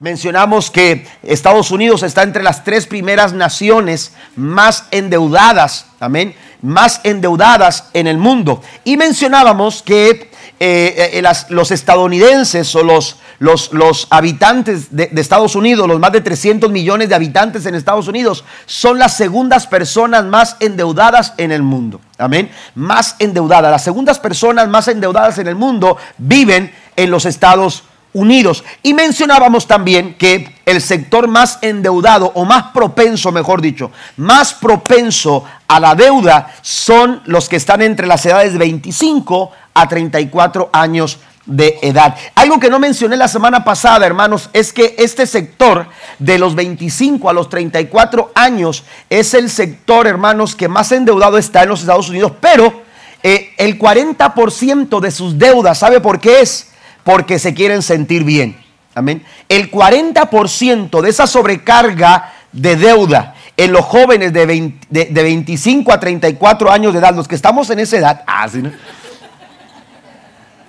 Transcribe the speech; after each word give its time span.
Mencionamos 0.00 0.70
que 0.70 1.08
Estados 1.24 1.72
Unidos 1.72 2.04
está 2.04 2.22
entre 2.22 2.44
las 2.44 2.62
tres 2.62 2.86
primeras 2.86 3.32
naciones 3.32 4.12
más 4.36 4.84
endeudadas, 4.92 5.86
amén, 5.98 6.36
más 6.62 7.00
endeudadas 7.02 7.88
en 7.94 8.06
el 8.06 8.16
mundo. 8.16 8.62
Y 8.84 8.96
mencionábamos 8.96 9.82
que 9.82 10.30
eh, 10.60 11.10
eh, 11.14 11.22
los 11.48 11.72
estadounidenses 11.72 12.72
o 12.76 12.84
los, 12.84 13.16
los, 13.40 13.72
los 13.72 14.06
habitantes 14.10 14.94
de, 14.94 15.08
de, 15.08 15.20
Estados 15.20 15.56
Unidos, 15.56 15.88
los 15.88 15.98
más 15.98 16.12
de 16.12 16.20
300 16.20 16.70
millones 16.70 17.08
de 17.08 17.16
habitantes 17.16 17.66
en 17.66 17.74
Estados 17.74 18.06
Unidos, 18.06 18.44
son 18.66 19.00
las 19.00 19.16
segundas 19.16 19.66
personas 19.66 20.24
más 20.24 20.56
endeudadas 20.60 21.34
en 21.38 21.50
el 21.50 21.64
mundo. 21.64 22.00
Amén. 22.18 22.52
Más 22.76 23.16
endeudadas. 23.18 23.72
Las 23.72 23.82
segundas 23.82 24.20
personas 24.20 24.68
más 24.68 24.86
endeudadas 24.86 25.38
en 25.38 25.48
el 25.48 25.56
mundo 25.56 25.96
viven 26.18 26.72
en 26.94 27.10
los 27.10 27.24
Estados 27.24 27.82
Unidos. 28.12 28.64
Y 28.82 28.94
mencionábamos 28.94 29.66
también 29.66 30.14
que 30.14 30.54
el 30.64 30.80
sector 30.80 31.28
más 31.28 31.58
endeudado 31.62 32.32
o 32.34 32.44
más 32.44 32.72
propenso, 32.72 33.32
mejor 33.32 33.60
dicho, 33.60 33.90
más 34.16 34.54
propenso 34.54 35.44
a 35.66 35.78
la 35.80 35.94
deuda 35.94 36.54
son 36.62 37.22
los 37.26 37.48
que 37.48 37.56
están 37.56 37.82
entre 37.82 38.06
las 38.06 38.24
edades 38.26 38.52
de 38.52 38.58
25 38.58 39.50
a 39.74 39.88
34 39.88 40.70
años 40.72 41.18
de 41.48 41.78
edad. 41.82 42.14
Algo 42.34 42.60
que 42.60 42.68
no 42.68 42.78
mencioné 42.78 43.16
la 43.16 43.26
semana 43.26 43.64
pasada, 43.64 44.06
hermanos, 44.06 44.50
es 44.52 44.72
que 44.72 44.94
este 44.98 45.26
sector 45.26 45.86
de 46.18 46.38
los 46.38 46.54
25 46.54 47.28
a 47.28 47.32
los 47.32 47.48
34 47.48 48.32
años 48.34 48.84
es 49.08 49.32
el 49.34 49.48
sector, 49.50 50.06
hermanos, 50.06 50.54
que 50.54 50.68
más 50.68 50.92
endeudado 50.92 51.38
está 51.38 51.62
en 51.62 51.70
los 51.70 51.80
Estados 51.80 52.10
Unidos, 52.10 52.32
pero 52.40 52.82
eh, 53.22 53.50
el 53.56 53.78
40% 53.78 55.00
de 55.00 55.10
sus 55.10 55.38
deudas, 55.38 55.78
¿sabe 55.78 56.00
por 56.00 56.20
qué 56.20 56.42
es? 56.42 56.68
Porque 57.04 57.38
se 57.38 57.54
quieren 57.54 57.82
sentir 57.82 58.24
bien. 58.24 58.56
Amén. 58.94 59.24
El 59.48 59.70
40% 59.70 61.00
de 61.00 61.10
esa 61.10 61.26
sobrecarga 61.26 62.32
de 62.52 62.76
deuda 62.76 63.34
en 63.56 63.72
los 63.72 63.84
jóvenes 63.84 64.32
de, 64.32 64.46
25 64.46 65.92
a 65.92 66.00
34 66.00 66.70
años 66.70 66.92
de 66.92 67.00
edad, 67.00 67.14
los 67.14 67.28
que 67.28 67.34
estamos 67.34 67.68
en 67.70 67.80
esa 67.80 67.96
edad, 67.96 68.22
ah, 68.26 68.46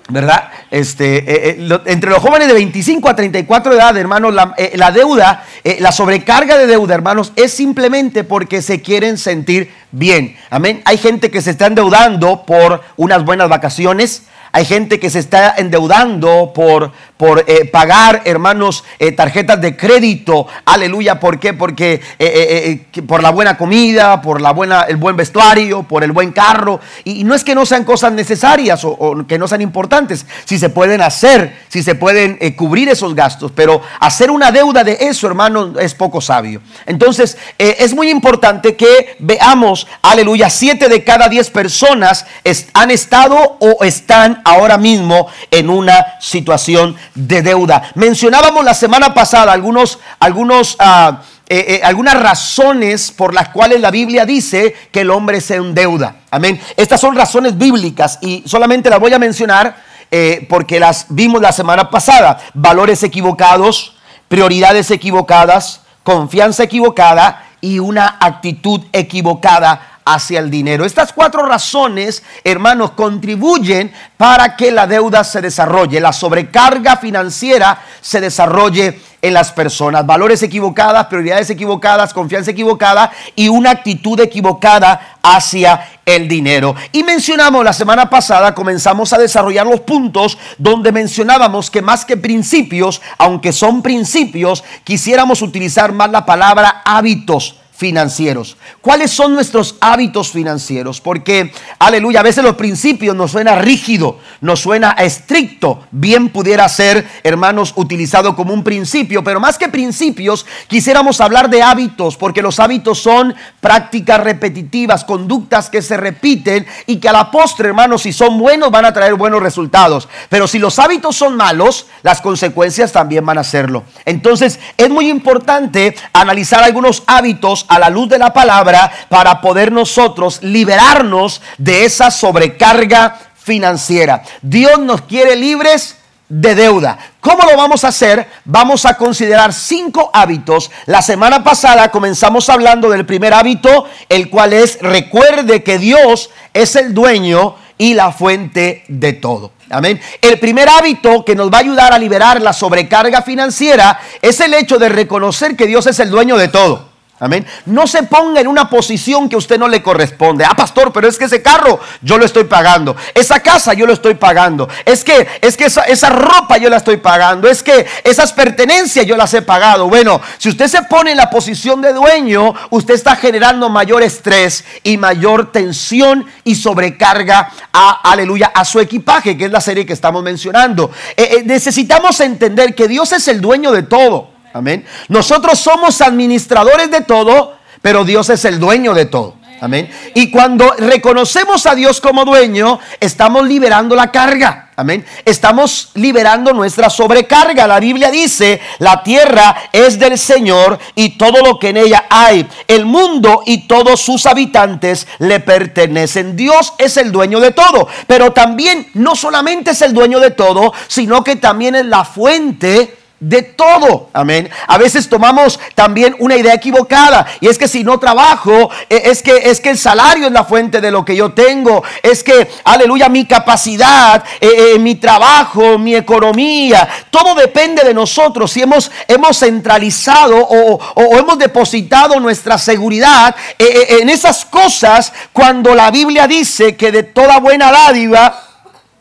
¿verdad? 0.09 0.49
Este, 0.71 1.17
eh, 1.17 1.57
eh, 1.59 1.79
entre 1.85 2.09
los 2.09 2.19
jóvenes 2.19 2.47
de 2.47 2.53
25 2.55 3.09
a 3.09 3.15
34 3.15 3.71
de 3.71 3.77
edad, 3.77 3.95
hermanos, 3.95 4.33
la, 4.33 4.53
eh, 4.57 4.75
deuda, 4.93 5.43
la 5.79 5.91
sobrecarga 5.91 6.57
de 6.57 6.67
deuda, 6.67 6.95
hermanos, 6.95 7.31
es 7.35 7.53
simplemente 7.53 8.23
porque 8.23 8.61
se 8.61 8.81
quieren 8.81 9.17
sentir 9.17 9.71
bien. 9.91 10.35
Amén. 10.49 10.81
Hay 10.85 10.97
gente 10.97 11.29
que 11.29 11.41
se 11.41 11.51
está 11.51 11.67
endeudando 11.67 12.43
por 12.43 12.81
unas 12.97 13.23
buenas 13.23 13.49
vacaciones. 13.49 14.23
Hay 14.51 14.65
gente 14.65 14.99
que 14.99 15.09
se 15.09 15.19
está 15.19 15.55
endeudando 15.57 16.51
por, 16.53 16.91
por 17.19 17.43
eh, 17.47 17.65
pagar, 17.65 18.21
hermanos, 18.23 18.85
eh, 18.97 19.11
tarjetas 19.11 19.59
de 19.59 19.75
crédito. 19.75 20.47
Aleluya. 20.63 21.19
¿Por 21.19 21.37
qué? 21.37 21.53
Porque 21.53 21.99
eh, 22.17 22.85
por 23.05 23.21
la 23.21 23.31
buena 23.31 23.57
comida, 23.57 24.21
por 24.21 24.39
la 24.39 24.53
buena, 24.53 24.83
el 24.83 24.95
buen 24.95 25.17
vestuario, 25.17 25.83
por 25.83 26.05
el 26.05 26.13
buen 26.13 26.31
carro. 26.31 26.79
Y, 27.03 27.25
no 27.25 27.35
es 27.35 27.43
que 27.43 27.55
no 27.55 27.65
sean 27.65 27.83
cosas 27.83 28.13
necesarias 28.13 28.85
o, 28.85 29.25
que 29.27 29.37
no 29.37 29.49
sean 29.49 29.59
importantes. 29.59 30.25
Si 30.45 30.57
se 30.57 30.69
pueden 30.69 31.01
hacer, 31.01 31.57
si 31.67 31.83
se 31.83 31.93
pueden 31.93 32.37
cubrir 32.53 32.87
esos 32.87 33.13
gastos. 33.13 33.51
Pero 33.53 33.81
hacer 33.99 34.31
una 34.31 34.53
deuda 34.53 34.85
de 34.85 34.97
eso, 35.01 35.27
hermanos, 35.27 35.71
es 35.77 35.93
poco 35.95 36.21
sabio. 36.21 36.61
Entonces, 36.85 37.37
es 37.57 37.93
muy 37.93 38.09
importante 38.09 38.77
que 38.77 39.17
veamos, 39.19 39.87
aleluya, 40.03 40.49
siete 40.49 40.87
de 40.87 41.03
cada 41.03 41.27
diez 41.27 41.49
personas 41.49 42.25
han 42.73 42.91
estado 42.91 43.57
o 43.59 43.83
están 43.83 44.41
ahora 44.45 44.77
mismo 44.77 45.27
en 45.51 45.69
una 45.69 46.15
situación 46.21 46.95
de 47.15 47.41
deuda. 47.41 47.91
Mencionábamos 47.95 48.63
la 48.63 48.73
semana 48.73 49.13
pasada 49.13 49.51
algunos, 49.51 49.99
algunos, 50.19 50.75
ah, 50.79 51.21
eh, 51.47 51.65
eh, 51.67 51.81
algunas 51.83 52.19
razones 52.21 53.11
por 53.11 53.33
las 53.33 53.49
cuales 53.49 53.81
la 53.81 53.91
Biblia 53.91 54.25
dice 54.25 54.75
que 54.91 55.01
el 55.01 55.09
hombre 55.09 55.41
se 55.41 55.55
endeuda. 55.55 56.17
Amén. 56.31 56.59
Estas 56.77 57.01
son 57.01 57.15
razones 57.15 57.57
bíblicas 57.57 58.19
y 58.21 58.43
solamente 58.45 58.89
las 58.89 58.99
voy 58.99 59.13
a 59.13 59.19
mencionar 59.19 59.75
eh, 60.11 60.45
porque 60.49 60.79
las 60.79 61.05
vimos 61.09 61.41
la 61.41 61.51
semana 61.51 61.89
pasada. 61.89 62.39
Valores 62.53 63.03
equivocados, 63.03 63.95
prioridades 64.27 64.91
equivocadas, 64.91 65.81
confianza 66.03 66.63
equivocada 66.63 67.45
y 67.61 67.79
una 67.79 68.17
actitud 68.19 68.81
equivocada 68.93 69.98
hacia 70.09 70.39
el 70.39 70.49
dinero. 70.49 70.85
Estas 70.85 71.13
cuatro 71.13 71.45
razones, 71.45 72.23
hermanos, 72.43 72.91
contribuyen 72.91 73.93
para 74.17 74.55
que 74.55 74.71
la 74.71 74.87
deuda 74.87 75.23
se 75.23 75.39
desarrolle, 75.39 75.99
la 75.99 76.13
sobrecarga 76.13 76.97
financiera 76.97 77.79
se 78.01 78.19
desarrolle 78.19 78.99
en 79.21 79.33
las 79.33 79.51
personas. 79.51 80.05
Valores 80.07 80.41
equivocadas, 80.41 81.05
prioridades 81.07 81.51
equivocadas, 81.51 82.13
confianza 82.13 82.51
equivocada 82.51 83.11
y 83.35 83.49
una 83.49 83.69
actitud 83.69 84.19
equivocada 84.19 85.19
hacia 85.21 85.87
el 86.05 86.27
dinero. 86.27 86.75
Y 86.91 87.03
mencionamos 87.03 87.63
la 87.63 87.73
semana 87.73 88.09
pasada, 88.09 88.55
comenzamos 88.55 89.13
a 89.13 89.19
desarrollar 89.19 89.67
los 89.67 89.81
puntos 89.81 90.39
donde 90.57 90.91
mencionábamos 90.91 91.69
que 91.69 91.83
más 91.83 92.03
que 92.03 92.17
principios, 92.17 92.99
aunque 93.19 93.51
son 93.51 93.83
principios, 93.83 94.63
quisiéramos 94.83 95.43
utilizar 95.43 95.91
más 95.91 96.09
la 96.09 96.25
palabra 96.25 96.81
hábitos 96.83 97.58
financieros. 97.79 98.57
¿Cuáles 98.81 99.09
son 99.09 99.33
nuestros 99.33 99.77
hábitos 99.79 100.31
financieros? 100.31 100.99
Porque, 100.99 101.53
aleluya, 101.79 102.19
a 102.19 102.23
veces 102.23 102.43
los 102.43 102.57
principios 102.57 103.15
nos 103.15 103.31
suena 103.31 103.55
rígido, 103.55 104.19
nos 104.41 104.59
suena 104.59 104.91
estricto. 104.91 105.87
Bien 105.89 106.27
pudiera 106.27 106.67
ser, 106.67 107.07
hermanos, 107.23 107.71
utilizado 107.77 108.35
como 108.35 108.53
un 108.53 108.65
principio, 108.65 109.23
pero 109.23 109.39
más 109.39 109.57
que 109.57 109.69
principios, 109.69 110.45
quisiéramos 110.67 111.21
hablar 111.21 111.49
de 111.49 111.61
hábitos, 111.61 112.17
porque 112.17 112.41
los 112.41 112.59
hábitos 112.59 112.99
son 112.99 113.33
prácticas 113.61 114.19
repetitivas, 114.19 115.05
conductas 115.05 115.69
que 115.69 115.81
se 115.81 115.95
repiten 115.95 116.67
y 116.85 116.97
que 116.97 117.07
a 117.07 117.13
la 117.13 117.31
postre, 117.31 117.69
hermanos, 117.69 118.01
si 118.01 118.11
son 118.11 118.37
buenos, 118.37 118.71
van 118.71 118.83
a 118.83 118.93
traer 118.93 119.13
buenos 119.13 119.41
resultados. 119.41 120.09
Pero 120.27 120.49
si 120.49 120.59
los 120.59 120.79
hábitos 120.79 121.15
son 121.15 121.37
malos, 121.37 121.87
las 122.03 122.19
consecuencias 122.19 122.91
también 122.91 123.25
van 123.25 123.37
a 123.37 123.45
serlo. 123.45 123.85
Entonces, 124.03 124.59
es 124.75 124.89
muy 124.89 125.09
importante 125.09 125.95
analizar 126.11 126.61
algunos 126.61 127.03
hábitos 127.07 127.67
a 127.69 127.79
la 127.79 127.89
luz 127.89 128.09
de 128.09 128.19
la 128.19 128.33
palabra 128.33 128.91
para 129.07 129.39
poder 129.39 129.71
nosotros 129.71 130.39
liberarnos 130.41 131.41
de 131.57 131.85
esa 131.85 132.11
sobrecarga 132.11 133.17
financiera. 133.35 134.23
Dios 134.41 134.79
nos 134.79 135.03
quiere 135.03 135.35
libres 135.35 135.95
de 136.27 136.53
deuda. 136.53 136.97
¿Cómo 137.21 137.43
lo 137.43 137.57
vamos 137.57 137.83
a 137.83 137.89
hacer? 137.89 138.27
Vamos 138.45 138.85
a 138.85 138.95
considerar 138.95 139.53
cinco 139.53 140.11
hábitos. 140.13 140.69
La 140.85 141.01
semana 141.01 141.43
pasada 141.43 141.89
comenzamos 141.89 142.49
hablando 142.49 142.89
del 142.89 143.05
primer 143.05 143.33
hábito, 143.33 143.85
el 144.09 144.29
cual 144.29 144.53
es 144.53 144.79
recuerde 144.81 145.63
que 145.63 145.79
Dios 145.79 146.29
es 146.53 146.75
el 146.75 146.93
dueño 146.93 147.55
y 147.77 147.93
la 147.93 148.11
fuente 148.11 148.83
de 148.87 149.13
todo. 149.13 149.51
Amén. 149.71 149.99
El 150.21 150.39
primer 150.39 150.69
hábito 150.69 151.23
que 151.23 151.35
nos 151.35 151.51
va 151.51 151.57
a 151.57 151.61
ayudar 151.61 151.93
a 151.93 151.99
liberar 151.99 152.41
la 152.41 152.53
sobrecarga 152.53 153.21
financiera 153.21 153.99
es 154.21 154.39
el 154.39 154.53
hecho 154.53 154.77
de 154.77 154.89
reconocer 154.89 155.55
que 155.55 155.67
Dios 155.67 155.87
es 155.87 155.99
el 155.99 156.09
dueño 156.09 156.37
de 156.37 156.47
todo. 156.47 156.88
Amén. 157.21 157.45
No 157.65 157.85
se 157.85 158.03
ponga 158.03 158.39
en 158.39 158.47
una 158.47 158.69
posición 158.69 159.27
que 159.27 159.35
usted 159.35 159.59
no 159.59 159.67
le 159.67 159.83
corresponde. 159.83 160.45
Ah, 160.45 160.55
pastor, 160.55 160.93
pero 160.93 161.07
es 161.07 161.17
que 161.17 161.25
ese 161.25 161.41
carro 161.41 161.77
yo 162.01 162.17
lo 162.17 162.23
estoy 162.23 162.45
pagando. 162.45 162.95
Esa 163.13 163.41
casa 163.41 163.73
yo 163.73 163.85
lo 163.85 163.91
estoy 163.91 164.13
pagando. 164.13 164.69
Es 164.85 165.03
que, 165.03 165.27
es 165.41 165.57
que 165.57 165.65
esa, 165.65 165.81
esa 165.81 166.09
ropa 166.09 166.57
yo 166.57 166.69
la 166.69 166.77
estoy 166.77 166.95
pagando. 166.95 167.49
Es 167.49 167.61
que 167.61 167.85
esas 168.05 168.31
pertenencias 168.31 169.05
yo 169.05 169.17
las 169.17 169.33
he 169.33 169.41
pagado. 169.41 169.89
Bueno, 169.89 170.21
si 170.37 170.47
usted 170.47 170.67
se 170.67 170.81
pone 170.83 171.11
en 171.11 171.17
la 171.17 171.29
posición 171.29 171.81
de 171.81 171.91
dueño, 171.91 172.53
usted 172.69 172.93
está 172.93 173.17
generando 173.17 173.67
mayor 173.67 174.01
estrés 174.01 174.63
y 174.83 174.95
mayor 174.95 175.51
tensión 175.51 176.25
y 176.45 176.55
sobrecarga 176.55 177.51
a, 177.73 178.11
aleluya, 178.11 178.53
a 178.53 178.63
su 178.63 178.79
equipaje, 178.79 179.37
que 179.37 179.45
es 179.45 179.51
la 179.51 179.59
serie 179.59 179.85
que 179.85 179.93
estamos 179.93 180.23
mencionando. 180.23 180.89
Eh, 181.17 181.39
eh, 181.39 181.43
necesitamos 181.45 182.17
entender 182.21 182.73
que 182.73 182.87
Dios 182.87 183.11
es 183.11 183.27
el 183.27 183.41
dueño 183.41 183.73
de 183.73 183.83
todo. 183.83 184.38
Amén. 184.53 184.85
Nosotros 185.07 185.59
somos 185.59 186.01
administradores 186.01 186.89
de 186.91 187.01
todo, 187.01 187.57
pero 187.81 188.03
Dios 188.03 188.29
es 188.29 188.45
el 188.45 188.59
dueño 188.59 188.93
de 188.93 189.05
todo. 189.05 189.39
Amén. 189.61 189.89
Y 190.13 190.31
cuando 190.31 190.73
reconocemos 190.77 191.65
a 191.65 191.75
Dios 191.75 191.99
como 191.99 192.23
dueño, 192.23 192.79
estamos 192.99 193.45
liberando 193.45 193.95
la 193.95 194.09
carga. 194.09 194.69
Amén. 194.77 195.05
Estamos 195.25 195.91
liberando 195.95 196.53
nuestra 196.53 196.89
sobrecarga. 196.89 197.67
La 197.67 197.81
Biblia 197.81 198.09
dice, 198.09 198.61
la 198.77 199.03
tierra 199.03 199.69
es 199.73 199.99
del 199.99 200.17
Señor 200.17 200.79
y 200.95 201.17
todo 201.17 201.41
lo 201.43 201.59
que 201.59 201.69
en 201.69 201.77
ella 201.77 202.05
hay. 202.09 202.47
El 202.67 202.85
mundo 202.85 203.43
y 203.45 203.67
todos 203.67 203.99
sus 203.99 204.25
habitantes 204.25 205.05
le 205.19 205.41
pertenecen. 205.41 206.37
Dios 206.37 206.73
es 206.77 206.95
el 206.95 207.11
dueño 207.11 207.41
de 207.41 207.51
todo. 207.51 207.89
Pero 208.07 208.31
también 208.31 208.87
no 208.93 209.17
solamente 209.17 209.71
es 209.71 209.81
el 209.81 209.93
dueño 209.93 210.21
de 210.21 210.31
todo, 210.31 210.73
sino 210.87 211.21
que 211.21 211.35
también 211.35 211.75
es 211.75 211.85
la 211.85 212.05
fuente 212.05 212.98
de 213.19 213.41
todo. 213.41 214.09
Amén. 214.13 214.49
A 214.67 214.77
veces 214.77 215.09
tomamos 215.09 215.59
también 215.75 216.15
una 216.19 216.37
idea 216.37 216.53
equivocada 216.53 217.25
y 217.41 217.47
es 217.47 217.57
que 217.57 217.67
si 217.67 217.83
no 217.83 217.99
trabajo, 217.99 218.69
eh, 218.89 219.01
es 219.05 219.21
que 219.21 219.49
es 219.49 219.59
que 219.59 219.71
el 219.71 219.77
salario 219.77 220.27
es 220.27 220.31
la 220.31 220.45
fuente 220.45 220.79
de 220.79 220.91
lo 220.91 221.03
que 221.03 221.15
yo 221.15 221.33
tengo, 221.33 221.83
es 222.01 222.23
que 222.23 222.49
aleluya 222.63 223.09
mi 223.09 223.25
capacidad, 223.25 224.23
eh, 224.39 224.73
eh, 224.75 224.79
mi 224.79 224.95
trabajo, 224.95 225.77
mi 225.77 225.95
economía, 225.95 226.87
todo 227.09 227.35
depende 227.35 227.83
de 227.83 227.93
nosotros. 227.93 228.51
Si 228.51 228.61
hemos 228.61 228.89
hemos 229.07 229.39
centralizado 229.39 230.37
o, 230.37 230.79
o 230.95 231.17
hemos 231.17 231.37
depositado 231.37 232.19
nuestra 232.19 232.57
seguridad 232.57 233.35
en 233.57 234.09
esas 234.09 234.45
cosas 234.45 235.11
cuando 235.33 235.75
la 235.75 235.91
Biblia 235.91 236.27
dice 236.27 236.75
que 236.75 236.91
de 236.91 237.03
toda 237.03 237.39
buena 237.39 237.71
dádiva 237.71 238.43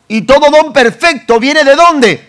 y 0.07 0.23
todo 0.23 0.49
don 0.49 0.73
perfecto 0.73 1.39
viene 1.39 1.63
de 1.63 1.75
dónde? 1.75 2.28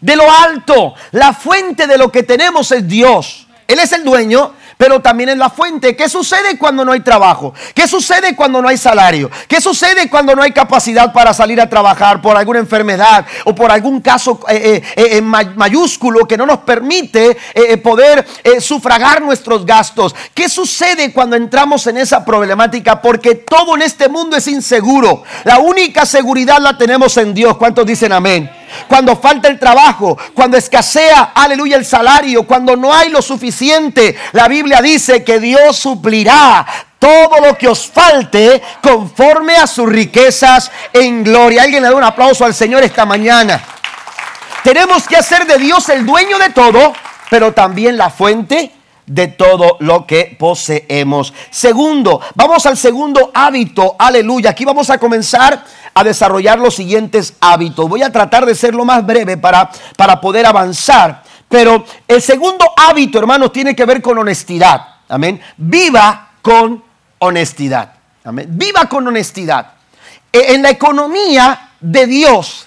De 0.00 0.16
lo 0.16 0.30
alto. 0.30 0.94
La 1.12 1.32
fuente 1.32 1.86
de 1.86 1.98
lo 1.98 2.10
que 2.10 2.22
tenemos 2.22 2.70
es 2.72 2.86
Dios. 2.86 3.46
Él 3.66 3.78
es 3.78 3.92
el 3.92 4.04
dueño, 4.04 4.52
pero 4.76 5.00
también 5.00 5.30
es 5.30 5.38
la 5.38 5.48
fuente. 5.48 5.96
¿Qué 5.96 6.08
sucede 6.08 6.58
cuando 6.58 6.84
no 6.84 6.92
hay 6.92 7.00
trabajo? 7.00 7.54
¿Qué 7.74 7.88
sucede 7.88 8.36
cuando 8.36 8.60
no 8.60 8.68
hay 8.68 8.76
salario? 8.76 9.30
¿Qué 9.48 9.60
sucede 9.60 10.10
cuando 10.10 10.34
no 10.34 10.42
hay 10.42 10.52
capacidad 10.52 11.12
para 11.12 11.32
salir 11.32 11.60
a 11.60 11.68
trabajar 11.68 12.20
por 12.20 12.36
alguna 12.36 12.58
enfermedad 12.58 13.24
o 13.44 13.54
por 13.54 13.70
algún 13.70 14.00
caso 14.00 14.40
eh, 14.48 14.82
eh, 14.96 15.16
eh, 15.16 15.20
mayúsculo 15.22 16.26
que 16.26 16.36
no 16.36 16.44
nos 16.44 16.58
permite 16.58 17.36
poder 17.82 18.26
sufragar 18.60 19.22
nuestros 19.22 19.64
gastos? 19.64 20.14
¿Qué 20.34 20.48
sucede 20.48 21.12
cuando 21.12 21.36
entramos 21.36 21.86
en 21.86 21.96
esa 21.96 22.22
problemática? 22.22 23.00
Porque 23.00 23.36
todo 23.36 23.76
en 23.76 23.82
este 23.82 24.08
mundo 24.08 24.36
es 24.36 24.46
inseguro. 24.46 25.22
La 25.44 25.58
única 25.58 26.04
seguridad 26.04 26.58
la 26.60 26.76
tenemos 26.76 27.16
en 27.16 27.32
Dios. 27.32 27.56
¿Cuántos 27.56 27.86
dicen 27.86 28.12
amén? 28.12 28.50
Cuando 28.88 29.16
falta 29.16 29.48
el 29.48 29.58
trabajo, 29.58 30.16
cuando 30.34 30.56
escasea, 30.56 31.32
aleluya, 31.34 31.76
el 31.76 31.84
salario, 31.84 32.44
cuando 32.46 32.76
no 32.76 32.92
hay 32.92 33.10
lo 33.10 33.22
suficiente, 33.22 34.16
la 34.32 34.48
Biblia 34.48 34.80
dice 34.80 35.24
que 35.24 35.40
Dios 35.40 35.76
suplirá 35.76 36.66
todo 36.98 37.40
lo 37.40 37.58
que 37.58 37.68
os 37.68 37.86
falte 37.86 38.62
conforme 38.82 39.56
a 39.56 39.66
sus 39.66 39.88
riquezas 39.88 40.70
en 40.92 41.22
gloria. 41.22 41.62
Alguien 41.62 41.82
le 41.82 41.90
da 41.90 41.94
un 41.94 42.04
aplauso 42.04 42.44
al 42.44 42.54
Señor 42.54 42.82
esta 42.82 43.04
mañana. 43.04 43.62
Tenemos 44.62 45.06
que 45.06 45.16
hacer 45.16 45.46
de 45.46 45.58
Dios 45.58 45.88
el 45.90 46.06
dueño 46.06 46.38
de 46.38 46.48
todo, 46.48 46.94
pero 47.28 47.52
también 47.52 47.98
la 47.98 48.08
fuente 48.08 48.72
de 49.06 49.28
todo 49.28 49.76
lo 49.80 50.06
que 50.06 50.34
poseemos. 50.38 51.34
Segundo, 51.50 52.20
vamos 52.34 52.64
al 52.64 52.76
segundo 52.76 53.30
hábito, 53.34 53.96
aleluya. 53.98 54.50
Aquí 54.50 54.64
vamos 54.64 54.88
a 54.88 54.98
comenzar 54.98 55.62
a 55.94 56.04
desarrollar 56.04 56.58
los 56.58 56.74
siguientes 56.74 57.34
hábitos. 57.40 57.88
Voy 57.88 58.02
a 58.02 58.12
tratar 58.12 58.44
de 58.44 58.54
ser 58.54 58.74
lo 58.74 58.84
más 58.84 59.06
breve 59.06 59.36
para, 59.36 59.70
para 59.96 60.20
poder 60.20 60.44
avanzar. 60.44 61.22
Pero 61.48 61.84
el 62.08 62.20
segundo 62.20 62.64
hábito, 62.76 63.18
hermanos, 63.18 63.52
tiene 63.52 63.76
que 63.76 63.84
ver 63.84 64.02
con 64.02 64.18
honestidad. 64.18 64.80
Amén. 65.08 65.40
Viva 65.56 66.32
con 66.42 66.82
honestidad. 67.18 67.92
Amén. 68.24 68.46
Viva 68.50 68.86
con 68.86 69.06
honestidad. 69.06 69.72
E, 70.32 70.54
en 70.54 70.62
la 70.62 70.70
economía 70.70 71.70
de 71.80 72.06
Dios, 72.06 72.66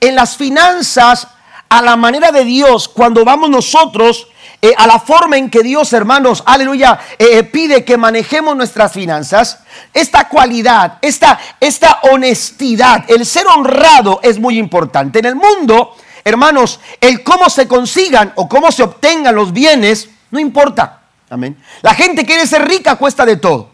en 0.00 0.14
las 0.14 0.36
finanzas, 0.36 1.28
a 1.68 1.82
la 1.82 1.96
manera 1.96 2.32
de 2.32 2.44
Dios, 2.44 2.88
cuando 2.88 3.24
vamos 3.24 3.50
nosotros 3.50 4.28
eh, 4.64 4.74
a 4.76 4.86
la 4.86 5.00
forma 5.00 5.36
en 5.36 5.50
que 5.50 5.60
Dios, 5.64 5.92
hermanos, 5.92 6.44
aleluya, 6.46 6.96
eh, 7.18 7.30
eh, 7.32 7.42
pide 7.42 7.84
que 7.84 7.96
manejemos 7.96 8.56
nuestras 8.56 8.92
finanzas, 8.92 9.58
esta 9.92 10.28
cualidad, 10.28 10.98
esta, 11.02 11.36
esta 11.58 11.98
honestidad, 12.02 13.04
el 13.08 13.26
ser 13.26 13.44
honrado 13.48 14.20
es 14.22 14.38
muy 14.38 14.58
importante. 14.58 15.18
En 15.18 15.24
el 15.24 15.34
mundo, 15.34 15.96
hermanos, 16.22 16.78
el 17.00 17.24
cómo 17.24 17.50
se 17.50 17.66
consigan 17.66 18.32
o 18.36 18.48
cómo 18.48 18.70
se 18.70 18.84
obtengan 18.84 19.34
los 19.34 19.52
bienes, 19.52 20.08
no 20.30 20.38
importa. 20.38 21.00
Amén. 21.28 21.60
La 21.80 21.94
gente 21.94 22.24
quiere 22.24 22.46
ser 22.46 22.64
rica 22.64 22.94
cuesta 22.94 23.26
de 23.26 23.38
todo. 23.38 23.68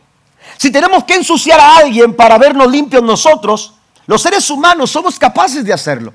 Si 0.56 0.70
tenemos 0.70 1.04
que 1.04 1.16
ensuciar 1.16 1.60
a 1.60 1.76
alguien 1.76 2.16
para 2.16 2.38
vernos 2.38 2.66
limpios 2.70 3.02
nosotros, 3.02 3.74
los 4.06 4.22
seres 4.22 4.48
humanos 4.48 4.90
somos 4.90 5.18
capaces 5.18 5.66
de 5.66 5.74
hacerlo. 5.74 6.14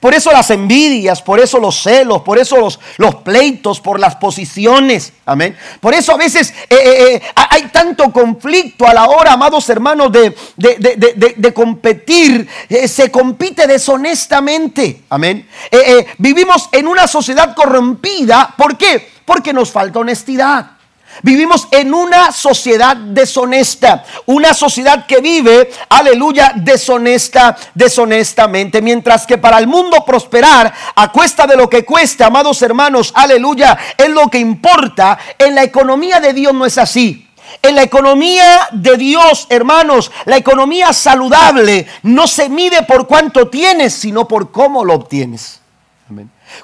Por 0.00 0.14
eso 0.14 0.32
las 0.32 0.50
envidias, 0.50 1.22
por 1.22 1.38
eso 1.38 1.58
los 1.58 1.82
celos, 1.82 2.22
por 2.22 2.38
eso 2.38 2.56
los, 2.56 2.80
los 2.96 3.16
pleitos, 3.16 3.80
por 3.80 4.00
las 4.00 4.16
posiciones. 4.16 5.12
Amén. 5.24 5.56
Por 5.80 5.94
eso 5.94 6.12
a 6.12 6.16
veces 6.16 6.50
eh, 6.68 6.74
eh, 6.74 7.14
eh, 7.14 7.22
hay 7.34 7.68
tanto 7.68 8.12
conflicto 8.12 8.86
a 8.86 8.94
la 8.94 9.06
hora, 9.06 9.32
amados 9.32 9.68
hermanos, 9.68 10.10
de, 10.10 10.34
de, 10.56 11.54
competir. 11.54 12.48
se 12.86 13.10
compite 13.10 13.66
deshonestamente. 13.66 15.02
Amén. 15.08 15.48
vivimos 16.18 16.68
en 16.72 16.88
una 16.88 17.06
sociedad 17.06 17.54
corrompida. 17.54 18.54
¿Por 18.56 18.76
qué? 18.76 19.10
Porque 19.24 19.52
nos 19.52 19.70
falta 19.70 20.00
honestidad. 20.00 20.81
Vivimos 21.20 21.68
en 21.70 21.92
una 21.92 22.32
sociedad 22.32 22.96
deshonesta, 22.96 24.04
una 24.26 24.54
sociedad 24.54 25.06
que 25.06 25.20
vive, 25.20 25.70
aleluya, 25.90 26.52
deshonesta, 26.56 27.56
deshonestamente, 27.74 28.80
mientras 28.80 29.26
que 29.26 29.38
para 29.38 29.58
el 29.58 29.66
mundo 29.66 30.04
prosperar 30.04 30.72
a 30.94 31.12
cuesta 31.12 31.46
de 31.46 31.56
lo 31.56 31.68
que 31.68 31.84
cueste, 31.84 32.24
amados 32.24 32.62
hermanos, 32.62 33.12
aleluya, 33.14 33.78
es 33.96 34.08
lo 34.08 34.28
que 34.28 34.38
importa. 34.38 35.18
En 35.38 35.54
la 35.54 35.62
economía 35.62 36.18
de 36.18 36.32
Dios 36.32 36.54
no 36.54 36.66
es 36.66 36.78
así. 36.78 37.28
En 37.60 37.74
la 37.74 37.82
economía 37.82 38.68
de 38.72 38.96
Dios, 38.96 39.46
hermanos, 39.50 40.10
la 40.24 40.36
economía 40.36 40.92
saludable 40.92 41.86
no 42.02 42.26
se 42.26 42.48
mide 42.48 42.82
por 42.84 43.06
cuánto 43.06 43.48
tienes, 43.48 43.92
sino 43.94 44.26
por 44.26 44.50
cómo 44.50 44.84
lo 44.84 44.94
obtienes. 44.94 45.61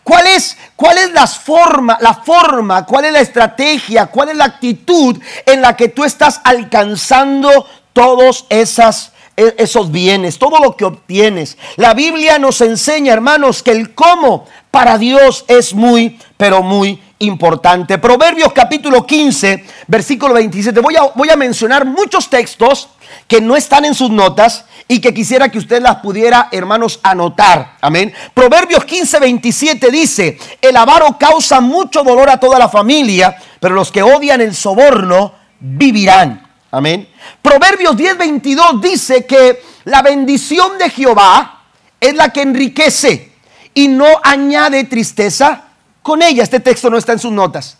¿Cuál 0.05 0.27
es, 0.27 0.57
forma, 1.39 1.99
la 2.01 2.15
forma, 2.15 2.85
cuál 2.87 3.07
es 3.07 3.13
la 3.13 3.21
estrategia, 3.21 4.07
cuál 4.07 4.31
es 4.31 4.37
la 4.37 4.45
actitud 4.45 5.19
en 5.47 5.63
la 5.63 5.77
que 5.77 5.89
tú 5.89 6.05
estás 6.05 6.41
alcanzando 6.45 7.67
todos 7.93 8.47
e, 8.51 9.55
esos 9.59 9.91
bienes, 9.91 10.39
todo 10.39 10.59
lo 10.59 10.77
que 10.77 10.85
obtienes? 10.85 11.59
La 11.77 11.95
Biblia 11.95 12.39
nos 12.39 12.61
enseña, 12.61 13.13
hermanos, 13.13 13.63
que 13.63 13.73
el 13.73 13.95
cómo 13.95 14.47
para 14.71 14.99
Dios 14.99 15.45
es 15.49 15.75
muy, 15.75 16.19
pero 16.37 16.63
muy 16.63 17.01
importante. 17.21 17.99
Proverbios 17.99 18.53
capítulo 18.53 19.07
15, 19.07 19.65
versículo 19.87 20.35
27. 20.35 20.81
Voy 20.81 20.97
a, 20.97 21.03
voy 21.15 21.31
a 21.31 21.37
mencionar 21.37 21.85
muchos 21.85 22.31
textos 22.31 22.89
que 23.27 23.41
no 23.41 23.57
están 23.57 23.85
en 23.85 23.95
sus 23.95 24.11
notas 24.11 24.65
y 24.87 25.01
que 25.01 25.13
quisiera 25.13 25.51
que 25.51 25.59
usted 25.59 25.83
las 25.83 25.97
pudiera, 25.97 26.49
hermanos, 26.53 27.01
anotar. 27.03 27.77
Amén. 27.81 28.13
Proverbios 28.35 28.85
15, 28.85 29.19
27 29.21 29.91
dice, 29.91 30.39
el 30.61 30.77
avaro 30.77 31.17
causa 31.19 31.61
mucho 31.61 32.03
dolor 32.03 32.31
a 32.31 32.41
toda 32.41 32.59
la 32.59 32.69
familia, 32.69 33.37
pero 33.61 33.75
los 33.75 33.91
que 33.91 34.03
odian 34.03 34.41
el 34.41 34.55
soborno 34.55 35.35
vivirán. 35.61 36.47
Amén. 36.71 37.09
Proverbios 37.43 37.97
10, 37.97 38.19
22 38.19 38.81
dice 38.81 39.27
que 39.27 39.63
la 39.85 40.03
bendición 40.03 40.79
de 40.79 40.91
Jehová 40.91 41.65
es 42.01 42.15
la 42.15 42.31
que 42.31 42.43
enriquece 42.43 43.33
y 43.75 43.89
no 43.89 44.07
añade 44.23 44.85
tristeza 44.85 45.68
con 46.09 46.23
ella. 46.23 46.43
Este 46.43 46.59
texto 46.59 46.89
no 46.89 46.97
está 46.97 47.13
en 47.13 47.19
sus 47.19 47.31
notas. 47.31 47.77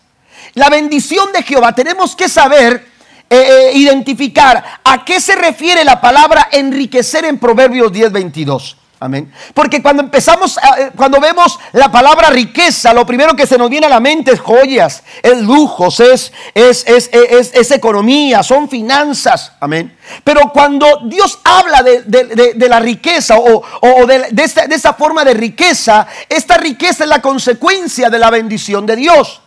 La 0.53 0.69
bendición 0.69 1.33
de 1.33 1.41
Jehová, 1.41 1.73
tenemos 1.73 2.15
que 2.15 2.29
saber 2.29 2.85
eh, 3.27 3.35
eh, 3.35 3.71
identificar 3.73 4.63
a 4.83 5.03
qué 5.03 5.19
se 5.19 5.35
refiere 5.35 5.83
la 5.83 5.99
palabra 5.99 6.47
enriquecer 6.51 7.25
en 7.25 7.39
Proverbios 7.39 7.91
10, 7.91 8.11
22. 8.11 8.77
Amén. 9.01 9.31
Porque 9.53 9.81
cuando 9.81 10.03
empezamos, 10.03 10.57
eh, 10.57 10.91
cuando 10.93 11.21
vemos 11.21 11.57
la 11.71 11.89
palabra 11.89 12.29
riqueza, 12.29 12.93
lo 12.93 13.05
primero 13.05 13.33
que 13.33 13.47
se 13.47 13.57
nos 13.57 13.69
viene 13.69 13.85
a 13.85 13.89
la 13.89 14.01
mente 14.01 14.33
es 14.33 14.41
joyas, 14.41 15.03
es 15.23 15.41
lujos, 15.41 16.01
es, 16.01 16.33
es, 16.53 16.85
es, 16.85 17.71
economía, 17.71 18.43
son 18.43 18.67
finanzas. 18.67 19.53
Amén. 19.61 19.95
Pero 20.25 20.51
cuando 20.51 21.03
Dios 21.05 21.39
habla 21.45 21.81
de, 21.81 22.67
la 22.67 22.79
riqueza 22.81 23.37
o, 23.37 24.05
de, 24.05 24.43
esta, 24.43 24.67
de 24.67 24.75
esa 24.75 24.93
forma 24.93 25.23
de 25.23 25.33
riqueza, 25.33 26.05
esta 26.27 26.57
riqueza 26.57 27.05
es 27.05 27.09
la 27.09 27.21
consecuencia 27.21 28.09
de 28.09 28.19
la 28.19 28.29
bendición 28.29 28.85
de 28.85 28.97
Dios. 28.97 29.39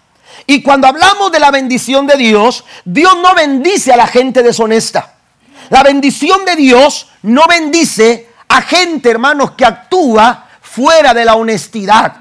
Y 0.47 0.63
cuando 0.63 0.87
hablamos 0.87 1.31
de 1.31 1.41
la 1.41 1.51
bendición 1.51 2.07
de 2.07 2.17
Dios, 2.17 2.65
Dios 2.87 3.17
no 3.23 3.35
bendice 3.35 3.93
a 3.93 3.99
la 3.99 4.07
gente 4.07 4.43
deshonesta. 4.43 5.13
La 5.69 5.83
bendición 5.83 6.47
de 6.47 6.57
Dios 6.57 7.09
no 7.23 7.45
bendice 7.47 8.32
a 8.57 8.63
gente, 8.63 9.11
hermanos, 9.11 9.53
que 9.53 9.65
actúa 9.65 10.47
fuera 10.61 11.15
de 11.15 11.25
la 11.25 11.35
honestidad. 11.35 12.17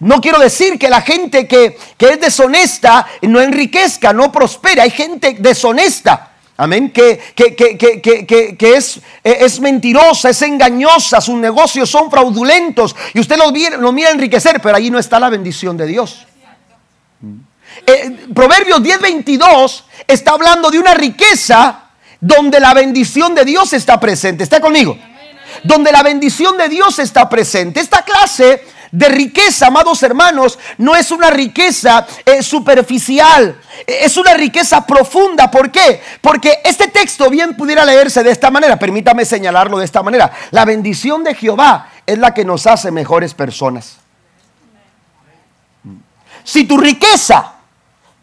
No 0.00 0.20
quiero 0.20 0.38
decir 0.38 0.78
que 0.78 0.88
la 0.88 1.00
gente 1.00 1.46
que, 1.46 1.78
es 1.98 2.20
deshonesta 2.20 3.06
no 3.22 3.40
enriquezca, 3.40 4.12
no 4.12 4.30
prospere. 4.30 4.82
Hay 4.82 4.90
gente 4.90 5.36
deshonesta. 5.38 6.32
Amén. 6.58 6.90
Que, 6.90 7.20
que, 7.34 8.74
es, 8.74 9.00
es, 9.22 9.60
mentirosa, 9.60 10.30
es 10.30 10.42
engañosa, 10.42 11.20
sus 11.20 11.36
negocios 11.36 11.90
son 11.90 12.10
fraudulentos. 12.10 12.96
Y 13.14 13.20
usted 13.20 13.36
lo, 13.36 13.50
lo 13.78 13.92
mira 13.92 14.10
enriquecer, 14.10 14.60
pero 14.60 14.76
allí 14.76 14.90
no 14.90 14.98
está 14.98 15.20
la 15.20 15.28
bendición 15.28 15.76
de 15.76 15.86
Dios. 15.86 16.26
Eh, 17.86 18.28
Proverbios 18.34 18.80
10:22 18.80 19.82
está 20.06 20.32
hablando 20.32 20.70
de 20.70 20.78
una 20.78 20.94
riqueza 20.94 21.82
donde 22.20 22.60
la 22.60 22.72
bendición 22.72 23.34
de 23.34 23.44
Dios 23.44 23.72
está 23.74 24.00
presente. 24.00 24.42
¿Está 24.42 24.60
conmigo? 24.60 24.98
Donde 25.62 25.92
la 25.92 26.02
bendición 26.02 26.56
de 26.56 26.68
Dios 26.68 26.98
está 26.98 27.28
presente. 27.28 27.80
Esta 27.80 28.02
clase 28.02 28.64
de 28.90 29.08
riqueza, 29.08 29.66
amados 29.66 30.02
hermanos, 30.02 30.58
no 30.78 30.94
es 30.94 31.10
una 31.10 31.30
riqueza 31.30 32.06
eh, 32.24 32.42
superficial, 32.42 33.60
es 33.86 34.16
una 34.16 34.34
riqueza 34.34 34.86
profunda. 34.86 35.50
¿Por 35.50 35.70
qué? 35.70 36.00
Porque 36.20 36.60
este 36.64 36.88
texto 36.88 37.28
bien 37.28 37.56
pudiera 37.56 37.84
leerse 37.84 38.22
de 38.22 38.30
esta 38.30 38.50
manera, 38.50 38.78
permítame 38.78 39.24
señalarlo 39.24 39.78
de 39.78 39.84
esta 39.84 40.02
manera. 40.02 40.32
La 40.50 40.64
bendición 40.64 41.24
de 41.24 41.34
Jehová 41.34 41.90
es 42.06 42.18
la 42.18 42.32
que 42.32 42.44
nos 42.44 42.66
hace 42.66 42.90
mejores 42.90 43.34
personas. 43.34 43.96
Si 46.44 46.64
tu 46.64 46.78
riqueza, 46.78 47.54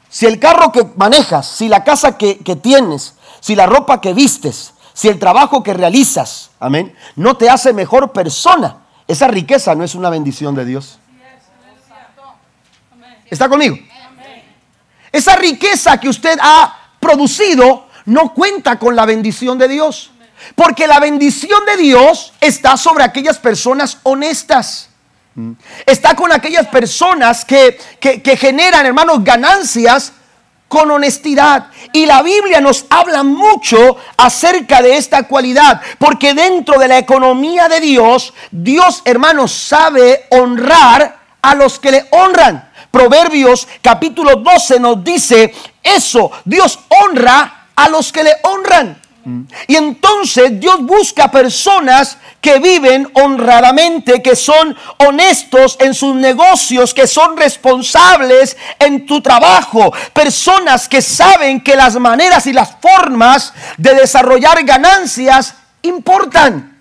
si 0.10 0.26
el 0.26 0.40
carro 0.40 0.72
que 0.72 0.86
manejas, 0.96 1.48
si 1.48 1.68
la 1.68 1.84
casa 1.84 2.18
que, 2.18 2.40
que 2.40 2.56
tienes, 2.56 3.16
si 3.42 3.56
la 3.56 3.66
ropa 3.66 4.00
que 4.00 4.14
vistes, 4.14 4.74
si 4.94 5.08
el 5.08 5.20
trabajo 5.20 5.64
que 5.64 5.74
realizas, 5.74 6.52
amén, 6.60 6.96
no 7.16 7.36
te 7.36 7.50
hace 7.50 7.74
mejor 7.74 8.12
persona, 8.12 8.78
esa 9.08 9.28
riqueza 9.28 9.76
no 9.76 9.84
es 9.84 9.96
una 9.96 10.10
bendición 10.10 10.56
de 10.56 10.66
Dios. 10.66 11.00
¿Está 13.30 13.50
conmigo? 13.50 13.78
Esa 15.12 15.36
riqueza 15.36 16.00
que 16.00 16.10
usted 16.10 16.38
ha 16.42 16.78
producido 17.00 17.88
no 18.06 18.34
cuenta 18.34 18.78
con 18.78 18.96
la 18.96 19.06
bendición 19.06 19.58
de 19.58 19.68
Dios. 19.68 20.12
Porque 20.56 20.88
la 20.88 21.00
bendición 21.00 21.66
de 21.66 21.78
Dios 21.78 22.34
está 22.42 22.78
sobre 22.78 23.04
aquellas 23.04 23.40
personas 23.40 24.00
honestas. 24.04 24.90
Está 25.86 26.16
con 26.16 26.32
aquellas 26.32 26.68
personas 26.68 27.44
que, 27.44 27.80
que, 28.00 28.38
generan, 28.38 28.86
hermanos, 28.86 29.24
ganancias 29.24 30.14
con 30.74 30.90
honestidad. 30.90 31.68
Y 31.92 32.08
la 32.08 32.24
Biblia 32.24 32.60
nos 32.60 32.88
habla 32.90 33.22
mucho 33.22 33.96
acerca 34.18 34.82
de 34.82 34.98
esta 34.98 35.28
cualidad, 35.28 35.80
porque 36.00 36.34
dentro 36.34 36.80
de 36.80 36.88
la 36.88 36.98
economía 36.98 37.70
de 37.70 37.80
Dios, 37.80 38.34
Dios, 38.50 39.04
hermanos, 39.06 39.52
sabe 39.52 40.26
honrar 40.32 41.20
a 41.44 41.54
los 41.54 41.78
que 41.78 41.92
le 41.92 42.08
honran. 42.10 42.72
Proverbios 42.90 43.68
capítulo 43.84 44.38
12 44.38 44.80
nos 44.80 45.04
dice 45.04 45.54
eso, 45.84 46.32
Dios 46.44 46.80
honra 46.90 47.68
a 47.76 47.90
los 47.90 48.12
que 48.12 48.24
le 48.24 48.34
honran. 48.42 49.00
Y 49.68 49.76
entonces 49.76 50.60
Dios 50.60 50.82
busca 50.82 51.32
personas 51.32 52.18
que 52.42 52.60
viven 52.60 53.10
honradamente, 53.14 54.22
que 54.22 54.36
son 54.36 54.76
honestos 54.98 55.78
en 55.80 55.94
sus 55.94 56.16
negocios, 56.16 56.94
que 56.94 57.08
son 57.08 57.38
responsables 57.38 58.58
en 58.80 59.06
tu 59.06 59.22
trabajo. 59.22 59.94
Personas 60.12 60.90
que 60.90 61.02
saben 61.02 61.62
que 61.62 61.76
las 61.76 61.96
maneras 61.96 62.48
y 62.48 62.54
las 62.54 62.76
formas 62.82 63.54
de 63.78 63.96
desarrollar 63.96 64.64
ganancias 64.66 65.56
importan. 65.84 66.73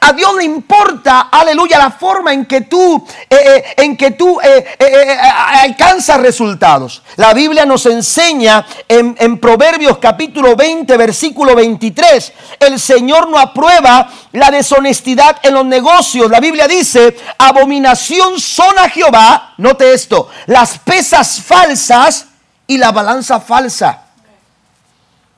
A 0.00 0.12
Dios 0.12 0.36
le 0.36 0.44
importa, 0.44 1.22
aleluya, 1.22 1.76
la 1.76 1.90
forma 1.90 2.32
en 2.32 2.46
que 2.46 2.62
tú, 2.62 3.04
eh, 3.28 3.36
eh, 3.36 3.64
en 3.78 3.96
que 3.96 4.12
tú 4.12 4.38
eh, 4.40 5.18
alcanzas 5.18 6.20
resultados. 6.20 7.02
La 7.16 7.34
Biblia 7.34 7.66
nos 7.66 7.84
enseña 7.86 8.64
en, 8.88 9.38
Proverbios 9.38 9.98
capítulo 9.98 10.54
20, 10.54 10.96
versículo 10.96 11.56
23, 11.56 12.32
el 12.60 12.78
Señor 12.78 13.28
no 13.28 13.38
aprueba 13.38 14.08
la 14.32 14.50
deshonestidad 14.50 15.38
en 15.42 15.54
los 15.54 15.64
negocios. 15.64 16.30
La 16.30 16.38
Biblia 16.38 16.68
dice, 16.68 17.16
abominación 17.38 18.38
son 18.38 18.78
a 18.78 18.88
Jehová, 18.88 19.54
note 19.58 19.92
esto, 19.92 20.28
las 20.46 20.78
pesas 20.78 21.40
falsas 21.42 22.26
y 22.68 22.78
la 22.78 22.92
balanza 22.92 23.40
falsa. 23.40 24.04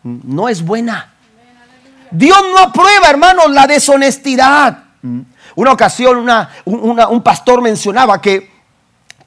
No 0.02 0.48
es 0.48 0.62
buena. 0.62 1.11
Dios 2.12 2.38
no 2.52 2.58
aprueba, 2.58 3.08
hermanos, 3.10 3.50
la 3.50 3.66
deshonestidad. 3.66 4.84
Una 5.54 5.72
ocasión 5.72 6.26
un 6.64 7.22
pastor 7.22 7.60
mencionaba 7.62 8.20
que, 8.20 8.50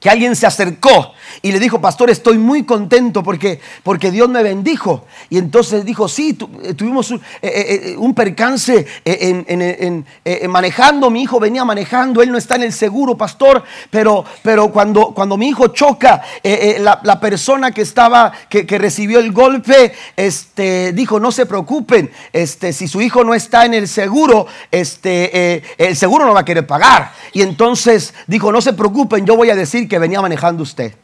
que 0.00 0.08
alguien 0.08 0.34
se 0.34 0.46
acercó 0.46 1.15
y 1.42 1.52
le 1.52 1.60
dijo, 1.60 1.80
pastor, 1.80 2.10
estoy 2.10 2.38
muy 2.38 2.64
contento 2.64 3.22
porque, 3.22 3.60
porque 3.82 4.10
Dios 4.10 4.28
me 4.28 4.42
bendijo. 4.42 5.04
Y 5.30 5.38
entonces 5.38 5.84
dijo, 5.84 6.08
sí, 6.08 6.36
eh, 6.62 6.74
tuvimos 6.74 7.10
un, 7.10 7.20
eh, 7.42 7.96
eh, 7.96 8.12
percance 8.14 8.86
en, 9.04 10.06
manejando, 10.48 11.10
mi 11.10 11.22
hijo 11.22 11.38
venía 11.38 11.64
manejando, 11.64 12.22
él 12.22 12.32
no 12.32 12.38
está 12.38 12.56
en 12.56 12.62
el 12.62 12.72
seguro, 12.72 13.16
pastor, 13.16 13.62
pero, 13.90 14.24
pero 14.42 14.72
cuando, 14.72 15.12
cuando 15.12 15.36
mi 15.36 15.48
hijo 15.48 15.68
choca, 15.68 16.22
la, 16.42 17.20
persona 17.20 17.70
que 17.72 17.82
estaba, 17.82 18.32
que, 18.48 18.78
recibió 18.78 19.18
el 19.18 19.32
golpe, 19.32 19.92
este, 20.16 20.92
dijo, 20.92 21.20
no 21.20 21.30
se 21.30 21.46
preocupen, 21.46 22.10
este, 22.32 22.72
si 22.72 22.88
su 22.88 23.00
hijo 23.02 23.24
no 23.24 23.34
está 23.34 23.64
en 23.64 23.74
el 23.74 23.88
seguro, 23.88 24.46
este, 24.70 25.62
el 25.76 25.96
seguro 25.96 26.24
no 26.24 26.34
va 26.34 26.40
a 26.40 26.44
querer 26.44 26.66
pagar. 26.66 27.12
Y 27.32 27.42
entonces 27.42 28.14
dijo, 28.26 28.52
no 28.52 28.60
se 28.60 28.72
preocupen, 28.72 29.26
yo 29.26 29.36
voy 29.36 29.50
a 29.50 29.56
decir 29.56 29.88
que 29.88 29.98
venía 29.98 30.20
manejando 30.20 30.62
usted. 30.62 30.94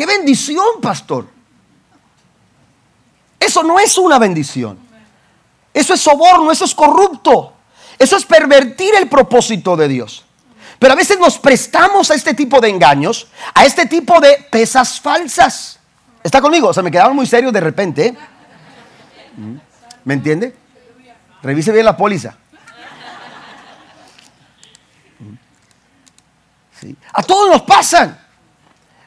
¡Qué 0.00 0.06
bendición, 0.06 0.80
pastor! 0.80 1.26
Eso 3.38 3.62
no 3.62 3.78
es 3.78 3.98
una 3.98 4.18
bendición. 4.18 4.78
Eso 5.74 5.92
es 5.92 6.00
soborno, 6.00 6.50
eso 6.50 6.64
es 6.64 6.74
corrupto. 6.74 7.52
Eso 7.98 8.16
es 8.16 8.24
pervertir 8.24 8.94
el 8.94 9.10
propósito 9.10 9.76
de 9.76 9.88
Dios. 9.88 10.24
Pero 10.78 10.94
a 10.94 10.96
veces 10.96 11.18
nos 11.18 11.38
prestamos 11.38 12.10
a 12.10 12.14
este 12.14 12.32
tipo 12.32 12.62
de 12.62 12.70
engaños, 12.70 13.28
a 13.52 13.66
este 13.66 13.84
tipo 13.84 14.18
de 14.20 14.38
pesas 14.50 14.98
falsas. 14.98 15.78
¿Está 16.24 16.40
conmigo? 16.40 16.68
O 16.68 16.72
sea, 16.72 16.82
me 16.82 16.90
quedaron 16.90 17.14
muy 17.14 17.26
serios 17.26 17.52
de 17.52 17.60
repente. 17.60 18.06
¿eh? 18.06 18.16
¿Me 20.02 20.14
entiende? 20.14 20.56
Revise 21.42 21.72
bien 21.72 21.84
la 21.84 21.98
póliza. 21.98 22.38
A 27.12 27.22
todos 27.22 27.50
nos 27.50 27.60
pasan. 27.60 28.19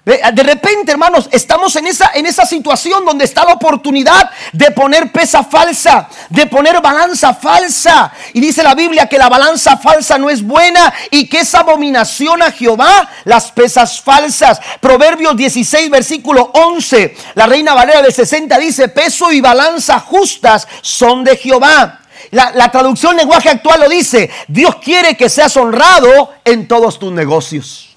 De 0.05 0.43
repente, 0.43 0.91
hermanos, 0.91 1.29
estamos 1.31 1.77
en 1.77 1.87
esa, 1.87 2.11
en 2.13 2.25
esa 2.25 2.45
situación 2.45 3.05
donde 3.05 3.23
está 3.23 3.45
la 3.45 3.53
oportunidad 3.53 4.29
de 4.51 4.69
poner 4.71 5.13
pesa 5.13 5.45
falsa, 5.45 6.09
de 6.29 6.45
poner 6.45 6.81
balanza 6.81 7.33
falsa. 7.33 8.11
Y 8.33 8.41
dice 8.41 8.63
la 8.63 8.75
Biblia 8.75 9.07
que 9.07 9.17
la 9.17 9.29
balanza 9.29 9.77
falsa 9.77 10.17
no 10.17 10.29
es 10.29 10.43
buena 10.43 10.93
y 11.09 11.29
que 11.29 11.39
es 11.39 11.55
abominación 11.55 12.41
a 12.41 12.51
Jehová 12.51 13.09
las 13.23 13.53
pesas 13.53 14.01
falsas. 14.01 14.59
Proverbios 14.81 15.37
16, 15.37 15.89
versículo 15.89 16.51
11. 16.53 17.15
La 17.35 17.47
Reina 17.47 17.73
Valera 17.73 18.01
de 18.01 18.11
60 18.11 18.57
dice, 18.57 18.89
peso 18.89 19.31
y 19.31 19.39
balanza 19.39 20.01
justas 20.01 20.67
son 20.81 21.23
de 21.23 21.37
Jehová. 21.37 22.01
La, 22.31 22.51
la 22.51 22.69
traducción 22.69 23.15
lenguaje 23.15 23.47
actual 23.47 23.79
lo 23.79 23.87
dice, 23.87 24.29
Dios 24.49 24.75
quiere 24.83 25.15
que 25.15 25.29
seas 25.29 25.55
honrado 25.55 26.33
en 26.43 26.67
todos 26.67 26.99
tus 26.99 27.13
negocios. 27.13 27.92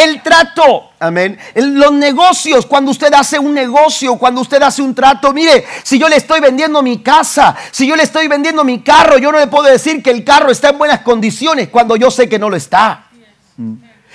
El 0.00 0.22
trato, 0.22 0.92
amén. 0.98 1.38
Los 1.54 1.92
negocios, 1.92 2.64
cuando 2.64 2.90
usted 2.90 3.12
hace 3.12 3.38
un 3.38 3.52
negocio, 3.52 4.16
cuando 4.16 4.40
usted 4.40 4.62
hace 4.62 4.80
un 4.80 4.94
trato, 4.94 5.30
mire, 5.34 5.66
si 5.82 5.98
yo 5.98 6.08
le 6.08 6.16
estoy 6.16 6.40
vendiendo 6.40 6.82
mi 6.82 7.02
casa, 7.02 7.54
si 7.70 7.86
yo 7.86 7.96
le 7.96 8.04
estoy 8.04 8.26
vendiendo 8.26 8.64
mi 8.64 8.80
carro, 8.80 9.18
yo 9.18 9.30
no 9.30 9.38
le 9.38 9.46
puedo 9.48 9.64
decir 9.64 10.02
que 10.02 10.10
el 10.10 10.24
carro 10.24 10.50
está 10.50 10.70
en 10.70 10.78
buenas 10.78 11.00
condiciones 11.00 11.68
cuando 11.68 11.96
yo 11.96 12.10
sé 12.10 12.30
que 12.30 12.38
no 12.38 12.48
lo 12.48 12.56
está. 12.56 13.08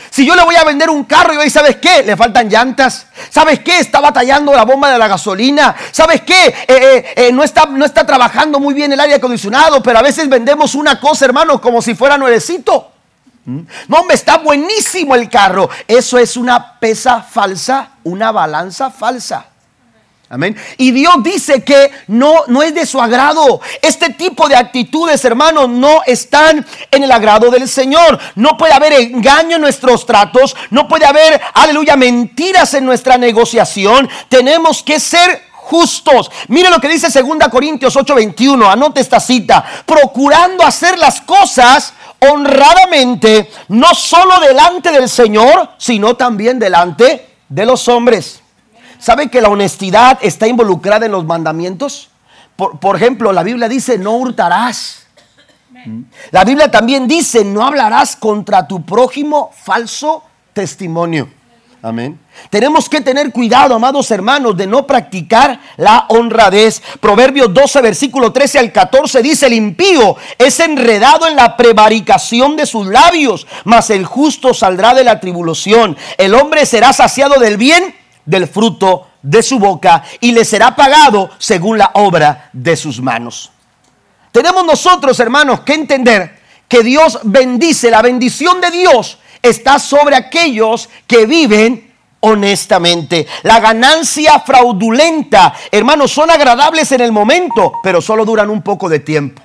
Si 0.10 0.25
yo 0.25 0.36
le 0.36 0.44
voy 0.44 0.56
a 0.56 0.63
vender 0.63 0.89
un 0.89 1.04
carro 1.04 1.36
y 1.36 1.38
hoy, 1.38 1.51
¿sabes 1.51 1.75
qué? 1.75 2.01
Le 2.01 2.18
faltan 2.18 2.50
llantas. 2.50 3.06
¿Sabes 3.30 3.60
qué? 3.60 3.77
Está 3.77 4.00
batallando 4.00 4.54
la 4.54 4.65
bomba 4.65 4.89
de 4.89 4.98
la 4.98 5.08
gasolina. 5.08 5.75
¿Sabes 5.92 6.22
qué? 6.22 6.48
Eh, 6.48 6.65
eh, 6.68 7.13
eh, 7.15 7.32
no, 7.32 7.44
está, 7.44 7.68
no 7.68 7.86
está 7.86 8.08
trabajando 8.08 8.60
muy 8.60 8.74
bien 8.74 8.92
el 8.92 9.00
aire 9.00 9.15
acondicionado, 9.15 9.84
pero 9.84 10.00
a 10.00 10.01
veces 10.01 10.27
vendemos 10.30 10.74
una 10.74 11.00
cosa, 11.00 11.25
hermano, 11.25 11.62
como 11.62 11.80
si 11.80 11.94
fuera 11.94 12.18
nuevecito. 12.18 12.95
No, 13.46 13.98
hombre, 14.00 14.16
está 14.16 14.40
buenísimo 14.40 15.14
el 15.16 15.30
carro. 15.30 15.70
Eso 15.88 16.18
es 16.18 16.36
una 16.36 16.80
pesa 16.80 17.22
falsa, 17.22 17.92
una 18.04 18.32
balanza 18.32 18.90
falsa. 18.90 19.46
Amén. 20.28 20.58
Y 20.78 20.90
Dios 20.90 21.14
dice 21.22 21.64
que 21.64 21.92
no, 22.08 22.46
no 22.48 22.64
es 22.64 22.74
de 22.74 22.88
su 22.88 23.00
agrado. 23.00 23.62
Este 23.82 24.10
tipo 24.10 24.50
de 24.50 24.56
actitudes, 24.56 25.24
hermanos, 25.24 25.70
no 25.70 26.02
están 26.08 26.66
en 26.90 27.04
el 27.04 27.12
agrado 27.12 27.52
del 27.52 27.70
Señor. 27.70 28.20
No 28.34 28.58
puede 28.58 28.74
haber 28.74 28.94
engaño 28.94 29.58
en 29.58 29.62
nuestros 29.62 30.08
tratos. 30.08 30.56
No 30.72 30.88
puede 30.88 31.06
haber, 31.06 31.40
aleluya, 31.54 31.96
mentiras 31.96 32.74
en 32.74 32.86
nuestra 32.86 33.20
negociación. 33.20 34.10
Tenemos 34.28 34.82
que 34.82 35.00
ser 35.00 35.44
justos. 35.52 36.32
Mire 36.48 36.70
lo 36.70 36.80
que 36.80 36.88
dice 36.88 37.08
2 37.08 37.48
Corintios 37.50 37.96
8:21. 37.96 38.68
Anote 38.68 39.02
esta 39.02 39.20
cita. 39.20 39.64
Procurando 39.86 40.64
hacer 40.64 40.98
las 40.98 41.22
cosas 41.22 41.94
honradamente, 42.32 43.50
no 43.70 43.94
solo 43.94 44.39
delante 44.39 44.91
del 44.91 45.10
Señor, 45.10 45.70
sino 45.77 46.15
también 46.15 46.60
delante 46.60 47.29
de 47.50 47.65
los 47.65 47.88
hombres. 47.88 48.41
¿Sabe 49.00 49.29
que 49.29 49.41
la 49.41 49.50
honestidad 49.50 50.17
está 50.22 50.48
involucrada 50.48 51.05
en 51.05 51.12
los 51.12 51.25
mandamientos? 51.25 52.10
Por, 52.55 52.96
ejemplo, 52.96 53.34
la 53.34 53.44
Biblia 53.44 53.67
dice, 53.67 53.98
no 53.98 54.13
hurtarás. 54.13 55.05
La 56.32 56.44
Biblia 56.44 56.72
también 56.72 57.08
dice, 57.08 57.44
no 57.44 57.65
hablarás 57.65 58.15
contra 58.15 58.67
tu 58.67 58.84
prójimo 58.84 59.51
falso 59.53 60.24
testimonio. 60.53 61.29
Amén. 61.86 62.20
Tenemos 62.50 62.89
que 62.89 63.00
tener 63.00 63.32
cuidado, 63.32 63.75
amados 63.75 64.10
hermanos, 64.10 64.58
de 64.58 64.65
no 64.65 64.88
practicar 64.88 65.60
la 65.77 66.08
honradez. 66.10 66.82
Proverbios 67.00 67.54
12, 67.54 67.80
versículo 67.80 68.34
13 68.34 68.58
al 68.58 68.72
14 68.72 69.22
dice, 69.22 69.46
el 69.46 69.54
impío 69.54 70.18
es 70.39 70.60
enredado 70.60 71.27
en 71.27 71.36
la 71.36 71.56
prevaricación 71.56 72.56
de 72.56 72.65
sus 72.65 72.88
labios, 72.88 73.46
mas 73.65 73.92
el 73.92 74.04
justo 74.04 74.56
saldrá 74.56 74.96
de 74.96 75.04
la 75.04 75.20
tribulación. 75.20 75.96
El 76.18 76.34
hombre 76.34 76.65
será 76.65 76.92
saciado 76.92 77.39
del 77.39 77.58
bien, 77.58 77.94
del 78.25 78.48
fruto 78.48 79.06
de 79.22 79.44
su 79.44 79.60
boca, 79.60 80.01
y 80.22 80.32
le 80.32 80.44
será 80.44 80.75
pagado 80.75 81.30
según 81.38 81.77
la 81.77 81.92
obra 81.94 82.50
de 82.51 82.75
sus 82.77 83.00
manos. 83.00 83.51
Tenemos 84.32 84.65
nosotros, 84.65 85.20
hermanos, 85.20 85.60
que 85.60 85.75
entender 85.75 86.39
que 86.68 86.82
Dios 86.82 87.20
bendice, 87.22 87.92
la 87.92 88.01
bendición 88.01 88.60
de 88.60 88.72
Dios 88.72 89.20
está 89.50 89.80
sobre 89.80 90.16
aquellos 90.16 90.90
que 91.08 91.25
viven 91.25 91.94
honestamente. 92.22 93.28
La 93.44 93.60
ganancia 93.60 94.40
fraudulenta, 94.40 95.54
hermanos, 95.72 96.12
son 96.12 96.32
agradables 96.32 96.92
en 96.92 97.02
el 97.02 97.12
momento, 97.12 97.74
pero 97.84 98.02
solo 98.02 98.25
duran 98.25 98.50
un 98.50 98.62
poco 98.62 98.90
de 98.90 99.00
tiempo. 99.00 99.42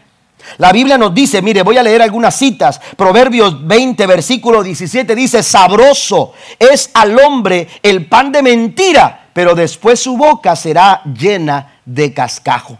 La 0.58 0.72
Biblia 0.72 0.96
nos 0.96 1.14
dice, 1.14 1.42
mire, 1.42 1.62
voy 1.62 1.76
a 1.76 1.82
leer 1.82 2.02
algunas 2.02 2.34
citas. 2.34 2.80
Proverbios 2.96 3.66
20, 3.66 4.06
versículo 4.06 4.62
17 4.62 5.14
dice, 5.14 5.42
sabroso 5.42 6.32
es 6.58 6.90
al 6.94 7.18
hombre 7.18 7.68
el 7.82 8.06
pan 8.06 8.32
de 8.32 8.42
mentira, 8.42 9.28
pero 9.32 9.54
después 9.54 10.00
su 10.00 10.16
boca 10.16 10.56
será 10.56 11.02
llena 11.04 11.80
de 11.84 12.14
cascajo. 12.14 12.78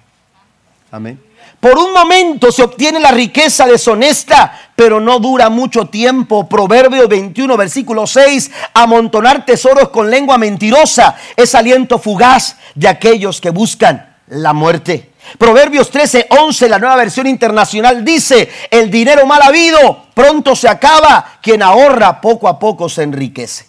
Amén. 0.90 1.20
Por 1.60 1.76
un 1.78 1.92
momento 1.92 2.50
se 2.50 2.62
obtiene 2.62 2.98
la 2.98 3.10
riqueza 3.10 3.66
deshonesta, 3.66 4.58
pero 4.74 4.98
no 4.98 5.18
dura 5.18 5.50
mucho 5.50 5.86
tiempo. 5.86 6.48
Proverbio 6.48 7.06
21, 7.06 7.54
versículo 7.58 8.06
6. 8.06 8.50
Amontonar 8.72 9.44
tesoros 9.44 9.90
con 9.90 10.10
lengua 10.10 10.38
mentirosa 10.38 11.16
es 11.36 11.54
aliento 11.54 11.98
fugaz 11.98 12.56
de 12.74 12.88
aquellos 12.88 13.42
que 13.42 13.50
buscan 13.50 14.16
la 14.28 14.54
muerte. 14.54 15.10
Proverbios 15.36 15.90
13, 15.90 16.28
11, 16.30 16.68
la 16.70 16.78
nueva 16.78 16.96
versión 16.96 17.26
internacional 17.26 18.02
dice, 18.06 18.48
el 18.70 18.90
dinero 18.90 19.26
mal 19.26 19.42
habido 19.42 20.06
pronto 20.14 20.56
se 20.56 20.66
acaba, 20.66 21.38
quien 21.42 21.62
ahorra 21.62 22.22
poco 22.22 22.48
a 22.48 22.58
poco 22.58 22.88
se 22.88 23.02
enriquece. 23.02 23.66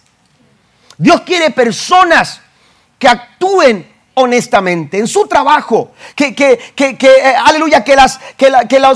Dios 0.96 1.20
quiere 1.20 1.50
personas 1.50 2.40
que 2.98 3.06
actúen 3.06 3.91
honestamente, 4.14 4.98
en 4.98 5.06
su 5.06 5.26
trabajo, 5.26 5.92
que, 6.14 6.34
que, 6.34 6.58
que, 6.74 6.96
que 6.96 7.08
eh, 7.08 7.34
aleluya, 7.44 7.82
que, 7.82 7.96
las, 7.96 8.20
que, 8.36 8.52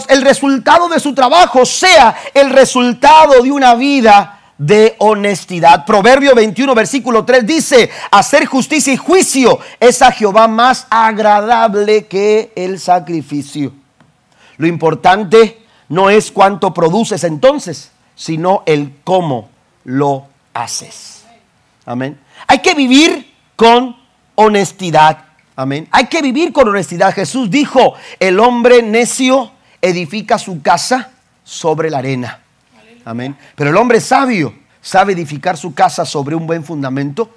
el 0.08 0.22
resultado 0.22 0.88
de 0.88 1.00
su 1.00 1.14
trabajo 1.14 1.64
sea 1.64 2.16
el 2.34 2.50
resultado 2.50 3.42
de 3.42 3.50
una 3.50 3.74
vida 3.74 4.40
de 4.58 4.94
honestidad. 4.98 5.84
Proverbio 5.84 6.34
21, 6.34 6.74
versículo 6.74 7.24
3 7.24 7.46
dice, 7.46 7.90
hacer 8.10 8.46
justicia 8.46 8.92
y 8.92 8.96
juicio 8.96 9.58
es 9.80 10.02
a 10.02 10.12
Jehová 10.12 10.48
más 10.48 10.86
agradable 10.90 12.06
que 12.06 12.52
el 12.56 12.78
sacrificio. 12.78 13.72
Lo 14.56 14.66
importante 14.66 15.62
no 15.88 16.10
es 16.10 16.30
cuánto 16.30 16.72
produces 16.72 17.24
entonces, 17.24 17.90
sino 18.14 18.62
el 18.66 18.96
cómo 19.04 19.50
lo 19.84 20.26
haces. 20.54 21.24
Amén. 21.84 22.18
Hay 22.46 22.58
que 22.60 22.74
vivir 22.74 23.34
con 23.54 23.96
honestidad. 24.36 25.24
Amén. 25.56 25.88
Hay 25.90 26.06
que 26.06 26.22
vivir 26.22 26.52
con 26.52 26.68
honestidad. 26.68 27.12
Jesús 27.12 27.50
dijo, 27.50 27.94
el 28.20 28.38
hombre 28.38 28.82
necio 28.82 29.50
edifica 29.82 30.38
su 30.38 30.62
casa 30.62 31.10
sobre 31.42 31.90
la 31.90 31.98
arena. 31.98 32.40
Amén. 33.04 33.36
Pero 33.54 33.70
el 33.70 33.76
hombre 33.76 34.00
sabio 34.00 34.54
sabe 34.80 35.14
edificar 35.14 35.56
su 35.56 35.74
casa 35.74 36.04
sobre 36.04 36.36
un 36.36 36.46
buen 36.46 36.62
fundamento. 36.62 37.30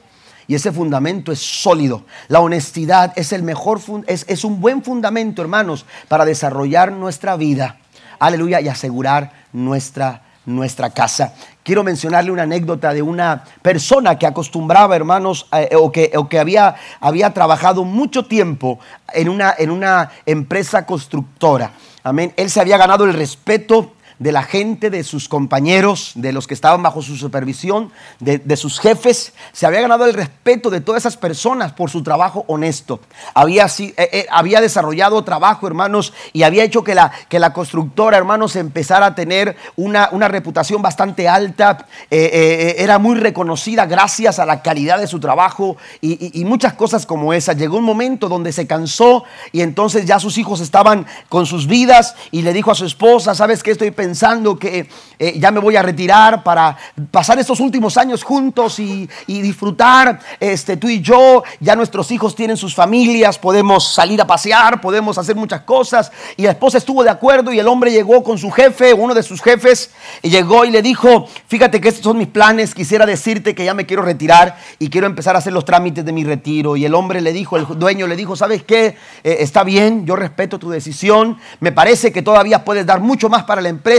Y 0.47 0.55
ese 0.55 0.71
fundamento 0.71 1.31
es 1.31 1.39
sólido. 1.39 2.05
La 2.27 2.39
honestidad 2.39 3.13
es 3.15 3.33
el 3.33 3.43
mejor, 3.43 3.79
es, 4.07 4.25
es 4.27 4.43
un 4.43 4.59
buen 4.59 4.83
fundamento, 4.83 5.43
hermanos, 5.43 5.85
para 6.07 6.25
desarrollar 6.25 6.91
nuestra 6.91 7.35
vida. 7.35 7.77
Aleluya. 8.17 8.59
Y 8.59 8.67
asegurar 8.67 9.31
nuestra 9.53 10.23
nuestra 10.55 10.89
casa. 10.89 11.33
Quiero 11.63 11.83
mencionarle 11.83 12.31
una 12.31 12.43
anécdota 12.43 12.93
de 12.93 13.01
una 13.01 13.43
persona 13.61 14.17
que 14.17 14.25
acostumbraba, 14.25 14.95
hermanos, 14.95 15.47
eh, 15.51 15.75
o 15.75 15.91
que, 15.91 16.11
o 16.15 16.27
que 16.27 16.39
había, 16.39 16.75
había 16.99 17.33
trabajado 17.33 17.83
mucho 17.83 18.25
tiempo 18.25 18.79
en 19.13 19.29
una, 19.29 19.53
en 19.57 19.71
una 19.71 20.11
empresa 20.25 20.85
constructora. 20.85 21.71
Amén. 22.03 22.33
Él 22.37 22.49
se 22.49 22.61
había 22.61 22.77
ganado 22.77 23.05
el 23.05 23.13
respeto 23.13 23.93
de 24.19 24.33
la 24.33 24.43
gente, 24.43 24.89
de 24.89 25.03
sus 25.03 25.29
compañeros, 25.29 26.11
de 26.15 26.33
los 26.33 26.45
que 26.45 26.53
estaban 26.53 26.83
bajo 26.83 27.01
su 27.01 27.15
supervisión, 27.15 27.91
de, 28.19 28.57
sus 28.57 28.79
jefes. 28.79 29.33
Se 29.53 29.65
había 29.65 29.79
ganado 29.79 30.05
el 30.05 30.13
respeto 30.13 30.69
de 30.69 30.81
todas 30.81 31.03
esas 31.03 31.15
personas 31.15 31.71
por 31.71 31.89
su 31.89 32.03
trabajo 32.03 32.43
honesto. 32.47 32.99
Había, 33.33 33.65
eh, 33.65 33.93
eh, 33.97 34.27
había 34.29 34.59
desarrollado 34.59 35.23
trabajo, 35.23 35.67
hermanos, 35.67 36.13
y 36.33 36.43
había 36.43 36.65
hecho 36.65 36.83
que 36.83 36.95
la, 36.95 37.11
que 37.29 37.39
la 37.39 37.53
constructora, 37.53 38.17
hermanos, 38.17 38.57
empezara 38.57 39.05
a 39.05 39.15
tener 39.15 39.55
una, 39.77 40.09
una 40.11 40.27
reputación 40.27 40.81
bastante 40.81 41.29
alta. 41.29 41.87
Eh, 42.11 42.75
era 42.77 42.99
muy 42.99 43.17
reconocida 43.17 43.85
gracias 43.85 44.37
a 44.37 44.45
la 44.45 44.61
calidad 44.61 44.99
de 44.99 45.07
su 45.07 45.21
trabajo 45.21 45.77
y, 46.01 46.41
y 46.41 46.43
muchas 46.43 46.73
cosas 46.73 47.05
como 47.05 47.31
esa. 47.33 47.53
Llegó 47.53 47.77
un 47.77 47.85
momento 47.85 48.27
donde 48.27 48.51
se 48.51 48.67
cansó 48.67 49.23
y 49.53 49.61
entonces 49.61 50.05
ya 50.05 50.19
sus 50.19 50.37
hijos 50.37 50.59
estaban 50.59 51.05
con 51.29 51.45
sus 51.45 51.67
vidas 51.67 52.15
y 52.31 52.41
le 52.41 52.51
dijo 52.51 52.69
a 52.71 52.75
su 52.75 52.85
esposa, 52.85 53.33
¿sabes 53.33 53.63
qué 53.63 53.71
estoy 53.71 53.91
pensando? 53.91 54.08
Pensando 54.09 54.57
que 54.57 54.89
eh, 55.19 55.37
ya 55.37 55.51
me 55.51 55.59
voy 55.59 55.75
a 55.75 55.83
retirar 55.83 56.41
para 56.43 56.75
pasar 57.11 57.37
estos 57.37 57.59
últimos 57.59 57.95
años 57.95 58.23
juntos 58.23 58.79
y, 58.79 59.07
disfrutar, 59.27 60.19
este, 60.39 60.77
tú 60.77 60.89
y 60.89 60.99
yo, 60.99 61.43
ya 61.59 61.75
nuestros 61.75 62.09
hijos 62.09 62.33
tienen 62.33 62.57
sus 62.57 62.73
familias, 62.73 63.37
podemos 63.37 63.93
salir 63.93 64.19
a 64.19 64.25
pasear, 64.25 64.81
podemos 64.81 65.19
hacer 65.19 65.35
muchas 65.35 65.61
cosas. 65.61 66.11
Y 66.37 66.43
la 66.43 66.51
esposa 66.51 66.79
estuvo 66.79 67.03
de 67.03 67.11
acuerdo 67.11 67.53
y 67.53 67.59
el 67.59 67.67
hombre 67.67 67.91
llegó 67.91 68.23
con 68.23 68.39
su 68.39 68.49
jefe, 68.49 68.95
uno 68.95 69.13
de 69.13 69.21
sus 69.21 69.43
jefes, 69.43 69.91
y 70.23 70.29
llegó 70.29 70.65
y 70.65 70.71
le 70.71 70.81
dijo, 70.81 71.27
fíjate 71.47 71.79
que 71.79 71.89
estos 71.89 72.03
son 72.03 72.17
mis 72.17 72.29
planes, 72.29 72.73
quisiera 72.73 73.05
decirte 73.05 73.53
que 73.53 73.63
ya 73.63 73.75
me 73.75 73.85
quiero 73.85 74.01
retirar 74.01 74.57
y 74.79 74.89
quiero 74.89 75.05
empezar 75.05 75.35
a 75.35 75.39
hacer 75.39 75.53
los 75.53 75.65
trámites 75.65 76.03
de 76.03 76.11
mi 76.11 76.23
retiro. 76.23 76.75
Y 76.77 76.85
el 76.85 76.95
hombre 76.95 77.21
le 77.21 77.31
dijo, 77.31 77.57
el 77.57 77.67
dueño 77.77 78.07
le 78.07 78.15
dijo, 78.15 78.35
¿sabes 78.35 78.63
qué? 78.63 78.97
Eh, 79.23 79.37
está 79.41 79.63
bien, 79.63 80.07
yo 80.07 80.15
respeto 80.15 80.57
tu 80.57 80.71
decisión, 80.71 81.37
me 81.59 81.71
parece 81.71 82.11
que 82.11 82.23
todavía 82.23 82.65
puedes 82.65 82.87
dar 82.87 83.01
mucho 83.01 83.29
más 83.29 83.43
para 83.43 83.61
la 83.61 83.69
empresa 83.69 83.98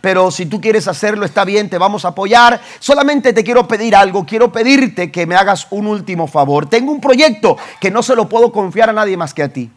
pero 0.00 0.30
si 0.30 0.46
tú 0.46 0.60
quieres 0.60 0.88
hacerlo 0.88 1.24
está 1.24 1.44
bien, 1.44 1.68
te 1.68 1.78
vamos 1.78 2.04
a 2.04 2.08
apoyar. 2.08 2.60
Solamente 2.78 3.32
te 3.32 3.44
quiero 3.44 3.66
pedir 3.66 3.94
algo, 3.96 4.24
quiero 4.24 4.52
pedirte 4.52 5.10
que 5.10 5.26
me 5.26 5.34
hagas 5.34 5.66
un 5.70 5.86
último 5.86 6.26
favor. 6.26 6.66
Tengo 6.68 6.92
un 6.92 7.00
proyecto 7.00 7.56
que 7.80 7.90
no 7.90 8.02
se 8.02 8.16
lo 8.16 8.28
puedo 8.28 8.52
confiar 8.52 8.90
a 8.90 8.92
nadie 8.92 9.16
más 9.16 9.34
que 9.34 9.42
a 9.42 9.52
ti. 9.52 9.70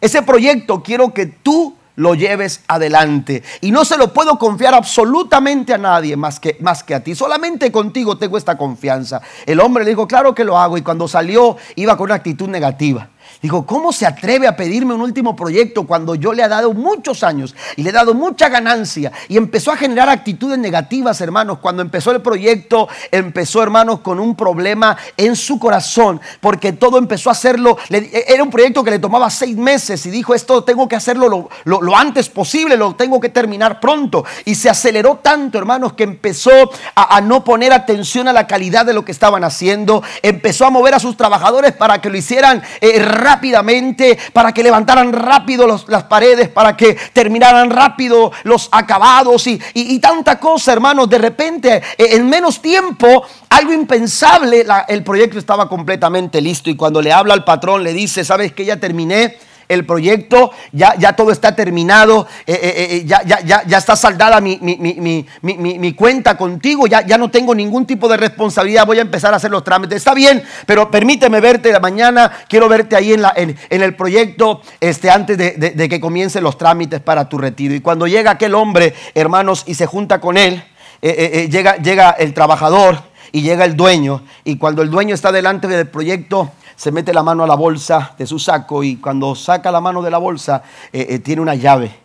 Ese 0.00 0.22
proyecto 0.22 0.82
quiero 0.82 1.12
que 1.12 1.26
tú 1.26 1.76
lo 1.96 2.14
lleves 2.14 2.62
adelante. 2.68 3.42
Y 3.60 3.72
no 3.72 3.84
se 3.84 3.96
lo 3.96 4.12
puedo 4.12 4.38
confiar 4.38 4.74
absolutamente 4.74 5.74
a 5.74 5.78
nadie 5.78 6.16
más 6.16 6.38
que, 6.38 6.56
más 6.60 6.82
que 6.82 6.94
a 6.94 7.02
ti. 7.02 7.14
Solamente 7.14 7.72
contigo 7.72 8.16
tengo 8.18 8.38
esta 8.38 8.56
confianza. 8.56 9.20
El 9.46 9.60
hombre 9.60 9.84
le 9.84 9.90
dijo, 9.90 10.06
claro 10.06 10.34
que 10.34 10.44
lo 10.44 10.58
hago. 10.58 10.78
Y 10.78 10.82
cuando 10.82 11.08
salió 11.08 11.56
iba 11.74 11.96
con 11.96 12.04
una 12.04 12.14
actitud 12.14 12.48
negativa. 12.48 13.08
Dijo, 13.46 13.64
¿cómo 13.64 13.92
se 13.92 14.04
atreve 14.06 14.48
a 14.48 14.56
pedirme 14.56 14.92
un 14.92 15.02
último 15.02 15.36
proyecto 15.36 15.86
cuando 15.86 16.16
yo 16.16 16.32
le 16.32 16.42
he 16.42 16.48
dado 16.48 16.72
muchos 16.72 17.22
años 17.22 17.54
y 17.76 17.84
le 17.84 17.90
he 17.90 17.92
dado 17.92 18.12
mucha 18.12 18.48
ganancia? 18.48 19.12
Y 19.28 19.36
empezó 19.36 19.70
a 19.70 19.76
generar 19.76 20.08
actitudes 20.08 20.58
negativas, 20.58 21.20
hermanos. 21.20 21.58
Cuando 21.60 21.80
empezó 21.80 22.10
el 22.10 22.22
proyecto, 22.22 22.88
empezó, 23.12 23.62
hermanos, 23.62 24.00
con 24.00 24.18
un 24.18 24.34
problema 24.34 24.96
en 25.16 25.36
su 25.36 25.60
corazón, 25.60 26.20
porque 26.40 26.72
todo 26.72 26.98
empezó 26.98 27.28
a 27.28 27.34
hacerlo. 27.34 27.78
Era 27.88 28.42
un 28.42 28.50
proyecto 28.50 28.82
que 28.82 28.90
le 28.90 28.98
tomaba 28.98 29.30
seis 29.30 29.56
meses 29.56 30.04
y 30.06 30.10
dijo, 30.10 30.34
esto 30.34 30.64
tengo 30.64 30.88
que 30.88 30.96
hacerlo 30.96 31.48
lo, 31.62 31.96
antes 31.96 32.28
posible, 32.28 32.76
lo 32.76 32.96
tengo 32.96 33.20
que 33.20 33.28
terminar 33.28 33.78
pronto. 33.78 34.24
Y 34.44 34.56
se 34.56 34.68
aceleró 34.68 35.20
tanto, 35.22 35.56
hermanos, 35.56 35.92
que 35.92 36.02
empezó 36.02 36.50
a, 36.96 37.20
no 37.20 37.44
poner 37.44 37.72
atención 37.72 38.26
a 38.26 38.32
la 38.32 38.48
calidad 38.48 38.84
de 38.84 38.92
lo 38.92 39.04
que 39.04 39.12
estaban 39.12 39.44
haciendo. 39.44 40.02
Empezó 40.22 40.66
a 40.66 40.70
mover 40.70 40.94
a 40.94 40.98
sus 40.98 41.16
trabajadores 41.16 41.70
para 41.74 42.00
que 42.00 42.10
lo 42.10 42.16
hicieran 42.16 42.60
eh, 42.80 42.98
rápidamente, 43.36 44.18
para 44.32 44.52
que 44.52 44.62
levantaran 44.62 45.12
rápido 45.12 45.66
las 45.66 46.04
paredes, 46.04 46.48
para 46.48 46.76
que 46.76 46.96
terminaran 47.12 47.70
rápido 47.70 48.32
los 48.44 48.68
acabados 48.72 49.46
y, 49.46 49.60
y, 49.74 49.98
tanta 49.98 50.38
cosa, 50.38 50.72
hermanos. 50.72 51.08
De 51.08 51.18
repente, 51.18 51.82
eh, 51.98 52.08
en 52.12 52.28
menos 52.28 52.62
tiempo, 52.62 53.24
algo 53.50 53.72
impensable, 53.72 54.64
el 54.88 55.02
proyecto 55.02 55.38
estaba 55.38 55.68
completamente 55.68 56.40
listo. 56.40 56.70
Y 56.70 56.76
cuando 56.76 57.02
le 57.02 57.12
habla 57.12 57.34
al 57.34 57.44
patrón, 57.44 57.84
le 57.84 57.92
dice, 57.92 58.24
¿sabes 58.24 58.52
que 58.52 58.64
ya 58.64 58.78
terminé? 58.78 59.36
El 59.68 59.84
proyecto, 59.84 60.52
ya, 60.72 60.94
ya 60.96 61.14
todo 61.14 61.32
está 61.32 61.54
terminado, 61.54 62.26
eh, 62.46 62.58
eh, 62.62 62.86
eh, 62.90 63.04
ya, 63.04 63.22
ya, 63.22 63.64
ya, 63.64 63.78
está 63.78 63.96
saldada 63.96 64.40
mi, 64.40 64.58
mi, 64.60 65.92
cuenta 65.94 66.36
contigo, 66.36 66.86
ya, 66.86 67.04
ya 67.04 67.18
no 67.18 67.30
tengo 67.30 67.54
ningún 67.54 67.86
tipo 67.86 68.08
de 68.08 68.16
responsabilidad, 68.16 68.86
voy 68.86 68.98
a 68.98 69.02
empezar 69.02 69.32
a 69.32 69.36
hacer 69.36 69.50
los 69.50 69.64
trámites. 69.64 69.98
Está 69.98 70.14
bien, 70.14 70.42
pero 70.66 70.90
permíteme 70.90 71.40
verte 71.40 71.72
la 71.72 71.80
mañana, 71.80 72.30
quiero 72.48 72.68
verte 72.68 72.96
ahí 72.96 73.12
en, 73.12 73.22
la, 73.22 73.32
en, 73.36 73.56
el 73.70 73.94
proyecto 73.94 74.62
este, 74.80 75.10
antes 75.10 75.36
de, 75.36 75.52
de 75.52 75.88
que 75.88 76.00
comiencen 76.00 76.44
los 76.44 76.58
trámites 76.58 77.00
para 77.00 77.28
tu 77.28 77.38
retiro. 77.38 77.74
Y 77.74 77.80
cuando 77.80 78.06
llega 78.06 78.32
aquel 78.32 78.54
hombre, 78.54 78.94
hermanos, 79.14 79.64
y 79.66 79.74
se 79.74 79.86
junta 79.86 80.20
con 80.20 80.36
él, 80.36 80.62
llega, 81.02 81.76
llega 81.76 82.10
el 82.10 82.34
trabajador 82.34 83.02
y 83.32 83.42
llega 83.42 83.64
el 83.64 83.76
dueño 83.76 84.22
y 84.44 84.56
cuando 84.56 84.82
el 84.82 84.90
dueño 84.90 85.14
está 85.14 85.32
delante 85.32 85.68
del 85.68 85.88
proyecto 85.88 86.52
se 86.76 86.92
mete 86.92 87.12
la 87.14 87.22
mano 87.22 87.42
a 87.42 87.46
la 87.46 87.54
bolsa 87.56 88.14
de 88.18 88.26
su 88.26 88.38
saco 88.38 88.84
y 88.84 88.96
cuando 88.96 89.34
saca 89.34 89.70
la 89.70 89.80
mano 89.80 90.02
de 90.02 90.10
la 90.10 90.18
bolsa 90.18 90.62
eh, 90.92 91.06
eh, 91.10 91.18
tiene 91.18 91.42
una 91.42 91.54
llave 91.54 91.98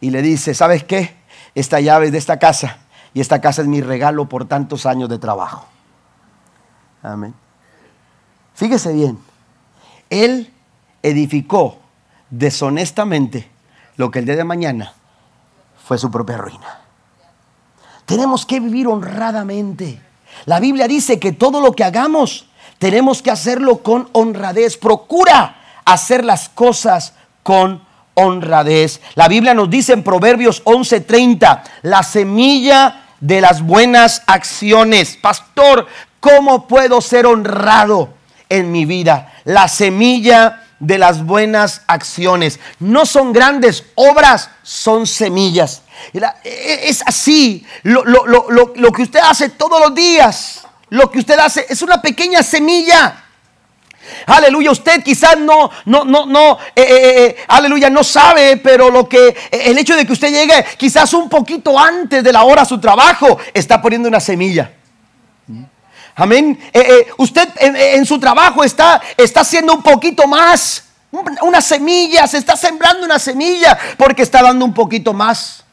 y 0.00 0.10
le 0.10 0.22
dice, 0.22 0.54
¿sabes 0.54 0.82
qué? 0.84 1.16
Esta 1.54 1.80
llave 1.80 2.06
es 2.06 2.12
de 2.12 2.18
esta 2.18 2.38
casa 2.38 2.78
y 3.12 3.20
esta 3.20 3.40
casa 3.40 3.62
es 3.62 3.68
mi 3.68 3.80
regalo 3.80 4.28
por 4.28 4.46
tantos 4.46 4.86
años 4.86 5.08
de 5.08 5.18
trabajo. 5.18 5.66
Amén. 7.02 7.34
Fíjese 8.54 8.92
bien, 8.92 9.18
él 10.08 10.52
edificó 11.02 11.78
deshonestamente 12.30 13.48
lo 13.96 14.10
que 14.10 14.20
el 14.20 14.24
día 14.24 14.36
de 14.36 14.44
mañana 14.44 14.94
fue 15.84 15.98
su 15.98 16.10
propia 16.10 16.38
ruina. 16.38 16.80
Tenemos 18.06 18.46
que 18.46 18.60
vivir 18.60 18.86
honradamente. 18.86 20.00
La 20.46 20.60
Biblia 20.60 20.88
dice 20.88 21.18
que 21.20 21.32
todo 21.32 21.60
lo 21.60 21.72
que 21.72 21.84
hagamos 21.84 22.48
tenemos 22.78 23.22
que 23.22 23.30
hacerlo 23.30 23.78
con 23.78 24.08
honradez. 24.12 24.76
Procura 24.76 25.56
hacer 25.84 26.24
las 26.24 26.48
cosas 26.48 27.14
con 27.42 27.82
honradez. 28.14 29.00
La 29.14 29.28
Biblia 29.28 29.54
nos 29.54 29.70
dice 29.70 29.92
en 29.92 30.02
Proverbios 30.02 30.62
11:30, 30.64 31.62
la 31.82 32.02
semilla 32.02 33.04
de 33.20 33.40
las 33.40 33.62
buenas 33.62 34.22
acciones. 34.26 35.16
Pastor, 35.16 35.86
¿cómo 36.20 36.66
puedo 36.68 37.00
ser 37.00 37.26
honrado 37.26 38.10
en 38.48 38.70
mi 38.70 38.84
vida? 38.84 39.32
La 39.44 39.68
semilla 39.68 40.64
de 40.78 40.98
las 40.98 41.24
buenas 41.24 41.82
acciones. 41.86 42.60
No 42.78 43.06
son 43.06 43.32
grandes 43.32 43.84
obras, 43.94 44.50
son 44.62 45.06
semillas. 45.06 45.82
E, 46.12 46.88
es 46.88 47.02
así, 47.06 47.66
lo, 47.82 48.04
lo, 48.04 48.92
que 48.92 49.02
usted 49.02 49.20
hace 49.20 49.48
todos 49.48 49.80
los 49.80 49.94
días, 49.94 50.63
lo 50.94 51.10
que 51.10 51.18
usted 51.18 51.38
hace 51.38 51.66
es 51.68 51.82
una 51.82 52.00
pequeña 52.00 52.42
semilla. 52.42 53.24
Aleluya, 54.26 54.70
usted 54.70 55.02
quizás 55.02 55.38
no, 55.38 55.70
no, 55.86 56.04
no, 56.04 56.26
no, 56.26 56.58
eh, 56.74 56.82
eh, 56.82 57.24
eh, 57.24 57.36
aleluya, 57.48 57.88
no 57.88 58.04
sabe, 58.04 58.58
pero 58.58 58.90
lo 58.90 59.08
que, 59.08 59.34
el 59.50 59.78
hecho 59.78 59.96
de 59.96 60.06
que 60.06 60.12
usted 60.12 60.28
llegue 60.28 60.64
quizás 60.76 61.12
un 61.14 61.28
poquito 61.28 61.78
antes 61.78 62.22
de 62.22 62.32
la 62.32 62.44
hora 62.44 62.62
a 62.62 62.66
su 62.66 62.78
trabajo, 62.78 63.38
está 63.52 63.80
poniendo 63.80 64.08
una 64.08 64.20
semilla. 64.20 64.72
Amén. 66.16 66.60
usted 67.16 67.48
en, 67.58 68.06
su 68.06 68.20
trabajo 68.20 68.62
está, 68.62 69.00
está 69.16 69.40
haciendo 69.40 69.74
un 69.74 69.82
poquito 69.82 70.28
más, 70.28 70.84
una 71.42 71.60
semilla, 71.60 72.26
se 72.28 72.38
está 72.38 72.56
sembrando 72.56 73.04
una 73.04 73.18
semilla 73.18 73.76
porque 73.96 74.22
está 74.22 74.42
dando 74.42 74.64
un 74.64 74.74
poquito 74.74 75.12
más 75.12 75.64